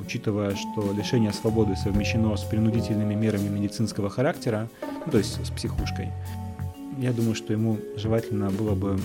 Учитывая, 0.00 0.54
что 0.54 0.92
лишение 0.92 1.32
свободы 1.32 1.74
совмещено 1.76 2.36
с 2.36 2.42
принудительными 2.42 3.14
мерами 3.14 3.48
медицинского 3.48 4.10
характера, 4.10 4.68
ну, 5.06 5.10
то 5.10 5.16
есть 5.16 5.42
с 5.42 5.48
психушкой, 5.48 6.08
я 6.98 7.14
думаю, 7.14 7.34
что 7.34 7.54
ему 7.54 7.78
желательно 7.96 8.50
было 8.50 8.74
бы 8.74 9.00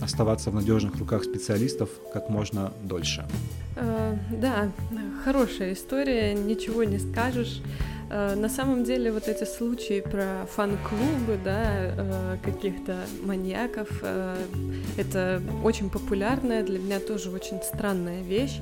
оставаться 0.00 0.50
в 0.50 0.54
надежных 0.54 0.96
руках 0.98 1.24
специалистов 1.24 1.90
как 2.12 2.28
можно 2.28 2.72
дольше. 2.82 3.26
Э, 3.76 4.16
да, 4.30 4.70
хорошая 5.24 5.72
история, 5.72 6.34
ничего 6.34 6.84
не 6.84 6.98
скажешь. 6.98 7.60
Э, 8.10 8.34
на 8.34 8.48
самом 8.48 8.84
деле 8.84 9.12
вот 9.12 9.28
эти 9.28 9.44
случаи 9.44 10.00
про 10.00 10.46
фан-клубы, 10.54 11.38
да, 11.44 11.64
э, 11.66 12.36
каких-то 12.42 12.96
маньяков, 13.24 13.88
это 14.96 15.42
очень 15.62 15.90
популярная, 15.90 16.62
для 16.62 16.78
меня 16.78 17.00
тоже 17.00 17.30
очень 17.30 17.60
странная 17.62 18.22
вещь. 18.22 18.60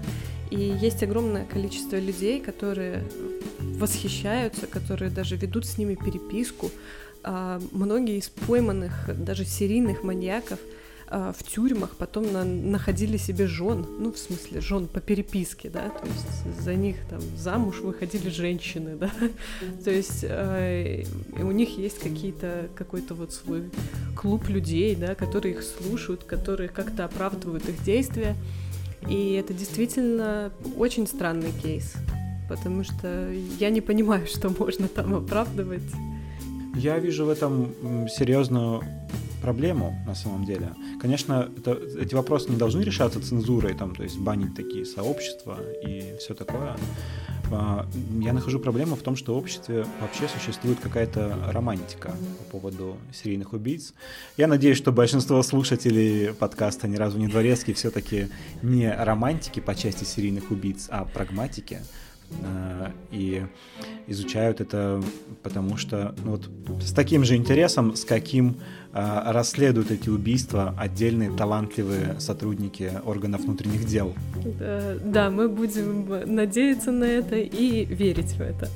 И 0.51 0.61
есть 0.61 1.03
огромное 1.03 1.45
количество 1.45 1.97
людей, 1.97 2.41
которые 2.41 3.03
восхищаются, 3.78 4.66
которые 4.66 5.11
даже 5.11 5.37
ведут 5.37 5.66
с 5.66 5.76
ними 5.76 5.97
переписку. 5.97 6.70
А 7.24 7.61
многие 7.72 8.18
из 8.18 8.28
пойманных, 8.28 9.11
даже 9.18 9.45
серийных 9.45 10.05
маньяков— 10.05 10.61
а, 11.09 11.32
в 11.32 11.42
тюрьмах 11.44 11.90
потом 11.96 12.32
на, 12.32 12.44
находили 12.44 13.16
себе 13.16 13.46
жен, 13.46 13.86
ну, 13.98 14.12
в 14.12 14.18
смысле, 14.18 14.61
жен 14.61 14.88
по 14.88 15.00
переписке, 15.00 15.70
да, 15.70 15.88
то 15.88 16.04
есть 16.04 16.62
за 16.62 16.74
них 16.74 16.96
там 17.09 17.20
замуж 17.36 17.80
выходили 17.80 18.28
женщины, 18.28 18.96
да, 18.96 19.11
то 19.84 19.90
есть 19.90 20.24
э, 20.24 21.04
у 21.38 21.52
них 21.52 21.78
есть 21.78 22.00
какие-то, 22.00 22.68
какой-то 22.74 23.14
вот 23.14 23.32
свой 23.32 23.70
клуб 24.16 24.48
людей, 24.48 24.96
да, 24.96 25.14
которые 25.14 25.54
их 25.54 25.62
слушают, 25.62 26.24
которые 26.24 26.68
как-то 26.68 27.04
оправдывают 27.04 27.68
их 27.68 27.82
действия, 27.84 28.34
и 29.09 29.34
это 29.34 29.54
действительно 29.54 30.50
очень 30.76 31.07
странный 31.07 31.52
кейс, 31.52 31.94
потому 32.48 32.82
что 32.82 33.30
я 33.61 33.70
не 33.70 33.80
понимаю, 33.80 34.26
что 34.32 34.48
можно 34.48 34.88
там 34.88 35.14
оправдывать. 35.14 35.82
Я 36.77 36.99
вижу 36.99 37.24
в 37.24 37.31
этом 37.31 38.07
серьезную 38.09 38.83
проблему 39.41 39.97
на 40.07 40.14
самом 40.14 40.45
деле. 40.45 40.74
Конечно, 41.01 41.49
это, 41.57 41.79
эти 41.99 42.14
вопросы 42.14 42.51
не 42.51 42.57
должны 42.57 42.83
решаться 42.83 43.20
цензурой, 43.20 43.74
там, 43.74 43.95
то 43.95 44.03
есть 44.03 44.18
банить 44.18 44.55
такие 44.55 44.85
сообщества 44.85 45.59
и 45.83 46.14
все 46.18 46.35
такое. 46.35 46.77
А, 47.51 47.87
я 48.20 48.33
нахожу 48.33 48.59
проблему 48.59 48.97
в 48.97 49.03
том, 49.03 49.16
что 49.16 49.35
в 49.35 49.39
обществе 49.39 49.87
вообще 50.01 50.29
существует 50.29 50.79
какая-то 50.81 51.39
романтика 51.49 52.14
по 52.39 52.59
поводу 52.59 52.97
серийных 53.12 53.53
убийц. 53.53 53.95
Я 54.37 54.47
надеюсь, 54.47 54.77
что 54.77 54.93
большинство 54.93 55.43
слушателей 55.43 56.35
подкаста 56.35 56.89
«Ни 56.89 56.97
разу 56.97 57.18
не 57.18 57.29
дворецкий» 57.29 57.72
все-таки 57.72 58.29
не 58.62 58.91
романтики 58.91 59.61
по 59.61 59.74
части 59.74 60.05
серийных 60.05 60.51
убийц, 60.51 60.89
а 60.91 61.05
прагматики. 61.05 61.81
Э, 62.43 62.91
и 63.11 63.45
изучают 64.09 64.61
это 64.61 65.03
потому 65.43 65.77
что 65.77 66.14
ну, 66.24 66.33
вот, 66.33 66.83
с 66.83 66.93
таким 66.93 67.24
же 67.24 67.37
интересом, 67.37 67.97
с 67.97 68.05
каким 68.05 68.57
э, 68.93 69.22
расследуют 69.27 69.91
эти 69.91 70.09
убийства 70.09 70.74
отдельные 70.79 71.31
талантливые 71.31 72.16
сотрудники 72.20 72.93
органов 73.05 73.43
внутренних 73.43 73.87
дел. 73.87 74.14
Да, 75.05 75.31
мы 75.31 75.49
будем 75.49 76.07
надеяться 76.27 76.91
на 76.91 77.05
это 77.05 77.37
и 77.37 77.85
верить 77.85 78.33
в 78.33 78.41
это. 78.41 78.68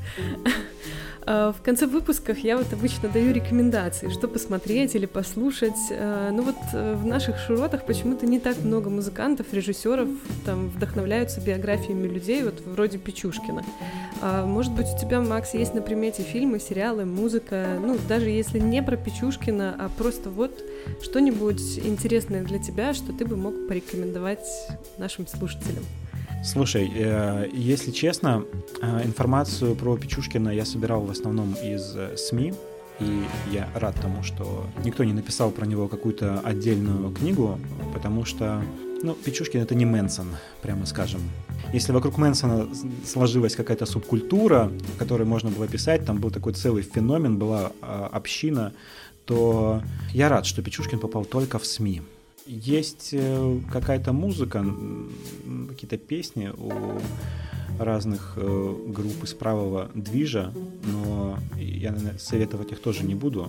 А, 1.27 1.53
в 1.53 1.63
конце 1.63 1.87
выпусков 1.87 2.39
я 2.39 2.57
вот 2.57 2.73
обычно 2.73 3.09
даю 3.09 3.33
рекомендации, 3.33 4.09
что 4.09 4.29
посмотреть 4.29 4.95
или 4.95 5.07
послушать. 5.07 5.79
А, 5.91 6.31
ну 6.31 6.43
вот 6.43 6.57
э, 6.73 6.95
в 6.95 7.05
наших 7.07 7.39
широтах 7.39 7.85
почему-то 7.85 8.27
не 8.27 8.41
так 8.41 8.59
много 8.63 8.91
музыкантов, 8.91 9.53
режиссеров 9.53 10.09
там 10.45 10.69
вдохновляются 10.69 11.41
биографиями 11.41 12.09
людей, 12.09 12.43
вот 12.43 12.61
вроде 12.65 12.99
Печушкина. 12.99 13.65
А, 14.23 14.47
может 14.47 14.73
быть, 14.73 14.87
у 14.95 14.99
тебя, 14.99 15.21
Макс, 15.21 15.55
есть 15.55 15.75
на 15.75 15.83
примете 15.83 16.23
фильмы, 16.23 16.59
сериалы, 16.59 17.05
музыка, 17.05 17.79
ну 17.81 17.99
даже 18.09 18.31
если 18.31 18.59
не 18.59 18.83
про 18.83 18.97
Печушкина, 18.97 19.77
а 19.79 19.91
просто 19.97 20.31
вот 20.31 20.63
что-нибудь 21.03 21.79
интересное 21.79 22.43
для 22.43 22.59
тебя, 22.59 22.95
что 22.95 23.13
ты 23.13 23.25
бы 23.25 23.37
мог 23.37 23.69
порекомендовать 23.69 24.47
нашим 24.99 25.27
слушателям. 25.27 25.85
Слушай, 26.43 26.91
э, 26.95 27.51
если 27.53 27.91
честно, 27.91 28.45
э, 28.81 29.05
информацию 29.05 29.77
про 29.77 29.97
Печушкина 29.97 30.49
я 30.49 30.65
собирал 30.65 31.03
в 31.03 31.11
основном 31.11 31.53
из 31.53 31.95
э, 31.95 32.17
СМИ, 32.17 32.55
и 32.99 33.25
я 33.53 33.69
рад 33.75 33.95
тому, 34.01 34.23
что 34.23 34.67
никто 34.83 35.05
не 35.05 35.13
написал 35.13 35.51
про 35.51 35.67
него 35.67 35.87
какую-то 35.87 36.41
отдельную 36.41 37.13
книгу, 37.13 37.59
потому 37.93 38.25
что, 38.25 38.63
ну, 39.03 39.15
Печушкин 39.15 39.61
это 39.61 39.75
не 39.75 39.85
Мэнсон, 39.85 40.29
прямо 40.63 40.87
скажем. 40.87 41.21
Если 41.75 41.93
вокруг 41.93 42.17
Мэнсона 42.17 42.69
сложилась 43.07 43.55
какая-то 43.55 43.85
субкультура, 43.85 44.73
которую 44.99 45.27
можно 45.29 45.51
было 45.51 45.69
писать, 45.69 46.07
там 46.07 46.21
был 46.21 46.31
такой 46.31 46.55
целый 46.55 46.83
феномен, 46.83 47.37
была 47.39 47.73
э, 47.83 48.09
община, 48.13 48.73
то 49.27 49.83
я 50.15 50.31
рад, 50.31 50.47
что 50.47 50.63
Печушкин 50.63 50.99
попал 50.99 51.27
только 51.27 51.59
в 51.59 51.67
СМИ. 51.67 52.01
Есть 52.51 53.11
э, 53.13 53.61
какая-то 53.73 54.13
музыка, 54.13 54.67
какие-то 55.69 55.97
песни 55.97 56.51
у 56.59 56.73
разных 57.79 58.33
э, 58.35 58.77
групп 58.89 59.23
из 59.23 59.35
правого 59.35 59.89
движа, 59.95 60.53
но 60.83 61.39
я 61.57 61.93
наверное, 61.93 62.19
советовать 62.19 62.73
их 62.73 62.81
тоже 62.81 63.05
не 63.05 63.15
буду, 63.15 63.49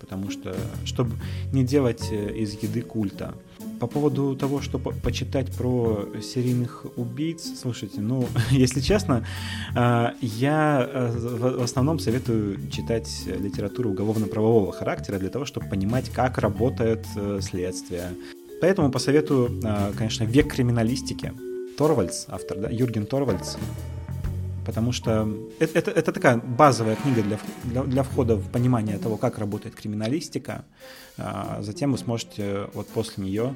потому 0.00 0.30
что, 0.30 0.54
чтобы 0.84 1.12
не 1.50 1.64
делать 1.64 2.08
э, 2.12 2.36
из 2.36 2.62
еды 2.62 2.82
культа. 2.82 3.34
По 3.80 3.86
поводу 3.86 4.36
того, 4.36 4.60
что 4.60 4.78
по 4.78 4.90
почитать 4.90 5.52
про 5.52 6.06
серийных 6.22 6.86
убийц, 6.96 7.60
слушайте, 7.60 8.00
ну, 8.00 8.26
если 8.50 8.80
честно, 8.80 9.26
э, 9.74 10.10
я 10.20 10.88
э, 10.92 11.58
в 11.58 11.62
основном 11.62 11.98
советую 11.98 12.70
читать 12.70 13.08
литературу 13.26 13.90
уголовно-правового 13.90 14.72
характера 14.72 15.18
для 15.18 15.30
того, 15.30 15.44
чтобы 15.44 15.68
понимать, 15.68 16.10
как 16.10 16.38
работает 16.38 17.06
э, 17.16 17.40
следствие. 17.42 18.10
Поэтому 18.60 18.90
посоветую, 18.90 19.60
конечно, 19.98 20.24
«Век 20.24 20.50
криминалистики». 20.50 21.32
Торвальдс, 21.76 22.24
автор, 22.28 22.56
да, 22.56 22.68
Юрген 22.70 23.04
Торвальдс, 23.04 23.56
потому 24.66 24.92
что 24.92 25.28
это, 25.60 25.78
это, 25.78 25.90
это 25.92 26.12
такая 26.12 26.36
базовая 26.38 26.96
книга 26.96 27.22
для, 27.22 27.38
для, 27.64 27.84
для 27.84 28.02
входа 28.02 28.34
в 28.34 28.50
понимание 28.50 28.98
того, 28.98 29.16
как 29.16 29.38
работает 29.38 29.76
криминалистика. 29.76 30.64
А 31.16 31.62
затем 31.62 31.92
вы 31.92 31.98
сможете 31.98 32.68
вот 32.74 32.88
после 32.88 33.24
нее 33.24 33.54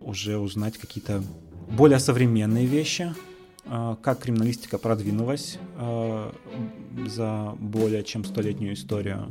уже 0.00 0.38
узнать 0.38 0.76
какие-то 0.78 1.22
более 1.70 1.98
современные 1.98 2.66
вещи, 2.66 3.14
как 3.64 4.20
криминалистика 4.20 4.78
продвинулась 4.78 5.58
а, 5.76 6.34
за 7.06 7.54
более 7.58 8.02
чем 8.02 8.24
столетнюю 8.24 8.74
историю. 8.74 9.30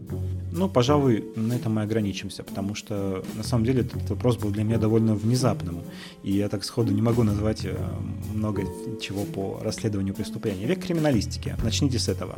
Ну, 0.51 0.69
пожалуй, 0.69 1.25
на 1.36 1.53
этом 1.53 1.75
мы 1.75 1.82
ограничимся, 1.82 2.43
потому 2.43 2.75
что 2.75 3.23
на 3.36 3.43
самом 3.43 3.65
деле 3.65 3.82
этот 3.82 4.09
вопрос 4.09 4.38
был 4.38 4.51
для 4.51 4.63
меня 4.63 4.77
довольно 4.77 5.15
внезапным, 5.15 5.82
и 6.23 6.32
я 6.32 6.47
так 6.47 6.63
сходу 6.63 6.93
не 6.93 7.01
могу 7.01 7.23
назвать 7.23 7.65
э, 7.65 7.75
много 8.34 8.63
чего 9.01 9.23
по 9.23 9.59
расследованию 9.63 10.13
преступления. 10.13 10.65
Век 10.65 10.86
криминалистики. 10.86 11.55
Начните 11.63 11.99
с 11.99 12.07
этого. 12.07 12.36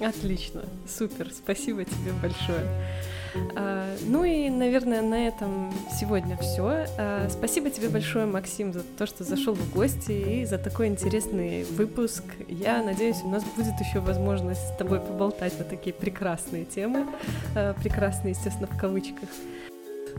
Отлично, 0.00 0.62
супер, 0.88 1.30
спасибо 1.32 1.84
тебе 1.84 2.12
большое. 2.22 2.66
А, 3.54 3.96
ну 4.06 4.24
и, 4.24 4.48
наверное, 4.48 5.02
на 5.02 5.26
этом 5.26 5.72
сегодня 5.98 6.36
все. 6.36 6.86
А, 6.98 7.28
спасибо 7.30 7.70
тебе 7.70 7.88
большое, 7.88 8.26
Максим, 8.26 8.72
за 8.72 8.82
то, 8.82 9.06
что 9.06 9.24
зашел 9.24 9.54
в 9.54 9.72
гости 9.72 10.12
и 10.12 10.44
за 10.44 10.58
такой 10.58 10.88
интересный 10.88 11.64
выпуск. 11.64 12.24
Я 12.48 12.82
надеюсь, 12.82 13.18
у 13.22 13.28
нас 13.28 13.44
будет 13.56 13.78
еще 13.80 14.00
возможность 14.00 14.74
с 14.74 14.76
тобой 14.76 15.00
поболтать 15.00 15.58
на 15.58 15.64
такие 15.64 15.94
прекрасные 15.94 16.64
темы. 16.64 17.06
А, 17.54 17.74
прекрасные, 17.74 18.32
естественно, 18.32 18.66
в 18.66 18.78
кавычках. 18.78 19.28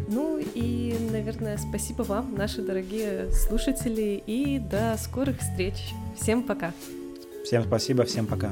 Ну 0.07 0.39
и, 0.39 0.95
наверное, 1.11 1.57
спасибо 1.57 2.03
вам, 2.03 2.35
наши 2.35 2.61
дорогие 2.61 3.29
слушатели, 3.31 4.23
и 4.25 4.57
до 4.59 4.95
скорых 4.97 5.39
встреч. 5.39 5.75
Всем 6.19 6.43
пока. 6.43 6.71
Всем 7.43 7.63
спасибо, 7.63 8.05
всем 8.05 8.25
пока. 8.25 8.51